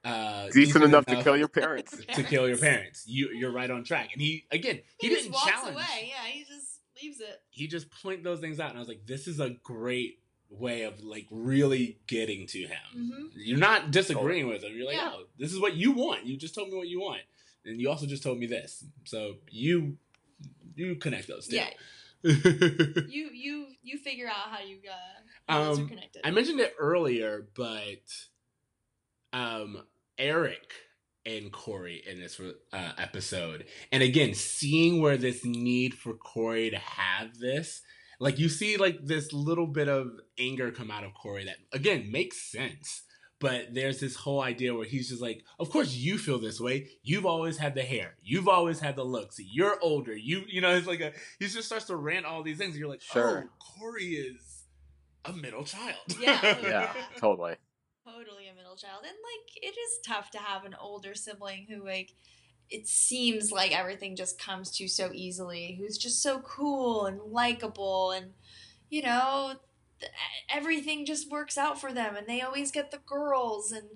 uh, 0.03 0.49
Decent 0.51 0.83
enough 0.83 1.05
to 1.05 1.21
kill 1.23 1.37
your 1.37 1.47
parents. 1.47 1.95
to 2.15 2.23
kill 2.23 2.47
your 2.47 2.57
parents. 2.57 3.03
You 3.07 3.29
you're 3.29 3.51
right 3.51 3.69
on 3.69 3.83
track." 3.83 4.09
And 4.13 4.21
he 4.21 4.45
again, 4.51 4.79
he, 4.99 5.07
He, 5.09 5.13
just 5.13 5.23
didn't 5.25 5.33
walks 5.33 5.51
challenge. 5.51 5.75
away. 5.75 6.09
Yeah, 6.09 6.27
he 6.31 6.39
just 6.43 6.79
leaves 7.03 7.19
it. 7.19 7.41
He 7.51 7.67
just 7.67 7.87
pointed 8.01 8.23
those 8.23 8.39
things 8.39 8.59
out, 8.59 8.69
and 8.69 8.77
I 8.77 8.79
was 8.79 8.87
like, 8.87 9.05
"This 9.05 9.27
is 9.27 9.39
a 9.39 9.51
great 9.63 10.19
way 10.49 10.83
of 10.83 11.03
like 11.03 11.27
really 11.31 11.99
getting 12.07 12.47
to 12.47 12.59
him. 12.59 12.77
Mhm. 12.95 13.29
You're 13.35 13.57
not 13.57 13.91
disagreeing 13.91 14.47
with 14.47 14.63
him. 14.63 14.73
You're 14.75 14.85
like, 14.85 14.95
Yeah. 14.95 15.11
oh, 15.13 15.25
this 15.39 15.51
is 15.51 15.59
what 15.59 15.73
you 15.75 15.91
want. 15.91 16.25
You 16.25 16.37
just 16.37 16.53
told 16.55 16.69
me 16.69 16.77
what 16.77 16.87
you 16.87 16.99
want, 17.01 17.21
and 17.65 17.81
you 17.81 17.89
also 17.89 18.05
just 18.05 18.21
told 18.23 18.37
me 18.39 18.45
this. 18.47 18.83
So 19.05 19.37
you 19.49 19.97
you 20.75 20.95
connect 20.95 21.27
those 21.27 21.47
two. 21.47 21.55
Yeah, 21.57 21.69
you 23.09 23.29
you 23.33 23.67
you 23.83 23.97
figure 23.99 24.27
out 24.27 24.51
how 24.51 24.63
you 24.63 24.77
uh, 24.89 25.51
how 25.51 25.63
those 25.65 25.79
are 25.79 25.81
Um, 25.83 25.87
connected. 25.89 26.21
I 26.25 26.31
mentioned 26.31 26.59
it 26.59 26.73
earlier, 26.79 27.47
but 27.55 28.01
um, 29.31 29.83
Eric 30.17 30.73
and 31.25 31.51
Cory 31.51 32.01
in 32.09 32.19
this 32.19 32.39
uh, 32.39 32.91
episode, 32.97 33.65
and 33.91 34.01
again, 34.01 34.33
seeing 34.33 35.01
where 35.01 35.17
this 35.17 35.45
need 35.45 35.93
for 35.93 36.13
Cory 36.13 36.69
to 36.71 36.77
have 36.77 37.37
this, 37.37 37.81
like 38.19 38.39
you 38.39 38.49
see, 38.49 38.77
like 38.77 39.05
this 39.05 39.31
little 39.33 39.67
bit 39.67 39.87
of 39.87 40.11
anger 40.39 40.71
come 40.71 40.89
out 40.89 41.03
of 41.03 41.13
Cory 41.13 41.45
that 41.45 41.57
again 41.71 42.11
makes 42.11 42.41
sense. 42.51 43.03
But 43.39 43.73
there's 43.73 43.99
this 43.99 44.15
whole 44.15 44.41
idea 44.41 44.73
where 44.73 44.85
he's 44.85 45.09
just 45.09 45.21
like, 45.21 45.43
of 45.59 45.69
course 45.69 45.93
you 45.93 46.17
feel 46.17 46.39
this 46.39 46.59
way. 46.59 46.87
You've 47.03 47.25
always 47.25 47.57
had 47.57 47.75
the 47.75 47.81
hair. 47.81 48.15
You've 48.23 48.47
always 48.47 48.79
had 48.79 48.95
the 48.95 49.03
looks. 49.03 49.37
You're 49.39 49.77
older. 49.81 50.15
You, 50.15 50.43
you 50.47 50.61
know, 50.61 50.73
it's 50.73 50.87
like 50.87 51.01
a. 51.01 51.11
He 51.39 51.47
just 51.47 51.65
starts 51.67 51.85
to 51.85 51.95
rant 51.97 52.25
all 52.25 52.43
these 52.43 52.57
things. 52.57 52.71
And 52.71 52.79
you're 52.79 52.89
like, 52.89 53.01
oh, 53.11 53.13
Sure. 53.13 53.49
oh, 53.51 53.65
Cory 53.79 54.05
is 54.13 54.63
a 55.25 55.33
middle 55.33 55.63
child. 55.65 55.95
Yeah. 56.19 56.57
Yeah, 56.61 56.93
totally. 57.19 57.55
totally 58.05 58.47
a 58.47 58.55
middle 58.55 58.75
child 58.77 59.01
and 59.03 59.11
like 59.11 59.63
it 59.63 59.77
is 59.77 59.99
tough 60.05 60.29
to 60.31 60.37
have 60.37 60.63
an 60.63 60.75
older 60.79 61.13
sibling 61.15 61.65
who 61.69 61.83
like 61.85 62.13
it 62.69 62.87
seems 62.87 63.51
like 63.51 63.77
everything 63.77 64.15
just 64.15 64.39
comes 64.39 64.69
to 64.77 64.87
so 64.87 65.09
easily 65.13 65.75
who's 65.79 65.97
just 65.97 66.21
so 66.21 66.39
cool 66.39 67.05
and 67.05 67.19
likable 67.31 68.11
and 68.11 68.31
you 68.89 69.01
know 69.01 69.47
th- 69.53 69.59
everything 70.49 71.05
just 71.05 71.29
works 71.31 71.57
out 71.57 71.79
for 71.79 71.91
them 71.93 72.15
and 72.15 72.27
they 72.27 72.41
always 72.41 72.71
get 72.71 72.91
the 72.91 72.99
girls 73.05 73.71
and 73.71 73.87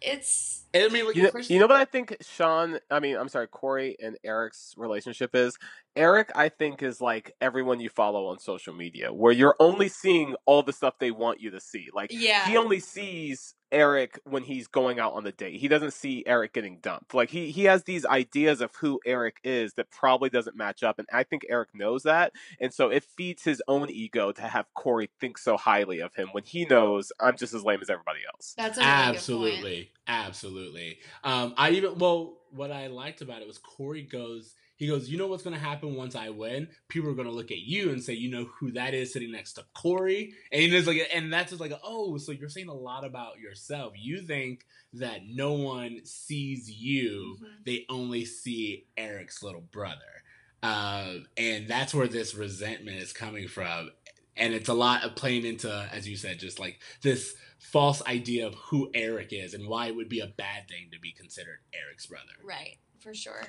it's 0.00 0.64
And 0.74 0.84
I 0.84 0.88
mean, 0.88 1.06
like, 1.06 1.16
You 1.16 1.22
know, 1.22 1.28
especially- 1.28 1.54
you 1.54 1.60
know 1.60 1.66
what 1.66 1.76
I 1.80 1.84
think 1.86 2.16
Shawn, 2.20 2.78
I 2.90 3.00
mean, 3.00 3.16
I'm 3.16 3.28
sorry, 3.28 3.48
Cory 3.48 3.96
and 4.02 4.18
Eric's 4.24 4.74
relationship 4.76 5.34
is? 5.34 5.56
Eric, 5.96 6.30
I 6.34 6.48
think, 6.48 6.82
is 6.82 7.00
like 7.00 7.34
everyone 7.40 7.80
you 7.80 7.88
follow 7.88 8.26
on 8.26 8.38
social 8.38 8.74
media, 8.74 9.12
where 9.12 9.32
you're 9.32 9.56
only 9.60 9.88
seeing 9.88 10.34
all 10.46 10.62
the 10.62 10.72
stuff 10.72 10.94
they 10.98 11.10
want 11.10 11.40
you 11.40 11.50
to 11.50 11.60
see. 11.60 11.88
Like, 11.94 12.10
yeah 12.12 12.44
he 12.46 12.56
only 12.56 12.80
sees 12.80 13.54
Eric 13.72 14.20
when 14.24 14.44
he's 14.44 14.68
going 14.68 15.00
out 15.00 15.14
on 15.14 15.24
the 15.24 15.32
date. 15.32 15.60
He 15.60 15.68
doesn't 15.68 15.92
see 15.92 16.22
Eric 16.26 16.52
getting 16.52 16.78
dumped. 16.78 17.12
Like 17.12 17.30
he 17.30 17.50
he 17.50 17.64
has 17.64 17.84
these 17.84 18.06
ideas 18.06 18.60
of 18.60 18.74
who 18.76 19.00
Eric 19.04 19.38
is 19.42 19.74
that 19.74 19.90
probably 19.90 20.30
doesn't 20.30 20.56
match 20.56 20.82
up, 20.82 20.98
and 20.98 21.08
I 21.12 21.24
think 21.24 21.42
Eric 21.48 21.70
knows 21.74 22.04
that, 22.04 22.32
and 22.60 22.72
so 22.72 22.88
it 22.88 23.04
feeds 23.04 23.42
his 23.42 23.62
own 23.66 23.90
ego 23.90 24.32
to 24.32 24.42
have 24.42 24.72
Cory 24.74 25.10
think 25.20 25.38
so 25.38 25.56
highly 25.56 26.00
of 26.00 26.14
him 26.14 26.28
when 26.32 26.44
he 26.44 26.64
knows 26.64 27.12
I'm 27.20 27.36
just 27.36 27.52
as 27.52 27.64
lame 27.64 27.80
as 27.82 27.90
everybody 27.90 28.20
else. 28.32 28.54
that's 28.56 28.78
a 28.78 28.80
really 28.80 28.90
good 28.90 28.96
point. 28.96 29.16
absolutely, 29.16 29.90
absolutely. 30.06 30.98
Um, 31.24 31.54
I 31.56 31.70
even 31.70 31.98
well, 31.98 32.38
what 32.50 32.70
I 32.70 32.86
liked 32.86 33.22
about 33.22 33.42
it 33.42 33.48
was 33.48 33.58
Cory 33.58 34.02
goes. 34.02 34.54
He 34.76 34.88
goes, 34.88 35.08
you 35.08 35.16
know 35.18 35.28
what's 35.28 35.42
going 35.44 35.54
to 35.56 35.62
happen 35.62 35.94
once 35.94 36.16
I 36.16 36.30
win? 36.30 36.68
People 36.88 37.08
are 37.10 37.14
going 37.14 37.28
to 37.28 37.34
look 37.34 37.50
at 37.52 37.58
you 37.60 37.90
and 37.90 38.02
say, 38.02 38.12
you 38.14 38.30
know 38.30 38.44
who 38.58 38.72
that 38.72 38.92
is 38.92 39.12
sitting 39.12 39.30
next 39.30 39.52
to 39.54 39.64
Cory, 39.74 40.34
and 40.50 40.72
it's 40.74 40.86
like, 40.86 41.08
and 41.14 41.32
that's 41.32 41.50
just 41.50 41.60
like, 41.60 41.72
oh, 41.84 42.18
so 42.18 42.32
you're 42.32 42.48
saying 42.48 42.68
a 42.68 42.74
lot 42.74 43.04
about 43.04 43.38
yourself. 43.38 43.92
You 43.96 44.20
think 44.22 44.64
that 44.94 45.20
no 45.28 45.52
one 45.52 46.00
sees 46.04 46.70
you; 46.70 47.36
Mhm. 47.40 47.64
they 47.64 47.86
only 47.88 48.24
see 48.24 48.86
Eric's 48.96 49.42
little 49.42 49.60
brother, 49.60 50.24
um, 50.62 51.26
and 51.36 51.68
that's 51.68 51.94
where 51.94 52.08
this 52.08 52.34
resentment 52.34 52.96
is 52.98 53.12
coming 53.12 53.48
from. 53.48 53.90
And 54.36 54.52
it's 54.52 54.68
a 54.68 54.74
lot 54.74 55.04
of 55.04 55.14
playing 55.14 55.44
into, 55.44 55.70
as 55.92 56.08
you 56.08 56.16
said, 56.16 56.40
just 56.40 56.58
like 56.58 56.80
this 57.02 57.36
false 57.60 58.04
idea 58.06 58.46
of 58.48 58.54
who 58.54 58.90
Eric 58.92 59.32
is 59.32 59.54
and 59.54 59.68
why 59.68 59.86
it 59.86 59.94
would 59.94 60.08
be 60.08 60.18
a 60.18 60.26
bad 60.26 60.66
thing 60.68 60.88
to 60.92 60.98
be 60.98 61.12
considered 61.12 61.60
Eric's 61.72 62.06
brother. 62.06 62.32
right 62.42 62.76
for 62.98 63.14
sure 63.14 63.44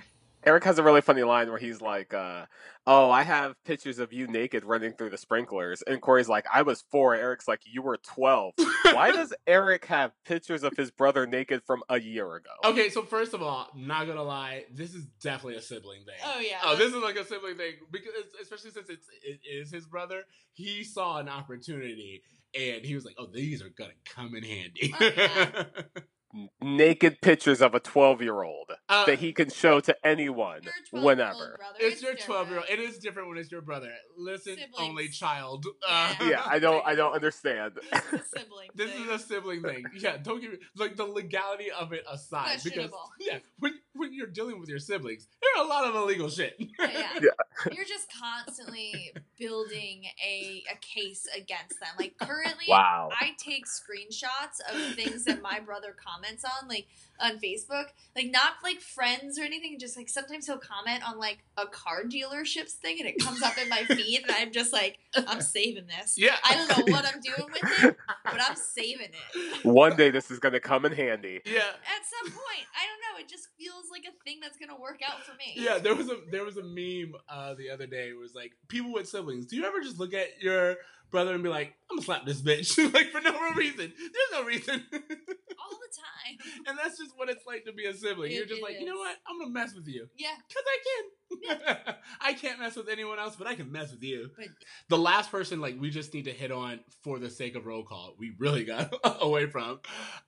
Eric 0.46 0.64
has 0.66 0.78
a 0.78 0.84
really 0.84 1.02
funny 1.02 1.24
line 1.24 1.50
where 1.50 1.58
he's 1.58 1.82
like, 1.82 2.14
uh, 2.14 2.46
"Oh, 2.86 3.10
I 3.10 3.24
have 3.24 3.56
pictures 3.64 3.98
of 3.98 4.14
you 4.14 4.28
naked 4.28 4.64
running 4.64 4.94
through 4.94 5.10
the 5.10 5.18
sprinklers," 5.18 5.82
and 5.82 6.02
Cory's 6.02 6.30
like, 6.30 6.46
"I 6.54 6.62
was 6.62 6.84
four. 6.92 7.16
Eric's 7.16 7.48
like, 7.48 7.62
"You 7.66 7.82
were 7.82 7.98
12. 7.98 8.54
Why 8.84 9.12
does 9.12 9.34
Eric 9.48 9.86
have 9.86 10.12
pictures 10.24 10.64
of 10.64 10.78
his 10.78 10.92
brother 10.92 11.26
naked 11.26 11.64
from 11.66 11.84
a 11.90 12.00
year 12.00 12.36
ago? 12.36 12.52
Okay, 12.64 12.90
so 12.90 13.02
first 13.02 13.34
of 13.34 13.42
all, 13.42 13.70
not 13.76 14.06
gonna 14.06 14.24
lie, 14.24 14.66
this 14.72 14.94
is 14.94 15.06
definitely 15.22 15.56
a 15.56 15.62
sibling 15.62 16.06
thing. 16.06 16.16
Oh 16.24 16.40
yeah. 16.40 16.60
Oh, 16.64 16.76
this 16.76 16.94
is 16.94 17.02
like 17.02 17.16
a 17.16 17.26
sibling 17.26 17.58
thing 17.58 17.74
because 17.92 18.12
especially 18.42 18.72
since 18.72 18.90
it's 18.90 19.08
it 19.24 19.40
is 19.50 19.72
his 19.72 19.88
brother. 19.88 20.24
He 20.54 20.84
saw 20.84 21.18
an 21.18 21.28
opportunity 21.28 22.22
and 22.54 22.86
he 22.86 22.94
was 22.96 23.04
like, 23.04 23.16
"Oh, 23.18 23.28
these 23.34 23.62
are 23.62 23.70
gonna 23.70 23.94
come 24.06 24.36
in 24.36 24.44
handy." 24.44 24.94
Oh, 25.00 25.12
yeah. 25.18 25.64
Naked 26.62 27.22
pictures 27.22 27.62
of 27.62 27.74
a 27.76 27.80
12 27.80 28.22
year 28.22 28.44
old 28.44 28.72
Uh, 28.90 29.06
that 29.06 29.20
he 29.20 29.32
can 29.32 29.50
show 29.50 29.80
to 29.80 29.96
anyone 30.06 30.62
Your 30.92 31.04
whenever. 31.04 31.56
brother, 31.58 31.78
it's 31.80 32.02
your 32.02 32.14
twelve 32.16 32.50
year 32.50 32.58
old. 32.58 32.68
It 32.70 32.80
is 32.80 32.98
different 32.98 33.30
when 33.30 33.38
it's 33.38 33.52
your 33.52 33.62
brother. 33.62 33.90
Listen, 34.18 34.56
Siblings. 34.58 34.76
only 34.80 35.08
child. 35.10 35.66
Yeah. 35.88 36.16
Yeah, 36.36 36.42
I 36.46 36.60
don't, 36.60 36.86
I 36.86 36.96
don't 36.96 37.14
understand. 37.14 37.74
It's 37.94 38.14
a 38.14 38.24
sibling. 38.38 38.70
This 38.76 38.92
thing. 38.92 39.04
is 39.04 39.10
a 39.10 39.20
sibling 39.20 39.62
thing. 39.62 39.86
Yeah, 39.98 40.18
don't 40.18 40.42
give 40.42 40.52
me 40.52 40.58
like 40.76 40.96
the 40.98 41.06
legality 41.06 41.72
of 41.72 41.94
it 41.94 42.04
aside. 42.12 42.60
Because 42.64 42.92
yeah, 43.20 43.38
when 43.60 43.76
when 43.94 44.14
you're 44.14 44.28
dealing 44.28 44.60
with 44.60 44.68
your 44.68 44.80
siblings, 44.80 45.28
there 45.42 45.62
are 45.62 45.66
a 45.66 45.70
lot 45.70 45.86
of 45.86 45.96
illegal 45.96 46.30
shit. 46.30 46.56
Yeah, 46.60 46.90
yeah. 46.92 47.10
Yeah. 47.22 47.72
You're 47.74 47.86
just 47.86 48.08
constantly 48.20 49.14
building 49.40 50.04
a 50.26 50.64
a 50.72 50.76
case 50.82 51.28
against 51.36 51.80
them. 51.80 51.90
Like 51.98 52.16
currently, 52.20 52.66
Wow. 52.68 53.10
I 53.14 53.32
take 53.38 53.66
screenshots 53.66 54.60
of 54.74 54.96
things 54.96 55.24
that 55.26 55.42
my 55.42 55.60
brother 55.62 55.96
comments 55.96 56.15
on, 56.24 56.68
like 56.68 56.88
on 57.20 57.40
Facebook. 57.40 57.86
Like 58.16 58.32
not 58.32 58.54
like 58.64 58.82
friends 58.82 59.40
or 59.40 59.44
anything, 59.44 59.78
just 59.80 59.98
like 59.98 60.10
sometimes 60.10 60.46
he'll 60.48 60.58
comment 60.58 61.08
on 61.08 61.18
like 61.20 61.40
a 61.58 61.66
car 61.66 62.04
dealership's 62.04 62.74
thing 62.74 62.98
and 63.00 63.08
it 63.08 63.18
comes 63.20 63.42
up 63.42 63.58
in 63.58 63.70
my 63.70 63.84
feed 63.88 64.24
and 64.24 64.32
I'm 64.32 64.52
just 64.52 64.72
like, 64.72 64.98
I'm 65.16 65.42
saving 65.42 65.88
this. 65.88 66.18
Yeah. 66.18 66.36
I 66.44 66.56
don't 66.56 66.70
know 66.70 66.94
what 66.94 67.06
I'm 67.06 67.22
doing 67.22 67.50
with 67.52 67.84
it, 67.84 67.98
but 68.24 68.42
I'm 68.42 68.56
saving 68.56 69.10
it. 69.10 69.66
One 69.66 69.96
day 69.96 70.10
this 70.12 70.32
is 70.32 70.40
going 70.40 70.54
to 70.54 70.60
come 70.60 70.86
in 70.86 70.92
handy. 70.92 71.42
yeah. 71.46 71.60
At 71.60 72.06
some 72.06 72.32
point, 72.32 72.66
I 72.76 72.86
don't 72.86 73.02
know, 73.02 73.20
it 73.20 73.30
just 73.30 73.50
feels 73.58 73.86
like 73.92 74.04
a 74.06 74.24
thing 74.24 74.40
that's 74.42 74.58
gonna 74.58 74.80
work 74.80 75.02
out 75.08 75.24
for 75.24 75.34
me. 75.34 75.54
Yeah, 75.56 75.78
there 75.78 75.96
was 75.96 76.10
a 76.10 76.18
there 76.32 76.44
was 76.44 76.58
a 76.58 76.64
meme 76.64 77.16
uh, 77.30 77.54
the 77.56 77.70
other 77.70 77.88
day. 77.88 78.10
It 78.10 78.18
was 78.18 78.36
like 78.36 78.54
people 78.68 78.94
with 78.94 79.08
siblings. 79.08 79.46
Do 79.46 79.56
you 79.56 79.66
ever 79.66 79.82
just 79.82 80.00
look 80.00 80.14
at 80.14 80.42
your 80.42 80.76
brother 81.16 81.34
and 81.34 81.42
be 81.44 81.50
like, 81.50 81.74
"I'm 81.90 81.96
gonna 81.98 82.06
slap 82.06 82.26
this 82.26 82.42
bitch," 82.42 82.78
like 82.94 83.08
for 83.12 83.22
no 83.22 83.32
real 83.40 83.54
reason? 83.54 83.94
There's 83.98 84.32
no 84.34 84.44
reason, 84.44 84.84
All 84.92 85.78
the 85.80 85.92
time. 85.96 86.38
and 86.68 86.78
that's 86.78 86.98
just 86.98 87.12
what 87.16 87.30
it's 87.30 87.46
like 87.48 87.64
to 87.66 87.72
be 87.74 87.86
a 87.86 87.94
sibling. 87.94 88.32
It- 88.32 88.36
You're 88.36 88.46
just 88.46 88.62
like, 88.62 88.80
you 88.80 88.86
know 88.86 88.98
what? 88.98 89.16
I'm 89.28 89.40
gonna 89.40 89.52
mess 89.52 89.74
with 89.74 89.88
you 89.88 90.08
Yeah. 90.18 90.36
because 90.48 90.64
I 90.68 90.78
can. 90.86 91.96
I 92.22 92.34
can't 92.34 92.60
mess 92.60 92.76
with 92.76 92.90
anyone 92.90 93.18
else, 93.18 93.36
but 93.36 93.48
I 93.48 93.56
can 93.56 93.72
mess 93.72 93.92
with 93.92 94.04
you. 94.04 94.30
But 94.38 94.48
The 94.90 94.98
last 94.98 95.32
person, 95.32 95.60
like, 95.62 95.80
we 95.80 95.90
just 95.90 96.14
need 96.14 96.26
to 96.26 96.32
hit 96.32 96.52
on 96.52 96.80
for 97.04 97.18
the 97.18 97.30
sake 97.30 97.56
of 97.56 97.66
roll 97.66 97.84
call. 97.84 98.16
We 98.20 98.34
really 98.40 98.64
got 98.66 98.94
away 99.22 99.48
from 99.48 99.80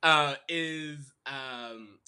uh, 0.03 0.35
is 0.49 1.13
um, 1.25 1.99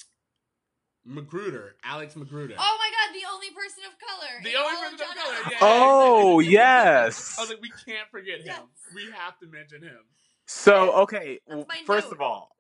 McGruder, 1.09 1.71
Alex 1.83 2.13
McGruder. 2.13 2.53
Oh 2.57 2.77
my 2.77 2.91
god, 2.91 3.13
the 3.13 3.25
only 3.33 3.47
person 3.51 3.83
of 3.87 3.97
color. 3.99 4.29
The 4.43 4.55
only 4.55 4.75
person 4.75 4.93
of 4.93 4.99
John 4.99 5.15
color, 5.15 5.35
Adams. 5.35 5.51
yeah. 5.53 5.57
Oh, 5.61 6.39
yes. 6.39 7.35
I 7.37 7.41
was 7.41 7.49
like, 7.49 7.61
we 7.61 7.71
can't 7.85 8.07
forget 8.11 8.39
him. 8.39 8.45
Yes. 8.45 8.61
We 8.93 9.03
have 9.11 9.37
to 9.39 9.47
mention 9.47 9.81
him. 9.81 9.99
So, 10.45 10.93
okay, 11.03 11.39
That's 11.47 11.65
first 11.85 12.07
note. 12.07 12.13
of 12.13 12.21
all, 12.21 12.55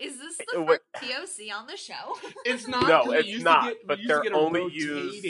Is 0.00 0.18
this 0.18 0.38
the 0.52 0.62
what- 0.62 0.82
first 1.00 1.38
POC 1.38 1.52
on 1.56 1.66
the 1.66 1.76
show? 1.76 2.16
It's 2.44 2.66
not. 2.68 2.86
No, 2.88 3.12
it's 3.12 3.42
not, 3.42 3.62
To 3.64 3.68
get, 3.70 3.86
but 3.86 3.98
we 3.98 4.02
used 4.02 4.10
they're 4.10 4.22
to 4.22 4.28
get 4.30 4.32
a 4.32 4.36
only 4.36 4.72
used 4.72 5.26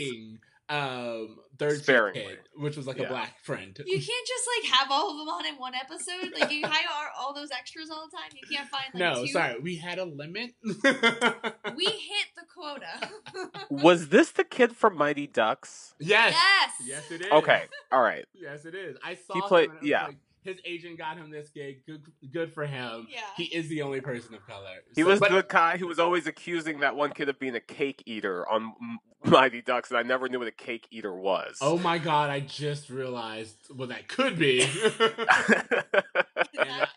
um, 0.68 1.36
third 1.59 1.82
sparingly. 1.82 2.22
kid, 2.22 2.38
which 2.57 2.76
was 2.76 2.86
like 2.86 2.98
Yeah. 2.98 3.05
a 3.05 3.09
black 3.09 3.38
friend. 3.44 3.76
You 3.84 3.96
can't 3.96 4.26
just 4.26 4.48
like 4.62 4.72
have 4.72 4.90
all 4.90 5.11
of 5.11 5.16
them 5.18 5.28
on 5.28 5.46
in 5.46 5.55
one 5.57 5.74
episode. 5.74 6.32
Like 6.38 6.50
you 6.52 6.66
hire 6.66 6.86
all- 6.92 7.26
all 7.28 7.34
those 7.34 7.50
extras 7.50 7.90
all 7.90 8.07
the 8.11 8.16
time. 8.16 8.30
You 8.34 8.57
can't 8.57 8.68
find 8.68 8.84
like 8.92 9.00
no, 9.00 9.22
two. 9.24 9.32
sorry, 9.32 9.59
we 9.61 9.76
had 9.76 9.98
a 9.98 10.05
limit. 10.05 10.52
We 11.76 11.84
hit 11.86 12.28
the 12.36 12.44
quota. 12.55 13.11
was 13.70 14.09
this 14.09 14.30
the 14.30 14.44
kid 14.44 14.76
from 14.76 14.96
Mighty 14.96 15.26
Ducks? 15.26 15.94
yes, 15.98 16.34
yes. 16.34 16.70
yes, 16.86 17.11
it 17.11 17.20
is. 17.22 17.32
Okay, 17.32 17.64
all 17.90 18.02
right. 18.02 18.24
Yes, 18.34 18.64
it 18.64 18.74
is. 18.74 18.96
I 19.02 19.14
saw 19.14 19.34
He 19.34 19.38
him 19.40 19.48
played- 19.48 19.70
and 19.70 19.78
I 19.78 19.80
was 19.80 19.88
yeah. 19.88 20.07
like, 20.07 20.16
his 20.45 20.59
agent 20.64 20.99
got 20.99 21.16
him 21.16 21.30
this 21.30 21.49
gig. 21.51 21.84
Good, 21.86 22.03
good 22.32 22.53
for 22.53 22.66
him. 22.66 23.07
Yeah. 23.11 23.20
He 23.36 23.45
is 23.45 23.68
the 23.68 23.82
only 23.82 24.01
person 24.01 24.34
of 24.34 24.47
color. 24.47 24.68
He 24.95 25.03
So- 25.03 25.09
was 25.09 25.20
but- 25.20 25.30
the 25.30 25.42
guy 25.49 25.76
who 25.78 25.86
was 25.86 25.99
always 25.99 26.26
accusing 26.26 26.80
that 26.80 26.95
one 26.97 27.11
kid 27.12 27.28
of 27.28 27.38
being 27.38 27.55
a 27.55 27.61
cake 27.61 28.03
eater 28.07 28.49
on 28.49 28.74
M- 28.80 28.99
Mighty 29.30 29.62
Ducks, 29.62 29.90
and 29.90 29.99
I 29.99 30.03
never 30.03 30.28
knew 30.28 30.38
what 30.38 30.49
a 30.49 30.53
cake 30.53 30.86
eater 30.90 31.14
was. 31.14 31.57
Oh 31.62 31.78
my 31.78 31.97
god! 31.99 32.28
I 32.30 32.40
just 32.40 32.90
realized 32.90 33.57
what 33.74 33.88
that 33.88 34.07
could 34.09 34.38
be. 34.38 34.61
And 34.62 34.70
I- 36.59 36.88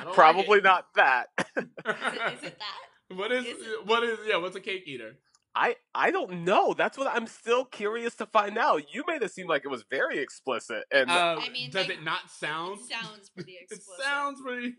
I 0.00 0.04
don't 0.04 0.14
Probably 0.14 0.44
oh 0.48 0.52
like 0.52 0.64
not 0.64 0.86
that. 0.96 1.26
Is 1.38 1.44
it, 1.56 1.66
is 1.86 2.42
it 2.44 2.58
that? 2.58 2.84
What 3.16 3.32
is, 3.32 3.46
Is 3.46 3.66
it- 3.66 3.86
what 3.86 4.02
is 4.02 4.18
yeah? 4.26 4.36
What's 4.36 4.54
a 4.56 4.60
cake 4.60 4.82
eater? 4.86 5.16
I 5.58 5.74
I 5.92 6.12
don't 6.12 6.44
know. 6.44 6.72
That's 6.72 6.96
what 6.96 7.08
I'm 7.08 7.26
still 7.26 7.64
curious 7.64 8.14
to 8.16 8.26
find 8.26 8.56
out. 8.56 8.94
You 8.94 9.02
made 9.08 9.22
it 9.22 9.32
seem 9.32 9.48
like 9.48 9.64
it 9.64 9.68
was 9.68 9.84
very 9.90 10.18
explicit, 10.20 10.84
and 10.92 11.10
Um, 11.10 11.40
I 11.40 11.48
mean, 11.48 11.70
does 11.70 11.88
like, 11.88 11.98
it 11.98 12.04
not 12.04 12.30
sound? 12.30 12.78
It 12.78 13.02
sounds 13.02 13.30
pretty 13.30 13.58
explicit. 13.62 13.94
It 13.98 14.02
sounds 14.04 14.40
pretty. 14.40 14.74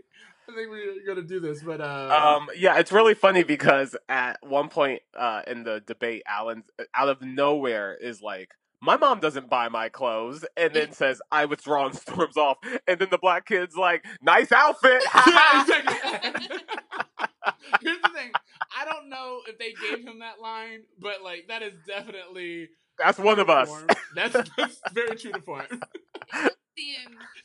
I 0.48 0.56
think 0.56 0.70
we're 0.70 1.06
gonna 1.06 1.28
do 1.28 1.42
this, 1.42 1.62
but 1.62 1.82
uh, 1.82 2.38
um, 2.40 2.48
yeah, 2.56 2.80
it's 2.80 2.94
really 2.94 3.14
funny 3.14 3.44
because 3.44 3.98
at 4.08 4.38
one 4.42 4.70
point 4.70 5.02
uh, 5.18 5.42
in 5.46 5.64
the 5.64 5.84
debate, 5.86 6.24
Alan 6.26 6.64
out 6.96 7.10
of 7.10 7.22
nowhere 7.22 7.96
is 7.96 8.22
like. 8.22 8.52
My 8.82 8.96
mom 8.96 9.20
doesn't 9.20 9.50
buy 9.50 9.68
my 9.68 9.90
clothes, 9.90 10.46
and 10.56 10.74
then 10.74 10.94
says, 10.94 11.22
"I 11.30 11.44
withdraw 11.44 11.86
and 11.88 11.96
storms 11.96 12.38
off." 12.38 12.60
And 12.88 12.98
then 12.98 13.10
the 13.12 13.18
black 13.18 13.46
kid's 13.46 13.76
like, 13.76 14.06
"Nice 14.22 14.54
outfit." 14.54 15.04
Here's 17.82 18.02
the 18.02 18.10
thing: 18.16 18.32
I 18.78 18.86
don't 18.86 19.10
know 19.10 19.40
if 19.48 19.58
they 19.58 19.74
gave 19.74 20.06
him 20.06 20.20
that 20.20 20.40
line, 20.42 20.82
but 21.00 21.22
like 21.24 21.46
that 21.48 21.62
is 21.64 21.74
definitely 21.88 22.70
That's 22.98 23.18
one 23.18 23.40
of 23.40 23.50
us. 23.50 23.70
That's 24.16 24.34
that's 24.58 24.80
very 24.94 25.16
true 25.16 25.32
to 25.32 25.42
form. 25.42 25.66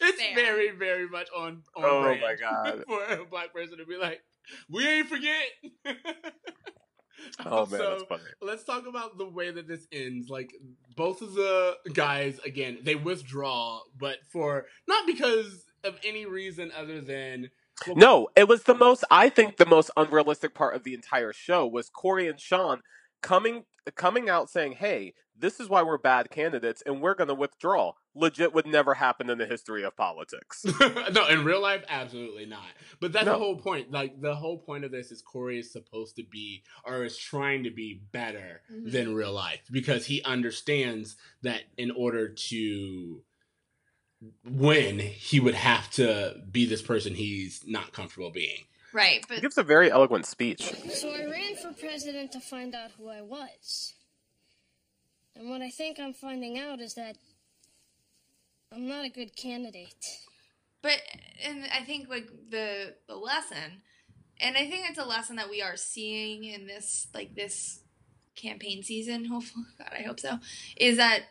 It's 0.01 0.23
fair. 0.23 0.35
very, 0.35 0.71
very 0.71 1.09
much 1.09 1.29
on. 1.37 1.63
on 1.77 1.85
Oh 1.85 2.03
brand 2.03 2.21
my 2.21 2.35
God. 2.35 2.85
For 2.89 3.05
a 3.05 3.25
black 3.25 3.53
person 3.53 3.79
to 3.79 3.85
be 3.87 3.97
like, 3.97 4.21
"We 4.69 4.87
ain't 4.87 5.09
forget." 5.09 5.45
Oh 7.47 7.65
man, 7.67 7.81
So, 7.81 7.91
that's 7.91 8.03
funny. 8.05 8.23
let's 8.43 8.65
talk 8.65 8.87
about 8.87 9.17
the 9.19 9.29
way 9.29 9.51
that 9.51 9.67
this 9.67 9.87
ends. 9.93 10.29
Like 10.29 10.53
both 10.97 11.23
of 11.23 11.35
the 11.35 11.77
guys, 11.93 12.39
again, 12.45 12.79
they 12.83 12.97
withdraw, 12.97 13.81
but 13.99 14.19
for 14.31 14.67
not 14.87 15.07
because 15.07 15.65
of 15.85 15.99
any 16.05 16.27
reason 16.27 16.71
other 16.77 17.01
than 17.01 17.51
well, 17.87 17.97
No, 17.97 18.29
it 18.37 18.49
was 18.49 18.65
the 18.65 18.75
most. 18.75 19.05
I 19.11 19.29
think 19.29 19.57
the 19.57 19.67
most 19.67 19.91
unrealistic 19.97 20.55
part 20.55 20.75
of 20.77 20.85
the 20.85 20.95
entire 20.95 21.33
show 21.33 21.67
was 21.67 21.89
Cory 21.89 22.29
and 22.29 22.39
Shawn 22.41 22.83
coming 23.23 23.65
coming 23.95 24.29
out 24.31 24.49
saying, 24.51 24.73
"Hey, 24.73 25.15
this 25.37 25.61
is 25.61 25.69
why 25.69 25.83
we're 25.83 25.99
bad 25.99 26.31
candidates, 26.31 26.83
and 26.87 27.01
we're 27.03 27.15
going 27.15 27.29
to 27.29 27.35
withdraw." 27.35 27.93
Legit 28.17 28.55
would 28.55 28.67
never 28.67 28.95
happen 28.95 29.29
in 29.29 29.39
the 29.39 29.47
history 29.47 29.83
of 29.83 29.97
politics. 29.97 30.65
no, 31.13 31.27
in 31.27 31.45
real 31.45 31.61
life, 31.61 31.83
absolutely 31.89 32.47
not. 32.47 32.69
But 33.01 33.13
that's 33.13 33.25
the 33.25 33.33
No. 33.33 33.39
whole 33.39 33.57
point. 33.57 33.91
Like 33.91 34.21
the 34.21 34.37
whole 34.37 34.59
point 34.59 34.85
of 34.85 34.93
this 34.93 35.11
is 35.11 35.21
Cory 35.21 35.59
is 35.59 35.73
supposed 35.73 36.15
to 36.17 36.23
be 36.23 36.63
or 36.85 37.05
is 37.05 37.19
trying 37.19 37.65
to 37.65 37.71
be 37.71 38.03
better 38.13 38.63
Mhm. 38.73 38.93
than 38.93 39.15
real 39.15 39.33
life 39.33 39.63
because 39.71 40.07
he 40.07 40.23
understands 40.23 41.17
that 41.43 41.63
in 41.77 41.91
order 41.91 42.29
to 42.29 43.23
win, 44.45 44.99
he 44.99 45.41
would 45.41 45.55
have 45.55 45.91
to 45.93 46.41
be 46.51 46.67
this 46.67 46.83
person 46.83 47.15
he's 47.15 47.63
not 47.67 47.93
comfortable 47.93 48.31
being. 48.31 48.65
right, 48.93 49.25
he 49.29 49.35
but 49.35 49.43
gives 49.43 49.59
a 49.59 49.63
very 49.63 49.91
eloquent 49.91 50.27
speech. 50.27 50.63
So 50.91 51.11
I 51.11 51.25
ran 51.25 51.57
for 51.57 51.73
president 51.73 52.33
to 52.33 52.41
find 52.41 52.75
out 52.75 52.93
who 52.99 53.09
I 53.09 53.23
was. 53.23 53.95
And 55.37 55.51
what 55.51 55.63
I 55.63 55.71
think 55.71 55.99
I'm 55.99 56.13
finding 56.13 56.59
out 56.59 56.81
is 56.81 56.95
that 56.95 57.17
I'm 58.73 58.89
not 58.89 59.05
a 59.05 59.09
good 59.09 59.37
candidate. 59.37 60.19
But 60.83 61.01
and 61.43 61.65
I 61.73 61.83
think 61.85 62.09
like 62.09 62.29
the 62.51 62.95
the 63.09 63.17
lesson, 63.17 63.83
and 64.41 64.57
I 64.57 64.69
think 64.69 64.89
it's 64.89 64.99
a 64.99 65.05
lesson 65.05 65.37
that 65.37 65.49
we 65.49 65.63
are 65.63 65.77
seeing 65.77 66.45
in 66.45 66.67
this 66.67 67.09
like 67.15 67.35
this 67.35 67.81
campaign 68.37 68.83
season. 68.83 69.25
Hopefully, 69.31 69.65
God, 69.79 69.93
I 69.99 70.03
hope 70.03 70.21
so. 70.21 70.39
Is 70.77 70.99
that 70.99 71.23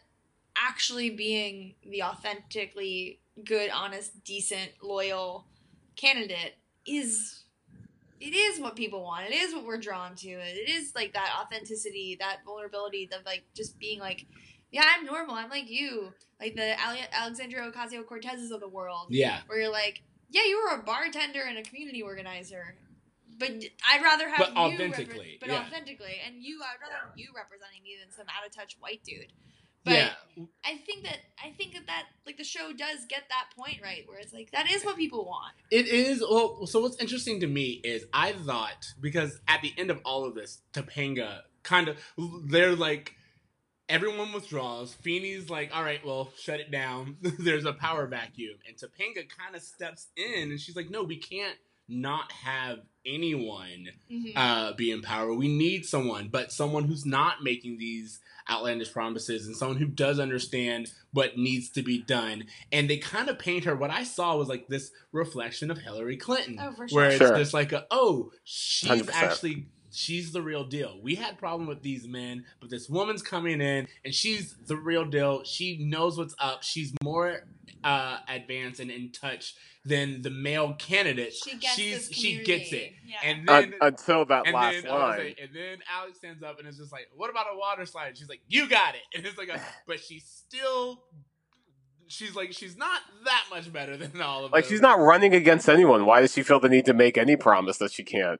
actually 0.57 1.09
being 1.09 1.75
the 1.89 2.03
authentically 2.03 3.19
good, 3.43 3.69
honest, 3.71 4.23
decent, 4.23 4.71
loyal 4.81 5.47
candidate 5.95 6.55
is 6.85 7.43
it 8.19 8.33
is 8.33 8.59
what 8.59 8.75
people 8.75 9.03
want. 9.03 9.25
It 9.27 9.33
is 9.33 9.53
what 9.53 9.65
we're 9.65 9.77
drawn 9.79 10.15
to. 10.15 10.29
It 10.29 10.69
is 10.69 10.93
like 10.95 11.13
that 11.13 11.29
authenticity, 11.41 12.15
that 12.21 12.37
vulnerability, 12.45 13.09
of 13.11 13.25
like 13.25 13.43
just 13.53 13.77
being 13.79 13.99
like, 13.99 14.25
yeah, 14.71 14.83
I'm 14.97 15.05
normal. 15.05 15.35
I'm 15.35 15.49
like 15.49 15.69
you, 15.69 16.13
like 16.39 16.55
the 16.55 16.71
Ale- 16.71 17.07
Alexandria 17.11 17.69
Ocasio 17.69 18.03
Cortezes 18.05 18.51
of 18.51 18.61
the 18.61 18.69
world 18.69 19.07
Yeah. 19.09 19.39
where 19.47 19.59
you're 19.59 19.71
like, 19.71 20.03
yeah, 20.29 20.43
you 20.45 20.63
were 20.63 20.79
a 20.79 20.83
bartender 20.83 21.41
and 21.41 21.57
a 21.57 21.63
community 21.63 22.01
organizer, 22.01 22.75
but 23.37 23.51
I'd 23.91 24.01
rather 24.01 24.29
have 24.29 24.37
But 24.39 24.49
you 24.53 24.57
authentically, 24.57 25.37
repre- 25.37 25.39
but 25.41 25.49
yeah. 25.49 25.59
authentically, 25.67 26.15
and 26.25 26.35
you, 26.41 26.61
I'd 26.63 26.81
rather 26.81 26.95
have 27.09 27.17
you 27.17 27.27
representing 27.35 27.83
me 27.83 27.97
than 28.01 28.09
some 28.11 28.25
out 28.29 28.47
of 28.47 28.55
touch 28.55 28.77
white 28.79 29.03
dude. 29.03 29.33
But 29.85 29.93
yeah, 29.93 30.09
I 30.65 30.77
think 30.77 31.03
that 31.03 31.17
I 31.43 31.51
think 31.51 31.73
that 31.73 31.87
that 31.87 32.03
like 32.25 32.37
the 32.37 32.43
show 32.43 32.71
does 32.71 33.05
get 33.09 33.23
that 33.29 33.47
point 33.57 33.79
right, 33.83 34.03
where 34.07 34.19
it's 34.19 34.33
like 34.33 34.51
that 34.51 34.71
is 34.71 34.83
what 34.83 34.95
people 34.95 35.25
want. 35.25 35.53
It 35.71 35.87
is. 35.87 36.21
Well, 36.21 36.65
so 36.67 36.79
what's 36.79 36.97
interesting 36.97 37.39
to 37.41 37.47
me 37.47 37.81
is 37.83 38.05
I 38.13 38.31
thought 38.31 38.93
because 39.01 39.39
at 39.47 39.61
the 39.61 39.73
end 39.77 39.91
of 39.91 39.99
all 40.05 40.25
of 40.25 40.35
this, 40.35 40.61
Topanga 40.73 41.41
kind 41.63 41.89
of 41.89 41.97
they're 42.45 42.75
like 42.75 43.15
everyone 43.89 44.31
withdraws. 44.31 44.93
Feeney's 44.93 45.49
like, 45.49 45.69
all 45.75 45.83
right, 45.83 46.03
well, 46.05 46.31
shut 46.37 46.59
it 46.59 46.71
down. 46.71 47.17
There's 47.39 47.65
a 47.65 47.73
power 47.73 48.07
vacuum, 48.07 48.55
and 48.67 48.77
Topanga 48.77 49.27
kind 49.29 49.55
of 49.55 49.61
steps 49.61 50.07
in, 50.15 50.51
and 50.51 50.59
she's 50.59 50.75
like, 50.75 50.89
no, 50.89 51.03
we 51.03 51.17
can't 51.17 51.57
not 51.87 52.31
have 52.31 52.79
anyone 53.05 53.87
Mhm. 54.11 54.31
uh, 54.35 54.73
be 54.73 54.89
in 54.91 55.01
power. 55.01 55.33
We 55.33 55.47
need 55.49 55.85
someone, 55.85 56.29
but 56.29 56.51
someone 56.51 56.85
who's 56.85 57.05
not 57.05 57.43
making 57.43 57.77
these 57.77 58.19
outlandish 58.49 58.91
promises 58.91 59.45
and 59.47 59.55
someone 59.55 59.77
who 59.77 59.85
does 59.87 60.19
understand 60.19 60.91
what 61.11 61.37
needs 61.37 61.69
to 61.69 61.81
be 61.81 61.97
done. 61.99 62.45
And 62.71 62.89
they 62.89 62.97
kind 62.97 63.29
of 63.29 63.39
paint 63.39 63.63
her. 63.65 63.75
What 63.75 63.89
I 63.91 64.03
saw 64.03 64.35
was 64.37 64.47
like 64.49 64.67
this 64.67 64.91
reflection 65.11 65.69
of 65.71 65.77
Hillary 65.79 66.17
Clinton, 66.17 66.57
Oh, 66.59 66.73
for 66.73 66.87
where 66.87 67.09
sure. 67.09 67.09
it's 67.11 67.17
Sure. 67.17 67.37
just 67.37 67.53
like, 67.53 67.71
a, 67.71 67.85
oh, 67.91 68.31
she's 68.43 68.89
100%. 68.89 69.15
actually. 69.15 69.65
She's 69.93 70.31
the 70.31 70.41
real 70.41 70.63
deal. 70.63 70.99
We 71.01 71.15
had 71.15 71.37
problem 71.37 71.67
with 71.67 71.81
these 71.83 72.07
men, 72.07 72.45
but 72.59 72.69
this 72.69 72.89
woman's 72.89 73.21
coming 73.21 73.61
in 73.61 73.87
and 74.03 74.13
she's 74.13 74.55
the 74.65 74.75
real 74.75 75.05
deal. 75.05 75.43
She 75.43 75.77
knows 75.85 76.17
what's 76.17 76.33
up. 76.39 76.63
She's 76.63 76.93
more 77.03 77.45
uh, 77.83 78.17
advanced 78.27 78.79
and 78.79 78.89
in 78.89 79.11
touch 79.11 79.53
than 79.85 80.21
the 80.21 80.29
male 80.29 80.73
candidate. 80.79 81.33
She 81.33 81.57
gets 81.57 81.75
She's 81.75 82.09
she 82.11 82.41
gets 82.43 82.71
it. 82.73 82.93
Yeah. 83.05 83.15
And 83.23 83.49
Un- 83.49 83.69
then 83.71 83.73
until 83.81 84.25
that 84.25 84.45
and 84.47 84.53
last 84.55 84.81
then, 84.83 84.91
line. 84.91 85.19
like- 85.19 85.39
and 85.41 85.49
then 85.53 85.77
Alex 85.93 86.17
stands 86.17 86.41
up 86.41 86.57
and 86.57 86.67
is 86.67 86.77
just 86.77 86.91
like, 86.91 87.09
"What 87.15 87.29
about 87.29 87.47
a 87.53 87.57
water 87.57 87.85
slide?" 87.85 88.17
She's 88.17 88.29
like, 88.29 88.41
"You 88.47 88.67
got 88.69 88.95
it." 88.95 89.01
And 89.15 89.25
it's 89.25 89.37
like, 89.37 89.49
a, 89.49 89.59
but 89.85 89.99
she's 89.99 90.23
still, 90.25 91.03
she's 92.07 92.35
like, 92.35 92.53
she's 92.53 92.77
not 92.77 93.01
that 93.25 93.43
much 93.51 93.71
better 93.71 93.97
than 93.97 94.21
all 94.21 94.45
of 94.45 94.51
like 94.53 94.63
them. 94.63 94.71
she's 94.71 94.81
not 94.81 94.99
running 94.99 95.33
against 95.35 95.67
anyone. 95.69 96.05
Why 96.05 96.21
does 96.21 96.33
she 96.33 96.43
feel 96.43 96.59
the 96.59 96.69
need 96.69 96.85
to 96.85 96.93
make 96.93 97.17
any 97.17 97.35
promise 97.35 97.77
that 97.77 97.91
she 97.91 98.03
can't? 98.03 98.39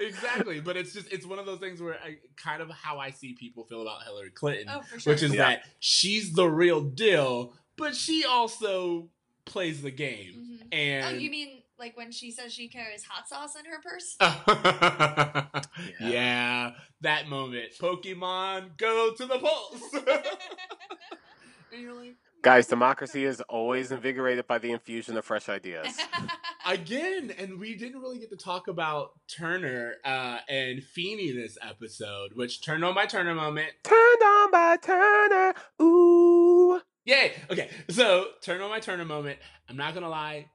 Exactly. 0.00 0.60
But 0.60 0.76
it's 0.76 0.92
just, 0.92 1.12
it's 1.12 1.24
one 1.26 1.38
of 1.38 1.46
those 1.46 1.58
things 1.60 1.80
where 1.80 1.94
I 1.94 2.16
kind 2.36 2.60
of 2.62 2.70
how 2.70 2.98
I 2.98 3.10
see 3.10 3.32
people 3.34 3.64
feel 3.64 3.82
about 3.82 4.02
Hillary 4.04 4.30
Clinton, 4.30 4.68
oh, 4.70 4.82
for 4.82 4.98
sure. 5.00 5.12
which 5.12 5.22
is 5.22 5.32
Yeah. 5.34 5.48
that 5.50 5.62
she's 5.80 6.32
the 6.32 6.48
real 6.48 6.80
deal, 6.82 7.54
but 7.76 7.94
she 7.94 8.24
also 8.24 9.08
plays 9.44 9.80
the 9.82 9.90
game. 9.90 10.60
Mhm 10.62 10.74
And 10.76 11.16
oh, 11.16 11.18
you 11.18 11.30
mean 11.30 11.62
like 11.78 11.96
when 11.96 12.10
she 12.10 12.30
says 12.30 12.52
she 12.52 12.68
carries 12.68 13.04
hot 13.04 13.28
sauce 13.28 13.54
in 13.56 13.64
her 13.66 13.80
purse? 13.82 14.16
yeah. 16.00 16.72
that 17.02 17.28
moment. 17.28 17.72
Pokemon, 17.80 18.76
go 18.76 19.12
to 19.14 19.26
the 19.26 19.38
polls. 19.38 19.82
and 21.72 21.82
you're 21.82 21.94
like, 21.94 22.16
Guys, 22.46 22.68
democracy 22.68 23.24
is 23.24 23.40
always 23.48 23.90
invigorated 23.90 24.46
by 24.46 24.56
the 24.56 24.70
infusion 24.70 25.16
of 25.16 25.24
fresh 25.24 25.48
ideas. 25.48 25.98
again, 26.64 27.34
and 27.36 27.58
we 27.58 27.74
didn't 27.74 28.00
really 28.00 28.20
get 28.20 28.30
to 28.30 28.36
talk 28.36 28.68
about 28.68 29.14
Turner 29.26 29.94
uh, 30.04 30.38
and 30.48 30.80
Feeney 30.80 31.32
this 31.32 31.58
episode, 31.60 32.34
which 32.34 32.64
turned 32.64 32.84
on 32.84 32.94
my 32.94 33.04
Turner 33.04 33.34
moment. 33.34 33.70
Turned 33.82 34.22
on 34.22 34.50
by 34.52 34.76
Turner. 34.80 35.54
Ooh. 35.82 36.80
Yay! 37.04 37.32
Okay, 37.50 37.68
so 37.88 38.26
turn 38.42 38.60
on 38.60 38.70
my 38.70 38.78
Turner 38.78 39.04
moment. 39.04 39.40
I'm 39.68 39.76
not 39.76 39.92
gonna 39.94 40.08
lie, 40.08 40.46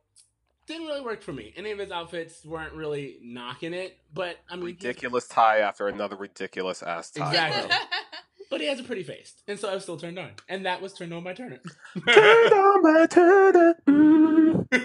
didn't 0.68 0.88
really 0.88 1.02
work 1.02 1.22
for 1.22 1.34
me. 1.34 1.52
Any 1.58 1.72
of 1.72 1.80
his 1.80 1.92
outfits 1.92 2.46
weren't 2.46 2.72
really 2.72 3.18
knocking 3.22 3.74
it, 3.74 3.98
but 4.14 4.38
I 4.50 4.56
mean, 4.56 4.68
he's- 4.68 4.82
Ridiculous 4.82 5.28
tie 5.28 5.58
after 5.58 5.90
another 5.90 6.16
ridiculous 6.16 6.84
ass 6.84 7.12
tie. 7.12 7.28
Exactly. 7.28 7.76
but 8.52 8.62
he 8.62 8.68
has 8.68 8.80
a 8.80 8.84
pretty 8.84 9.02
face, 9.04 9.34
and 9.48 9.60
so 9.60 9.68
I 9.70 9.74
was 9.74 9.82
still 9.84 9.98
turned 9.98 10.20
on, 10.20 10.30
and 10.48 10.66
that 10.68 10.80
was 10.82 10.94
turned 10.94 11.12
on 11.14 11.24
by 11.24 11.34
Turner. 11.34 11.60
Turned 12.08 12.54
on 12.54 12.84
by 12.84 13.06
Turner. 13.08 13.76
Ooh. 13.90 14.68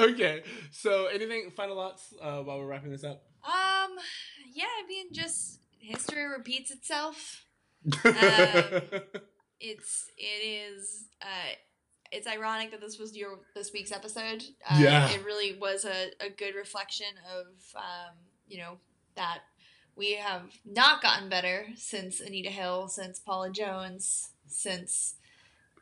okay, 0.00 0.42
so 0.72 1.06
anything 1.06 1.52
final 1.56 1.76
thoughts 1.76 2.12
uh, 2.20 2.40
while 2.42 2.58
we're 2.58 2.66
wrapping 2.66 2.90
this 2.90 3.04
up? 3.04 3.22
um, 3.44 3.92
yeah, 4.52 4.64
I 4.82 4.86
mean, 4.88 5.06
just 5.12 5.60
history 5.78 6.24
repeats 6.26 6.72
itself. 6.72 7.46
It's 9.60 10.10
it 10.18 10.44
is 10.44 11.06
uh 11.22 11.54
it's 12.12 12.26
ironic 12.26 12.70
that 12.72 12.82
this 12.82 12.98
was 12.98 13.16
your 13.16 13.38
this 13.54 13.72
week's 13.72 13.92
episode. 13.92 14.44
Uh, 14.68 14.76
Yeah. 14.78 15.08
it 15.10 15.24
really 15.24 15.56
was 15.58 15.86
a, 15.86 16.10
a 16.20 16.28
good 16.28 16.54
reflection 16.54 17.06
of 17.34 17.46
um, 17.76 18.14
you 18.46 18.58
know 18.58 18.76
that 19.14 19.38
we 19.96 20.14
have 20.14 20.42
not 20.64 21.02
gotten 21.02 21.28
better 21.28 21.66
since 21.76 22.20
Anita 22.20 22.50
Hill, 22.50 22.88
since 22.88 23.18
Paula 23.20 23.50
Jones, 23.50 24.30
since 24.46 25.14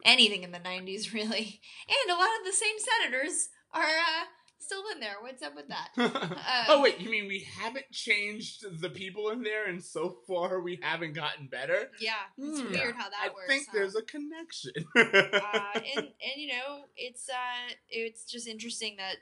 anything 0.04 0.42
in 0.42 0.52
the 0.52 0.58
'90s, 0.58 1.12
really, 1.14 1.60
and 1.88 2.10
a 2.10 2.14
lot 2.18 2.28
of 2.40 2.46
the 2.46 2.52
same 2.52 2.76
senators 2.78 3.48
are 3.72 3.82
uh, 3.82 4.24
still 4.58 4.82
in 4.92 5.00
there. 5.00 5.14
What's 5.20 5.42
up 5.42 5.54
with 5.54 5.68
that? 5.68 5.88
oh 6.68 6.82
wait, 6.82 7.00
you 7.00 7.10
mean 7.10 7.26
we 7.26 7.46
haven't 7.60 7.90
changed 7.90 8.64
the 8.80 8.90
people 8.90 9.30
in 9.30 9.42
there, 9.42 9.66
and 9.68 9.82
so 9.82 10.18
far 10.26 10.60
we 10.60 10.78
haven't 10.82 11.14
gotten 11.14 11.46
better? 11.46 11.90
Yeah, 12.00 12.12
it's 12.38 12.60
Hmm. 12.60 12.70
weird 12.70 12.94
how 12.96 13.08
that 13.08 13.20
I 13.24 13.28
works. 13.28 13.44
I 13.48 13.52
think 13.52 13.66
huh? 13.68 13.72
there's 13.74 13.96
a 13.96 14.02
connection. 14.02 14.72
uh, 14.96 15.80
and 15.96 16.06
and 16.06 16.36
you 16.36 16.48
know 16.48 16.84
it's 16.96 17.28
uh 17.28 17.74
it's 17.88 18.24
just 18.24 18.46
interesting 18.46 18.96
that 18.98 19.16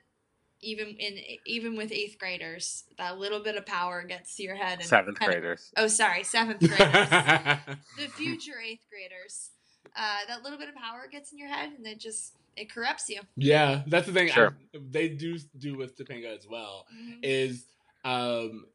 even 0.63 0.89
in 0.99 1.19
even 1.47 1.77
with 1.77 1.91
eighth 1.93 2.19
graders 2.19 2.85
that 2.99 3.19
little 3.19 3.41
bit 3.41 3.57
of 3.57 3.65
power 3.67 4.03
gets 4.03 4.37
to 4.37 4.43
your 4.43 4.55
head 4.57 4.79
and 4.79 4.87
Seventh 4.89 5.19
kind 5.19 5.33
of- 5.33 5.41
graders. 5.41 5.73
oh 5.77 5.87
sorry 5.87 6.23
seventh 6.23 6.61
graders 6.61 6.79
the 7.99 8.09
future 8.15 8.61
eighth 8.65 8.85
graders 8.91 9.51
uh 9.97 10.19
that 10.29 10.43
little 10.43 10.59
bit 10.59 10.69
of 10.69 10.75
power 10.75 11.07
gets 11.11 11.33
in 11.33 11.39
your 11.39 11.49
head 11.49 11.71
and 11.77 11.87
it 11.87 11.99
just 11.99 12.35
it 12.57 12.71
corrupts 12.73 13.09
you 13.09 13.21
yeah, 13.37 13.83
that's 13.87 14.07
the 14.07 14.13
thing. 14.13 14.29
I- 14.29 14.35
Sure. 14.35 14.57
they 14.75 15.09
do 15.09 15.39
do 15.57 15.77
with 15.77 15.97
Topanga 15.97 16.37
as 16.37 16.47
well. 16.49 16.85
Mhm. 16.95 17.19
Is 17.23 17.65
um. 18.05 18.67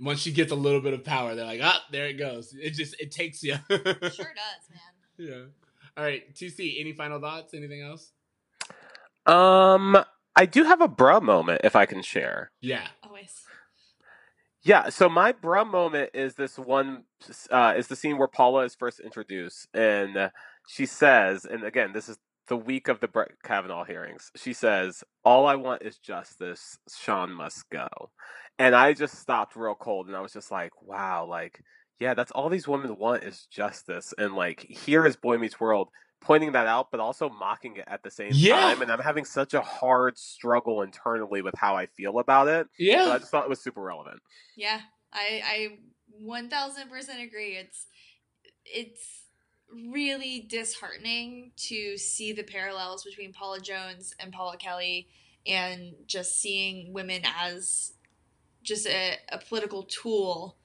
Once 0.00 0.20
she 0.20 0.32
gets 0.32 0.52
a 0.52 0.54
little 0.54 0.80
bit 0.80 0.94
of 0.94 1.04
power, 1.04 1.34
they're 1.34 1.44
like, 1.44 1.60
"Ah, 1.62 1.84
there 1.90 2.06
it 2.06 2.14
goes." 2.14 2.54
It 2.54 2.70
just 2.70 2.98
it 2.98 3.10
takes 3.10 3.42
you. 3.42 3.56
sure 3.68 3.78
does 3.84 4.10
man 4.70 4.80
Yeah. 5.18 5.42
All 5.96 6.04
right, 6.04 6.34
TC. 6.34 6.80
Any 6.80 6.92
final 6.94 7.20
thoughts? 7.20 7.52
Anything 7.52 7.82
else? 7.82 8.10
Um, 9.26 10.02
I 10.34 10.46
do 10.46 10.64
have 10.64 10.80
a 10.80 10.88
bruh 10.88 11.22
moment 11.22 11.60
if 11.64 11.76
I 11.76 11.86
can 11.86 12.02
share. 12.02 12.50
Yeah. 12.60 12.88
always 13.02 13.44
Yeah, 14.64 14.90
so 14.90 15.08
my 15.08 15.32
bruh 15.32 15.68
moment 15.68 16.10
is 16.14 16.34
this 16.34 16.58
one 16.58 17.04
uh, 17.50 17.74
is 17.76 17.88
the 17.88 17.96
scene 17.96 18.16
where 18.16 18.28
Paula 18.28 18.64
is 18.64 18.74
first 18.76 19.00
introduced, 19.00 19.66
and 19.74 20.16
uh, 20.16 20.28
she 20.68 20.86
says, 20.86 21.44
and 21.44 21.64
again, 21.64 21.92
this 21.92 22.08
is 22.08 22.18
the 22.48 22.56
week 22.56 22.88
of 22.88 23.00
the 23.00 23.08
Brett 23.08 23.30
Kavanaugh 23.42 23.84
hearings. 23.84 24.30
She 24.36 24.52
says, 24.52 25.02
"All 25.24 25.46
I 25.46 25.56
want 25.56 25.82
is 25.82 25.98
justice. 25.98 26.78
Shawn 26.96 27.32
must 27.32 27.68
go," 27.70 27.88
and 28.58 28.74
I 28.74 28.92
just 28.92 29.18
stopped 29.18 29.56
real 29.56 29.74
cold, 29.74 30.06
and 30.06 30.16
I 30.16 30.20
was 30.20 30.32
just 30.32 30.50
like, 30.50 30.72
"Wow, 30.82 31.26
like, 31.26 31.60
yeah, 31.98 32.14
that's 32.14 32.30
all 32.32 32.48
these 32.48 32.68
women 32.68 32.96
want 32.96 33.24
is 33.24 33.46
justice." 33.50 34.14
And 34.16 34.34
like, 34.34 34.60
here 34.60 35.06
is 35.06 35.16
Boy 35.16 35.38
Meets 35.38 35.60
World 35.60 35.88
pointing 36.24 36.52
that 36.52 36.66
out, 36.66 36.90
but 36.90 37.00
also 37.00 37.28
mocking 37.28 37.76
it 37.76 37.84
at 37.86 38.02
the 38.02 38.10
same 38.10 38.32
Yeah. 38.32 38.58
time, 38.58 38.82
and 38.82 38.90
I'm 38.90 39.00
having 39.00 39.24
such 39.24 39.54
a 39.54 39.60
hard 39.60 40.16
struggle 40.18 40.82
internally 40.82 41.42
with 41.42 41.54
how 41.56 41.76
I 41.76 41.86
feel 41.86 42.18
about 42.18 42.48
it. 42.48 42.68
So 43.04 43.10
I 43.12 43.18
just 43.18 43.30
thought 43.30 43.44
it 43.44 43.50
was 43.50 43.62
super 43.62 43.80
relevant. 43.82 44.20
yeah 44.56 44.80
i 45.12 45.42
i 45.44 45.78
1000% 46.22 47.22
agree 47.22 47.56
it's 47.56 47.86
it's 48.64 49.22
really 49.72 50.46
disheartening 50.48 51.52
to 51.56 51.96
see 51.96 52.32
the 52.32 52.42
parallels 52.42 53.02
between 53.04 53.32
Paula 53.32 53.60
Jones 53.60 54.14
and 54.20 54.30
Paula 54.32 54.58
Kelly 54.58 55.08
and 55.46 55.94
just 56.06 56.40
seeing 56.40 56.92
women 56.92 57.22
as 57.40 57.94
just 58.62 58.86
a, 58.86 59.16
a 59.30 59.38
political 59.38 59.84
tool 59.84 60.56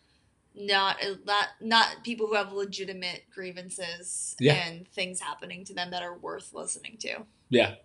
not 0.57 0.97
not 1.25 1.47
not 1.61 2.03
people 2.03 2.27
who 2.27 2.33
have 2.35 2.51
legitimate 2.51 3.23
grievances 3.33 4.35
Yeah. 4.39 4.53
and 4.55 4.87
things 4.87 5.19
happening 5.19 5.63
to 5.65 5.73
them 5.73 5.91
that 5.91 6.03
are 6.03 6.17
worth 6.17 6.53
listening 6.53 6.97
to. 6.99 7.25
Yeah. 7.49 7.75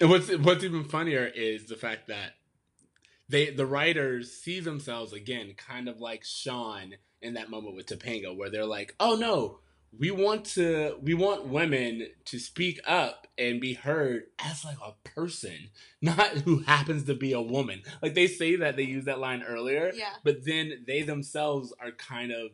And 0.00 0.10
what's 0.10 0.30
what's 0.38 0.64
even 0.64 0.84
funnier 0.84 1.26
is 1.26 1.66
the 1.66 1.76
fact 1.76 2.08
that 2.08 2.32
they 3.28 3.50
the 3.50 3.66
writers 3.66 4.32
see 4.32 4.60
themselves 4.60 5.12
again 5.12 5.54
kind 5.56 5.88
of 5.88 6.00
like 6.00 6.24
Shawn 6.24 6.94
in 7.22 7.34
that 7.34 7.50
moment 7.50 7.76
with 7.76 7.86
Topanga 7.86 8.36
where 8.36 8.50
they're 8.50 8.66
like, 8.66 8.94
"Oh 8.98 9.14
no, 9.14 9.60
we 9.98 10.10
want 10.10 10.44
to 10.54 10.96
we 11.02 11.14
want 11.14 11.46
women 11.46 12.08
to 12.26 12.38
speak 12.38 12.80
up 12.86 13.26
and 13.36 13.60
be 13.60 13.74
heard 13.74 14.24
as 14.38 14.64
like 14.64 14.76
a 14.84 14.92
person, 15.08 15.70
not 16.02 16.28
who 16.38 16.60
happens 16.60 17.04
to 17.04 17.14
be 17.14 17.32
a 17.32 17.40
woman." 17.42 17.82
Like 18.02 18.14
they 18.14 18.26
say 18.26 18.56
that 18.56 18.76
they 18.76 18.82
use 18.84 19.04
that 19.06 19.18
line 19.18 19.42
earlier, 19.42 19.92
Yeah. 19.94 20.10
but 20.24 20.44
then 20.44 20.84
they 20.86 21.02
themselves 21.02 21.72
are 21.80 21.90
kind 21.92 22.32
of 22.32 22.50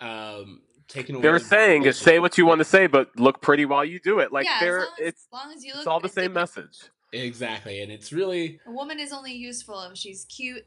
um 0.00 0.62
taking 0.88 1.14
away 1.16 1.22
They're 1.22 1.38
saying 1.38 1.84
is 1.84 1.98
say 1.98 2.18
what 2.18 2.36
you 2.38 2.46
want 2.46 2.58
to 2.60 2.64
say, 2.64 2.86
but 2.86 3.16
look 3.18 3.40
pretty 3.40 3.64
while 3.64 3.84
you 3.84 4.00
do 4.00 4.18
it. 4.18 4.32
Like 4.32 4.46
yeah, 4.46 4.58
they're 4.60 4.78
as 4.80 4.84
long 4.86 4.92
as, 5.00 5.06
it's 5.08 5.26
as 5.26 5.32
long 5.32 5.52
as 5.56 5.64
you 5.64 5.70
look 5.72 5.78
it's 5.80 5.86
all 5.86 6.00
the 6.00 6.08
same 6.08 6.32
like, 6.34 6.42
message. 6.42 6.78
exactly, 7.12 7.80
and 7.82 7.92
it's 7.92 8.12
really 8.12 8.60
A 8.66 8.70
woman 8.72 8.98
is 8.98 9.12
only 9.12 9.32
useful 9.34 9.80
if 9.82 9.96
she's 9.96 10.24
cute 10.24 10.66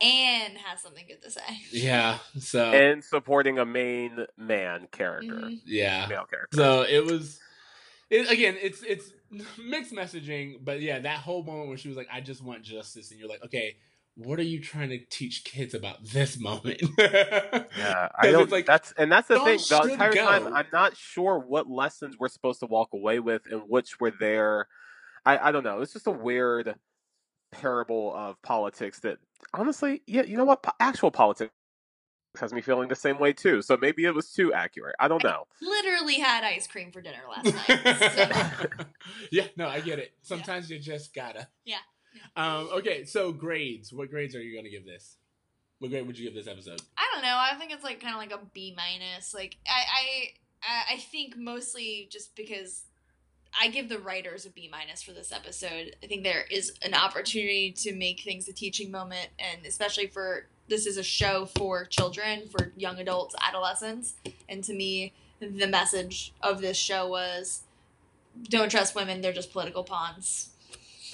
and 0.00 0.58
has 0.58 0.82
something 0.82 1.04
good 1.08 1.22
to 1.22 1.30
say. 1.30 1.40
yeah. 1.72 2.18
So 2.38 2.70
and 2.72 3.02
supporting 3.04 3.58
a 3.58 3.64
main 3.64 4.26
man 4.36 4.88
character, 4.92 5.34
Mhm. 5.34 5.60
yeah. 5.64 6.06
male 6.08 6.26
character. 6.26 6.56
So 6.56 6.82
it 6.82 7.04
was, 7.04 7.38
it, 8.10 8.30
again, 8.30 8.56
it's 8.60 8.82
it's 8.82 9.10
mixed 9.58 9.92
messaging, 9.92 10.64
but 10.64 10.80
yeah, 10.80 10.98
that 11.00 11.18
whole 11.18 11.42
moment 11.42 11.68
where 11.68 11.76
she 11.78 11.88
was 11.88 11.96
like, 11.96 12.08
"I 12.12 12.20
just 12.20 12.42
want 12.42 12.62
justice," 12.62 13.10
and 13.10 13.18
you're 13.18 13.28
like, 13.28 13.42
okay, 13.44 13.76
what 14.14 14.38
are 14.38 14.44
you 14.44 14.60
trying 14.60 14.88
to 14.90 14.98
teach 15.10 15.44
kids 15.44 15.74
about 15.74 16.04
this 16.04 16.38
moment? 16.38 16.80
Yeah, 16.98 18.08
I 18.18 18.30
don't. 18.30 18.44
it's 18.44 18.52
like, 18.52 18.64
that's 18.66 18.92
and 18.92 19.10
that's 19.12 19.28
the 19.28 19.38
thing. 19.40 19.58
The 19.58 19.82
should 19.82 19.90
entire 19.92 20.12
time. 20.12 20.54
I'm 20.54 20.66
not 20.72 20.96
sure 20.96 21.38
what 21.38 21.68
lessons 21.68 22.16
we're 22.18 22.28
supposed 22.28 22.60
to 22.60 22.66
walk 22.66 22.90
away 22.94 23.18
with 23.20 23.42
and 23.50 23.62
which 23.68 24.00
were 24.00 24.12
there. 24.18 24.68
I 25.26 25.48
I 25.48 25.52
don't 25.52 25.64
know. 25.64 25.80
It's 25.80 25.92
just 25.92 26.06
a 26.06 26.10
weird 26.12 26.76
parable 27.52 28.14
of 28.14 28.40
politics 28.42 29.00
that 29.00 29.18
honestly, 29.54 30.02
yeah, 30.06 30.22
you 30.22 30.36
know 30.36 30.44
what? 30.44 30.62
Po- 30.62 30.72
Actual 30.80 31.10
politics 31.10 31.52
has 32.38 32.52
me 32.52 32.60
feeling 32.60 32.88
the 32.88 32.94
same 32.94 33.18
way 33.18 33.32
too. 33.32 33.62
So 33.62 33.76
maybe 33.76 34.04
it 34.04 34.14
was 34.14 34.30
too 34.32 34.52
accurate. 34.52 34.94
I 35.00 35.08
don't 35.08 35.24
know. 35.24 35.46
Literally 35.62 36.14
had 36.20 36.44
ice 36.44 36.66
cream 36.66 36.92
for 36.92 37.00
dinner 37.00 37.22
last 37.30 37.54
night. 37.54 38.12
So. 38.12 38.68
yeah, 39.32 39.46
no, 39.56 39.68
I 39.68 39.80
get 39.80 39.98
it. 39.98 40.12
Sometimes 40.22 40.70
you 40.70 40.78
just 40.78 41.14
gotta. 41.14 41.48
Yeah. 41.64 41.78
Um. 42.36 42.68
Okay. 42.74 43.04
So 43.04 43.32
grades. 43.32 43.92
What 43.92 44.10
grades 44.10 44.34
are 44.34 44.42
you 44.42 44.54
gonna 44.56 44.68
give 44.70 44.84
this? 44.84 45.16
What 45.78 45.90
grade 45.90 46.06
would 46.06 46.18
you 46.18 46.24
give 46.26 46.34
this 46.34 46.46
episode? 46.50 46.80
I 46.96 47.06
don't 47.12 47.22
know. 47.22 47.36
I 47.38 47.54
think 47.58 47.72
it's 47.72 47.84
like 47.84 48.00
kind 48.00 48.14
of 48.14 48.18
like 48.20 48.32
a 48.32 48.40
B 48.54 48.74
minus. 48.76 49.34
Like 49.34 49.56
I, 49.66 49.70
I, 49.80 50.28
I- 50.62 50.94
I 50.94 50.96
think 50.98 51.36
mostly 51.36 52.08
just 52.10 52.34
because 52.34 52.84
I 53.60 53.68
give 53.68 53.88
the 53.88 53.98
writers 53.98 54.46
a 54.46 54.50
B 54.50 54.68
minus 54.70 55.02
for 55.02 55.12
this 55.12 55.32
episode. 55.32 55.96
I 56.02 56.06
think 56.06 56.24
there 56.24 56.44
is 56.50 56.72
an 56.82 56.94
opportunity 56.94 57.72
to 57.78 57.94
make 57.94 58.20
things 58.20 58.48
a 58.48 58.52
teaching 58.52 58.90
moment, 58.90 59.28
and 59.38 59.64
especially 59.66 60.06
for 60.06 60.46
this 60.68 60.86
is 60.86 60.96
a 60.96 61.02
show 61.02 61.46
for 61.56 61.84
children, 61.84 62.48
for 62.48 62.72
young 62.76 62.98
adults, 62.98 63.34
adolescents, 63.40 64.14
and 64.48 64.62
to 64.64 64.74
me, 64.74 65.12
the 65.40 65.66
message 65.66 66.32
of 66.42 66.60
this 66.60 66.76
show 66.76 67.08
was, 67.08 67.62
don't 68.48 68.70
trust 68.70 68.94
women; 68.94 69.20
they're 69.20 69.32
just 69.32 69.52
political 69.52 69.84
pawns. 69.84 70.50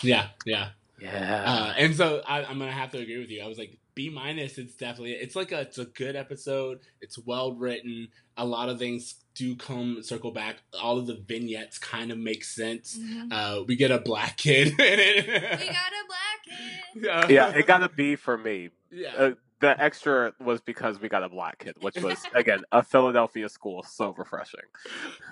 Yeah. 0.03 0.29
Yeah. 0.45 0.71
Yeah. 1.01 1.45
Uh, 1.47 1.75
and 1.77 1.95
so 1.95 2.23
I, 2.27 2.45
I'm 2.45 2.59
gonna 2.59 2.73
have 2.73 2.93
to 2.93 2.99
agree 2.99 3.19
with 3.19 3.31
you. 3.31 3.43
I 3.43 3.49
was 3.49 3.59
like 3.59 3.77
B 3.95 4.11
minus. 4.11 4.59
It's 4.59 4.75
definitely 4.75 5.13
it's 5.13 5.37
like 5.37 5.53
a 5.53 5.61
it's 5.61 5.79
a 5.79 5.85
good 5.87 6.17
episode. 6.17 6.81
It's 7.01 7.19
well 7.19 7.53
written. 7.55 8.09
A 8.37 8.45
lot 8.45 8.69
of 8.69 8.79
things 8.79 9.17
do 9.35 9.55
come 9.57 10.03
circle 10.03 10.31
back. 10.31 10.57
All 10.81 10.99
of 10.99 11.07
the 11.07 11.15
vignettes 11.27 11.79
kind 11.79 12.11
of 12.11 12.19
make 12.19 12.45
sense. 12.45 12.99
Uh, 13.31 13.61
we 13.67 13.77
get 13.77 13.91
a 13.91 13.99
black 13.99 14.37
kid 14.37 14.69
in 14.73 14.75
it. 14.79 15.27
We 15.27 15.67
got 15.67 15.93
a 15.93 16.07
black 16.09 16.45
kid. 16.45 17.05
yeah. 17.05 17.29
yeah, 17.29 17.49
it 17.59 17.67
got 17.67 17.83
a 17.83 17.89
B 17.89 18.17
for 18.17 18.37
me. 18.39 18.71
yeah. 18.91 19.15
Uh, 19.17 19.31
the 19.61 19.81
extra 19.81 20.33
was 20.41 20.61
because 20.61 21.01
we 21.01 21.09
got 21.09 21.23
a 21.23 21.29
black 21.29 21.61
kid, 21.61 21.77
which 21.81 21.95
was 22.03 22.19
again 22.35 22.65
a 22.73 22.83
Philadelphia 22.83 23.49
school, 23.49 23.85
so 23.85 24.13
refreshing. 24.19 24.59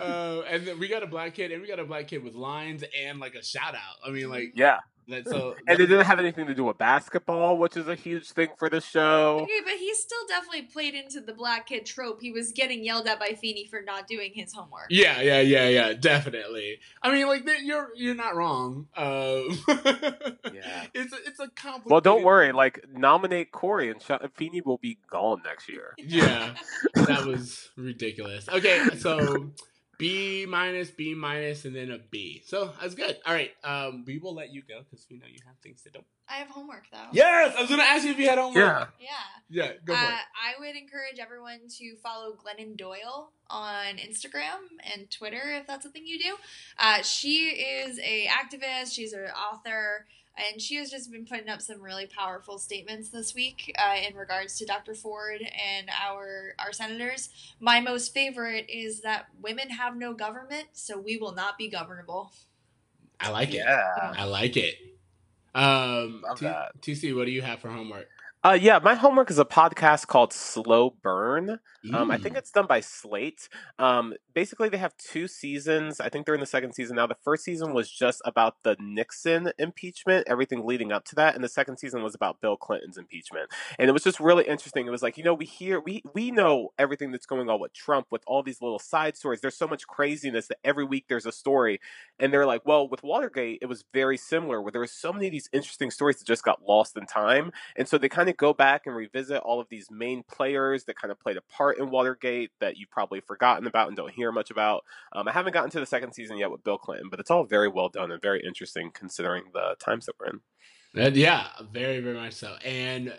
Uh, 0.00 0.42
and 0.48 0.64
then 0.64 0.78
we 0.78 0.86
got 0.86 1.02
a 1.02 1.06
black 1.08 1.34
kid, 1.34 1.50
and 1.50 1.61
we 1.61 1.66
got 1.66 1.80
a 1.80 1.84
black 1.84 2.06
kid 2.06 2.22
with 2.22 2.34
lines 2.34 2.84
and 2.96 3.18
like 3.18 3.34
a 3.34 3.42
shout 3.42 3.74
out. 3.74 3.96
I 4.06 4.11
mean, 4.11 4.30
like 4.30 4.52
Yeah, 4.54 4.76
that. 4.76 4.80
So 5.26 5.54
and 5.66 5.80
it 5.80 5.86
didn't 5.86 6.06
have 6.06 6.18
anything 6.18 6.46
to 6.46 6.54
do 6.54 6.64
with 6.64 6.78
basketball, 6.78 7.58
which 7.58 7.76
is 7.76 7.88
a 7.88 7.94
huge 7.94 8.30
thing 8.30 8.48
for 8.58 8.68
the 8.68 8.80
show. 8.80 9.40
Okay, 9.42 9.61
but 9.64 9.74
he 9.74 9.94
still 9.94 10.26
definitely 10.28 10.62
played 10.62 10.94
into 10.94 11.20
the 11.20 11.32
black 11.32 11.66
kid 11.66 11.86
trope. 11.86 12.20
He 12.20 12.32
was 12.32 12.52
getting 12.52 12.84
yelled 12.84 13.06
at 13.06 13.18
by 13.18 13.36
Feeney 13.40 13.66
for 13.66 13.82
not 13.82 14.06
doing 14.06 14.32
his 14.34 14.52
homework. 14.52 14.86
Yeah, 14.90 15.20
yeah, 15.20 15.40
yeah, 15.40 15.68
yeah, 15.68 15.92
definitely. 15.94 16.78
I 17.02 17.12
mean, 17.12 17.26
like 17.26 17.48
you're 17.62 17.90
you're 17.96 18.14
not 18.14 18.34
wrong. 18.36 18.88
Um, 18.96 19.58
Yeah. 20.52 20.86
it's 20.94 21.12
a, 21.12 21.16
it's 21.26 21.40
a 21.40 21.48
complicated. 21.48 21.90
Well, 21.90 22.00
don't 22.00 22.24
worry. 22.24 22.52
Like, 22.52 22.84
nominate 22.92 23.52
Cory, 23.52 23.90
and 23.90 24.02
Sh- 24.02 24.11
Feeney 24.34 24.61
will 24.61 24.78
be 24.78 24.98
gone 25.11 25.42
next 25.44 25.68
year. 25.68 25.94
Yeah, 25.98 26.54
that 26.94 27.24
was 27.24 27.70
ridiculous. 27.76 28.48
Okay, 28.48 28.88
so 28.98 29.50
B 30.01 30.46
minus, 30.48 30.90
B 30.90 31.14
minus, 31.14 31.64
and 31.64 31.76
then 31.76 31.90
a 31.92 31.98
B. 31.98 32.42
So 32.46 32.72
that's 32.80 32.94
good. 32.96 33.16
All 33.24 33.32
right, 33.34 33.53
um, 33.62 34.05
we 34.07 34.18
will 34.18 34.34
let 34.34 34.53
you 34.53 34.62
go 34.66 34.80
because 34.82 35.07
we 35.11 35.18
know 35.18 35.26
you 35.30 35.38
have 35.46 35.57
things 35.62 35.82
to 35.82 35.90
do. 35.90 36.01
I 36.28 36.34
have 36.34 36.48
homework 36.48 36.84
though. 36.92 37.07
Yes, 37.12 37.55
I 37.57 37.61
was 37.61 37.70
gonna 37.70 37.82
ask 37.82 38.05
you 38.05 38.12
if 38.12 38.18
you 38.18 38.28
had 38.28 38.38
homework. 38.38 38.55
Yeah. 38.57 38.86
Yeah. 39.48 39.64
yeah, 39.64 39.72
go 39.84 39.94
for 39.94 40.01
Uh, 40.01 40.09
it. 40.09 40.14
I 40.14 40.61
would 40.61 40.76
encourage 40.76 41.18
everyone 41.20 41.61
to 41.78 41.96
follow 42.03 42.36
Glennon 42.36 42.76
Doyle 42.76 43.32
on 43.48 43.96
Instagram 43.96 44.59
and 44.94 45.11
Twitter 45.11 45.42
if 45.61 45.66
that's 45.66 45.84
a 45.86 45.90
thing 45.90 46.07
you 46.07 46.18
do. 46.20 46.36
Uh, 46.78 47.03
she 47.03 47.48
is 47.48 47.98
a 47.98 48.26
activist. 48.28 48.94
She's 48.94 49.12
an 49.12 49.24
author, 49.53 50.07
and 50.49 50.61
she 50.61 50.76
has 50.76 50.91
just 50.91 51.11
been 51.11 51.24
putting 51.24 51.49
up 51.49 51.61
some 51.61 51.80
really 51.80 52.07
powerful 52.07 52.59
statements 52.59 53.11
this 53.11 53.34
week 53.34 53.74
uh, 53.78 53.97
in 54.09 54.16
regards 54.16 54.57
to 54.59 54.66
Dr. 54.66 54.95
Ford 54.95 55.41
and 55.41 55.88
our 56.03 56.55
our 56.59 56.72
senators. 56.72 57.30
My 57.61 57.80
most 57.80 58.14
favorite 58.14 58.66
is 58.68 59.01
that 59.03 59.26
women 59.41 59.70
have 59.70 59.97
no 59.97 60.14
government, 60.14 60.68
so 60.72 60.99
we 60.99 61.16
will 61.16 61.34
not 61.34 61.59
be 61.59 61.68
governable. 61.68 62.32
I 63.20 63.30
like 63.30 63.51
it. 63.51 63.62
Yeah. 63.66 64.14
I 64.16 64.24
like 64.24 64.57
it. 64.57 64.76
Um, 65.55 66.22
Love 66.22 66.38
T- 66.80 66.93
TC, 66.95 67.16
what 67.16 67.26
do 67.26 67.32
you 67.32 67.43
have 67.43 67.61
for 67.61 67.68
homework? 67.68 68.09
Uh, 68.43 68.57
yeah, 68.59 68.78
my 68.82 68.95
homework 68.95 69.30
is 69.30 69.38
a 69.38 69.45
podcast 69.45 70.07
called 70.07 70.32
Slow 70.32 70.95
Burn. 71.03 71.61
Um, 71.94 72.10
I 72.10 72.18
think 72.18 72.36
it's 72.36 72.50
done 72.50 72.66
by 72.66 72.80
Slate. 72.80 73.48
Um, 73.78 74.14
basically, 74.34 74.68
they 74.68 74.76
have 74.78 74.96
two 74.96 75.26
seasons. 75.26 76.00
I 76.00 76.08
think 76.08 76.26
they're 76.26 76.34
in 76.34 76.40
the 76.40 76.46
second 76.46 76.74
season 76.74 76.96
now. 76.96 77.06
The 77.06 77.16
first 77.22 77.44
season 77.44 77.72
was 77.72 77.90
just 77.90 78.20
about 78.24 78.56
the 78.64 78.76
Nixon 78.78 79.52
impeachment, 79.58 80.26
everything 80.28 80.66
leading 80.66 80.92
up 80.92 81.04
to 81.06 81.14
that, 81.16 81.34
and 81.34 81.42
the 81.42 81.48
second 81.48 81.78
season 81.78 82.02
was 82.02 82.14
about 82.14 82.40
Bill 82.40 82.56
Clinton's 82.56 82.98
impeachment. 82.98 83.50
And 83.78 83.88
it 83.88 83.92
was 83.92 84.04
just 84.04 84.20
really 84.20 84.44
interesting. 84.44 84.86
It 84.86 84.90
was 84.90 85.02
like, 85.02 85.16
you 85.16 85.24
know, 85.24 85.34
we 85.34 85.46
hear, 85.46 85.80
we 85.80 86.02
we 86.14 86.30
know 86.30 86.72
everything 86.78 87.12
that's 87.12 87.26
going 87.26 87.48
on 87.48 87.60
with 87.60 87.72
Trump, 87.72 88.08
with 88.10 88.22
all 88.26 88.42
these 88.42 88.60
little 88.60 88.78
side 88.78 89.16
stories. 89.16 89.40
There's 89.40 89.56
so 89.56 89.66
much 89.68 89.86
craziness 89.86 90.48
that 90.48 90.58
every 90.62 90.84
week 90.84 91.06
there's 91.08 91.26
a 91.26 91.32
story, 91.32 91.80
and 92.18 92.32
they're 92.32 92.46
like, 92.46 92.66
well, 92.66 92.88
with 92.88 93.02
Watergate, 93.02 93.58
it 93.62 93.66
was 93.66 93.84
very 93.92 94.16
similar, 94.18 94.60
where 94.60 94.72
there 94.72 94.80
were 94.80 94.86
so 94.86 95.12
many 95.12 95.26
of 95.28 95.32
these 95.32 95.48
interesting 95.52 95.90
stories 95.90 96.18
that 96.18 96.26
just 96.26 96.44
got 96.44 96.60
lost 96.68 96.96
in 96.96 97.06
time. 97.06 97.52
And 97.76 97.88
so 97.88 97.96
they 97.96 98.08
kind 98.08 98.28
of 98.28 98.36
go 98.36 98.52
back 98.52 98.82
and 98.86 98.94
revisit 98.94 99.38
all 99.38 99.60
of 99.60 99.68
these 99.70 99.90
main 99.90 100.22
players 100.22 100.84
that 100.84 100.96
kind 100.96 101.10
of 101.10 101.18
played 101.18 101.36
a 101.36 101.42
part 101.42 101.69
in 101.72 101.90
Watergate 101.90 102.50
that 102.60 102.76
you've 102.76 102.90
probably 102.90 103.20
forgotten 103.20 103.66
about 103.66 103.88
and 103.88 103.96
don't 103.96 104.12
hear 104.12 104.32
much 104.32 104.50
about. 104.50 104.84
Um, 105.12 105.28
I 105.28 105.32
haven't 105.32 105.52
gotten 105.52 105.70
to 105.70 105.80
the 105.80 105.86
second 105.86 106.12
season 106.12 106.38
yet 106.38 106.50
with 106.50 106.64
Bill 106.64 106.78
Clinton, 106.78 107.08
but 107.08 107.20
it's 107.20 107.30
all 107.30 107.44
very 107.44 107.68
well 107.68 107.88
done 107.88 108.10
and 108.10 108.20
very 108.20 108.42
interesting 108.44 108.90
considering 108.92 109.44
the 109.52 109.76
times 109.78 110.06
that 110.06 110.14
we're 110.18 110.26
in. 110.26 110.40
Uh, 110.96 111.10
yeah, 111.10 111.48
very, 111.72 112.00
very 112.00 112.16
much 112.16 112.34
so. 112.34 112.56
And 112.64 113.14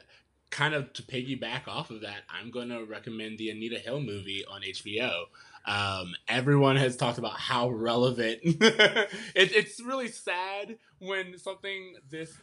kind 0.50 0.74
of 0.74 0.92
to 0.94 1.04
piggyback 1.04 1.68
off 1.68 1.90
of 1.90 2.02
that, 2.02 2.24
I'm 2.30 2.52
going 2.52 2.70
to 2.70 2.84
recommend 2.84 3.38
the 3.38 3.50
Anita 3.50 3.80
Hill 3.80 4.02
movie 4.02 4.44
on 4.46 4.62
HBO. 4.62 5.24
Um, 5.66 6.14
everyone 6.28 6.76
has 6.76 6.98
talked 6.98 7.18
about 7.18 7.40
how 7.40 7.70
relevant. 7.70 8.40
it, 8.44 9.08
it's 9.36 9.80
really 9.80 10.10
sad 10.10 10.78
when 11.00 11.38
something 11.38 11.96
this 12.10 12.36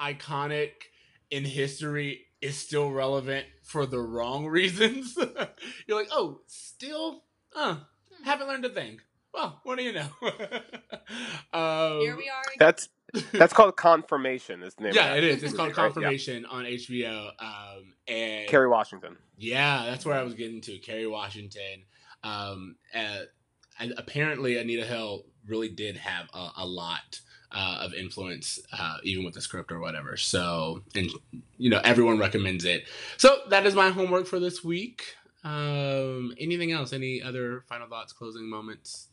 iconic 0.00 0.70
in 1.30 1.44
history 1.44 2.27
is 2.40 2.56
still 2.56 2.90
relevant 2.90 3.46
for 3.62 3.86
the 3.86 4.00
wrong 4.00 4.46
reasons. 4.46 5.16
You're 5.86 5.98
like, 5.98 6.08
oh, 6.12 6.40
still, 6.46 7.24
uh, 7.54 7.76
haven't 8.24 8.48
learned 8.48 8.64
a 8.64 8.70
thing. 8.70 9.00
Well, 9.32 9.60
what 9.62 9.78
do 9.78 9.84
you 9.84 9.92
know? 9.92 10.08
um, 11.52 12.00
Here 12.00 12.16
we 12.16 12.28
are. 12.28 12.42
Again. 12.42 12.58
That's 12.58 12.88
that's 13.32 13.52
called 13.52 13.76
Confirmation. 13.76 14.62
Is 14.62 14.74
the 14.74 14.84
name? 14.84 14.92
yeah, 14.94 15.14
of 15.14 15.24
it. 15.24 15.24
It's 15.24 15.42
movie, 15.42 15.56
called 15.56 15.68
right? 15.68 15.76
Yeah. 15.76 15.82
Confirmation 15.84 16.46
on 16.46 16.64
HBO. 16.64 17.30
Um, 17.38 17.94
and 18.06 18.48
Kerry 18.48 18.68
Washington. 18.68 19.16
yeah, 19.36 19.84
that's 19.86 20.04
where 20.04 20.18
I 20.18 20.22
was 20.22 20.34
getting 20.34 20.60
to. 20.62 20.78
Kerry 20.78 21.06
Washington. 21.06 21.84
Um, 22.22 22.76
uh, 22.94 23.20
and 23.78 23.94
apparently 23.96 24.58
Anita 24.58 24.84
Hill 24.84 25.24
really 25.46 25.68
did 25.68 25.96
have 25.96 26.28
a, 26.34 26.50
a 26.58 26.66
lot 26.66 27.20
uh, 27.52 27.78
of 27.80 27.94
influence, 27.94 28.60
uh, 28.72 28.98
even 29.02 29.24
with 29.24 29.34
the 29.34 29.40
script 29.40 29.72
or 29.72 29.80
whatever. 29.80 30.16
So, 30.16 30.82
and 30.94 31.10
you 31.56 31.70
know, 31.70 31.80
everyone 31.84 32.18
recommends 32.18 32.64
it. 32.64 32.88
So 33.16 33.38
that 33.48 33.66
is 33.66 33.74
my 33.74 33.90
homework 33.90 34.26
for 34.26 34.38
this 34.38 34.62
week. 34.62 35.16
Um, 35.44 36.34
anything 36.38 36.72
else? 36.72 36.92
Any 36.92 37.22
other 37.22 37.64
final 37.68 37.88
thoughts, 37.88 38.12
closing 38.12 38.48
moments? 38.48 39.08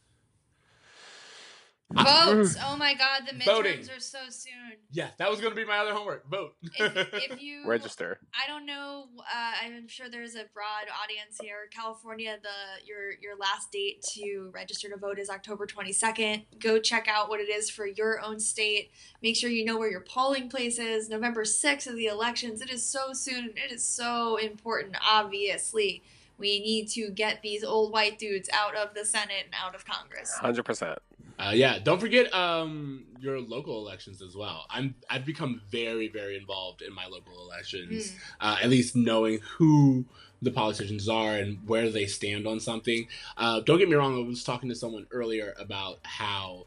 Votes. 1.94 2.58
Oh 2.66 2.76
my 2.78 2.94
God, 2.94 3.22
the 3.28 3.34
midterms 3.34 3.46
Voting. 3.46 3.80
are 3.96 4.00
so 4.00 4.20
soon. 4.30 4.54
Yeah, 4.92 5.10
that 5.18 5.30
was 5.30 5.40
going 5.40 5.52
to 5.52 5.56
be 5.56 5.66
my 5.66 5.78
other 5.78 5.94
homework. 5.94 6.30
Vote. 6.30 6.56
If, 6.78 7.14
if 7.14 7.42
you 7.42 7.64
Register. 7.66 8.20
I 8.34 8.50
don't 8.50 8.66
know. 8.66 9.06
Uh, 9.20 9.52
I'm 9.64 9.88
sure 9.88 10.10
there's 10.10 10.36
a 10.36 10.46
broad 10.54 10.88
audience 11.04 11.38
here. 11.40 11.70
California, 11.72 12.38
the 12.42 12.86
your 12.86 13.12
your 13.22 13.38
last 13.38 13.72
date 13.72 14.04
to 14.14 14.50
register 14.54 14.90
to 14.90 14.98
vote 14.98 15.20
is 15.20 15.30
October 15.30 15.68
22nd. 15.68 16.46
Go 16.60 16.80
check 16.80 17.08
out 17.08 17.30
what 17.30 17.40
it 17.40 17.50
is 17.50 17.70
for 17.70 17.86
your 17.86 18.20
own 18.20 18.40
state. 18.40 18.92
Make 19.22 19.36
sure 19.36 19.50
you 19.50 19.64
know 19.64 19.78
where 19.78 19.90
your 19.90 20.02
polling 20.02 20.50
place 20.50 20.80
is. 20.80 21.08
November 21.08 21.44
6th 21.44 21.88
is 21.88 21.96
the 21.96 22.08
elections. 22.08 22.62
It 22.62 22.72
is 22.72 22.84
so 22.84 23.14
soon. 23.14 23.52
It 23.56 23.72
is 23.72 23.88
so 23.88 24.38
important. 24.38 24.98
Obviously, 25.08 26.04
we 26.38 26.60
need 26.60 26.88
to 26.90 27.10
get 27.10 27.42
these 27.42 27.64
old 27.64 27.94
white 27.94 28.18
dudes 28.20 28.50
out 28.52 28.76
of 28.76 28.94
the 28.96 29.06
Senate 29.06 29.46
and 29.46 29.54
out 29.64 29.76
of 29.76 29.86
Congress. 29.86 30.34
Hundred 30.34 30.64
percent. 30.64 31.00
Uh, 31.38 31.52
yeah, 31.54 31.80
don't 31.80 32.00
forget 32.00 32.34
um, 32.34 33.04
your 33.20 33.40
local 33.42 33.86
elections 33.86 34.22
as 34.22 34.36
well. 34.36 34.66
I'm 34.70 34.96
I've 35.10 35.26
become 35.26 35.62
very 35.70 36.08
very 36.08 36.38
involved 36.38 36.82
in 36.82 36.94
my 36.94 37.06
local 37.08 37.34
elections. 37.46 38.16
Uh, 38.40 38.58
at 38.62 38.70
least 38.70 38.96
knowing 38.96 39.40
who 39.58 40.06
the 40.42 40.52
politicians 40.52 41.10
are 41.10 41.36
and 41.36 41.60
where 41.68 41.90
they 41.90 42.06
stand 42.06 42.48
on 42.48 42.60
something. 42.60 43.08
Uh, 43.38 43.62
don't 43.62 43.80
get 43.80 43.90
me 43.90 43.96
wrong. 43.96 44.18
I 44.18 44.28
was 44.28 44.44
talking 44.44 44.70
to 44.70 44.76
someone 44.76 45.08
earlier 45.12 45.54
about 45.60 46.00
how 46.04 46.66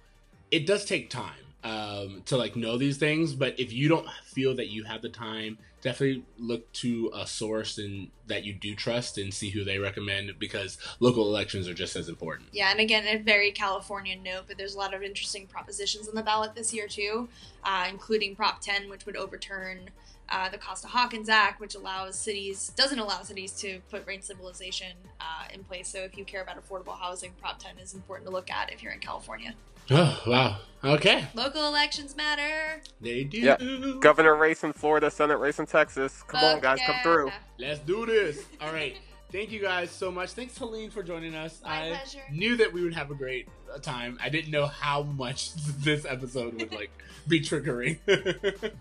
it 0.50 0.66
does 0.66 0.84
take 0.84 1.10
time 1.10 1.34
um, 1.68 2.22
to 2.26 2.36
like 2.36 2.56
know 2.56 2.78
these 2.78 2.96
things, 2.96 3.34
but 3.34 3.58
if 3.60 3.72
you 3.72 3.88
don't 3.88 4.08
feel 4.24 4.54
that 4.56 4.68
you 4.68 4.84
have 4.84 5.02
the 5.02 5.08
time, 5.08 5.58
definitely 5.82 6.24
look 6.38 6.70
to 6.72 7.10
a 7.14 7.26
source 7.26 7.78
and 7.78 8.08
that 8.26 8.44
you 8.44 8.54
do 8.54 8.74
trust 8.74 9.18
and 9.18 9.32
see 9.32 9.50
who 9.50 9.64
they 9.64 9.78
recommend 9.78 10.32
because 10.38 10.78
local 10.98 11.24
elections 11.28 11.68
are 11.68 11.74
just 11.74 11.94
as 11.94 12.08
important. 12.08 12.48
Yeah, 12.52 12.70
and 12.70 12.80
again, 12.80 13.06
a 13.06 13.22
very 13.22 13.52
California 13.52 14.16
note, 14.16 14.44
but 14.48 14.56
there's 14.56 14.74
a 14.74 14.78
lot 14.78 14.94
of 14.94 15.02
interesting 15.02 15.46
propositions 15.46 16.08
on 16.08 16.14
the 16.14 16.22
ballot 16.22 16.54
this 16.54 16.72
year 16.72 16.88
too, 16.88 17.28
uh, 17.64 17.86
including 17.90 18.34
Prop 18.34 18.60
10, 18.60 18.88
which 18.88 19.04
would 19.04 19.16
overturn 19.16 19.90
uh, 20.30 20.48
the 20.48 20.58
Costa 20.58 20.88
Hawkins 20.88 21.28
Act, 21.28 21.60
which 21.60 21.74
allows 21.74 22.18
cities 22.18 22.72
doesn't 22.76 22.98
allow 22.98 23.22
cities 23.22 23.52
to 23.60 23.80
put 23.90 24.06
rate 24.06 24.24
stabilization 24.24 24.92
uh, 25.20 25.44
in 25.52 25.64
place. 25.64 25.88
So 25.88 25.98
if 26.00 26.16
you 26.16 26.24
care 26.24 26.42
about 26.42 26.56
affordable 26.56 26.98
housing, 26.98 27.32
Prop 27.40 27.58
10 27.58 27.78
is 27.78 27.94
important 27.94 28.26
to 28.28 28.32
look 28.32 28.50
at 28.50 28.72
if 28.72 28.82
you're 28.82 28.92
in 28.92 29.00
California. 29.00 29.54
Oh 29.90 30.22
wow. 30.26 30.58
Okay, 30.84 31.26
Local 31.34 31.66
elections 31.66 32.16
matter. 32.16 32.80
they 33.00 33.24
do. 33.24 33.38
Yeah. 33.38 33.56
Governor 34.00 34.36
race 34.36 34.62
in 34.62 34.72
Florida, 34.72 35.10
Senate 35.10 35.38
race 35.38 35.58
in 35.58 35.66
Texas. 35.66 36.22
Come 36.22 36.44
on, 36.44 36.54
Fuck 36.54 36.62
guys, 36.62 36.78
come 36.86 36.96
through. 37.02 37.30
Let's 37.58 37.80
do 37.80 38.06
this. 38.06 38.44
All 38.60 38.72
right. 38.72 38.96
Thank 39.32 39.50
you 39.50 39.60
guys 39.60 39.90
so 39.90 40.10
much. 40.10 40.30
Thanks, 40.30 40.56
Helene, 40.56 40.90
for 40.90 41.02
joining 41.02 41.34
us. 41.34 41.60
My 41.64 41.86
I 41.86 41.88
pleasure. 41.90 42.22
knew 42.30 42.56
that 42.58 42.72
we 42.72 42.82
would 42.82 42.94
have 42.94 43.10
a 43.10 43.14
great 43.14 43.48
uh, 43.74 43.78
time. 43.78 44.18
I 44.22 44.28
didn't 44.30 44.50
know 44.52 44.66
how 44.66 45.02
much 45.02 45.52
this 45.82 46.04
episode 46.06 46.54
would 46.54 46.72
like 46.72 46.90
be 47.26 47.40
triggering. 47.40 47.98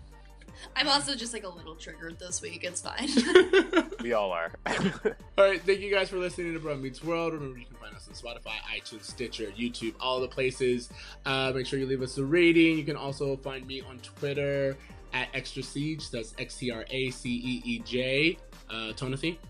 I'm 0.76 0.88
also 0.88 1.14
just 1.14 1.32
like 1.32 1.44
a 1.44 1.48
little 1.48 1.74
triggered 1.74 2.18
this 2.18 2.42
week. 2.42 2.64
It's 2.64 2.80
fine. 2.80 3.08
We 4.02 4.12
all 4.12 4.30
are. 4.30 4.52
All 4.66 5.44
right, 5.44 5.60
thank 5.60 5.80
you 5.80 5.92
guys 5.92 6.08
for 6.08 6.18
listening 6.18 6.54
to 6.54 6.60
Bruh 6.60 6.80
Meets 6.80 7.02
World. 7.02 7.32
Remember, 7.32 7.58
you 7.58 7.66
can 7.66 7.76
find 7.76 7.96
us 7.96 8.06
on 8.06 8.14
Spotify, 8.14 8.54
iTunes, 8.72 9.02
Stitcher, 9.02 9.46
YouTube, 9.58 9.94
all 9.98 10.20
the 10.20 10.28
places. 10.28 10.88
Uh, 11.26 11.50
make 11.52 11.66
sure 11.66 11.80
you 11.80 11.86
leave 11.86 12.00
us 12.00 12.16
a 12.16 12.24
rating. 12.24 12.78
You 12.78 12.84
can 12.84 12.94
also 12.96 13.36
find 13.36 13.66
me 13.66 13.80
on 13.82 13.98
Twitter 13.98 14.76
at 15.12 15.28
Extra 15.34 15.62
Ceej. 15.62 16.10
That's 16.12 16.32
X 16.38 16.56
T 16.58 16.70
R 16.70 16.84
A 16.88 17.10
C 17.10 17.28
E 17.28 17.62
E 17.64 17.78
J. 17.80 18.38
Uh, 18.70 18.92
Tonathy. 18.92 19.40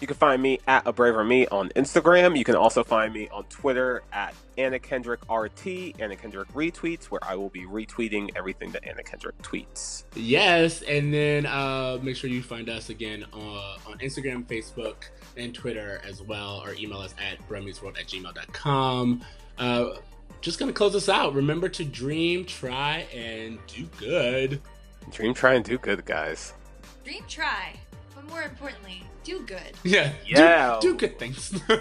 You 0.00 0.06
can 0.06 0.16
find 0.16 0.42
me 0.42 0.60
at 0.66 0.86
a 0.86 0.92
braver 0.92 1.24
me 1.24 1.46
on 1.46 1.70
Instagram. 1.70 2.36
You 2.36 2.44
can 2.44 2.54
also 2.54 2.84
find 2.84 3.14
me 3.14 3.28
on 3.30 3.44
Twitter 3.44 4.02
at 4.12 4.34
Anna 4.58 4.78
Kendrick 4.78 5.20
RT, 5.30 5.98
Anna 5.98 6.16
Kendrick 6.16 6.48
retweets, 6.52 7.06
where 7.06 7.20
I 7.22 7.34
will 7.34 7.48
be 7.48 7.62
retweeting 7.62 8.30
everything 8.36 8.70
that 8.72 8.86
Anna 8.86 9.02
Kendrick 9.02 9.40
tweets. 9.42 10.04
Yes, 10.14 10.82
and 10.82 11.12
then 11.12 11.46
uh, 11.46 11.98
make 12.02 12.16
sure 12.16 12.28
you 12.28 12.42
find 12.42 12.68
us 12.68 12.90
again 12.90 13.24
uh, 13.32 13.78
on 13.86 13.98
Instagram, 13.98 14.44
Facebook, 14.44 14.96
and 15.36 15.54
Twitter 15.54 16.00
as 16.06 16.22
well, 16.22 16.62
or 16.64 16.74
email 16.74 16.98
us 16.98 17.14
at 17.18 17.38
bruhmeetsworld 17.48 17.98
at 17.98 18.06
gmail.com. 18.06 19.22
Uh, 19.58 19.88
just 20.42 20.58
gonna 20.58 20.72
close 20.72 20.94
us 20.94 21.08
out. 21.08 21.34
Remember 21.34 21.68
to 21.70 21.84
dream, 21.84 22.44
try, 22.44 23.06
and 23.14 23.58
do 23.66 23.86
good. 23.98 24.60
Dream, 25.10 25.34
try, 25.34 25.54
and 25.54 25.64
do 25.64 25.78
good, 25.78 26.04
guys. 26.04 26.52
Dream 27.04 27.22
try, 27.28 27.74
but 28.26 28.34
more 28.34 28.42
importantly, 28.42 29.02
do 29.24 29.40
good. 29.46 29.60
Yeah, 29.82 30.12
Yeah. 30.26 30.78
Do, 30.80 30.92
do 30.92 30.98
good 30.98 31.18
things. 31.18 31.52
All 31.70 31.76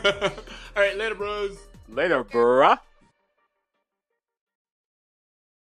right, 0.76 0.98
later, 0.98 1.16
bros. 1.16 1.58
Later, 1.90 2.24
bruh. 2.24 2.80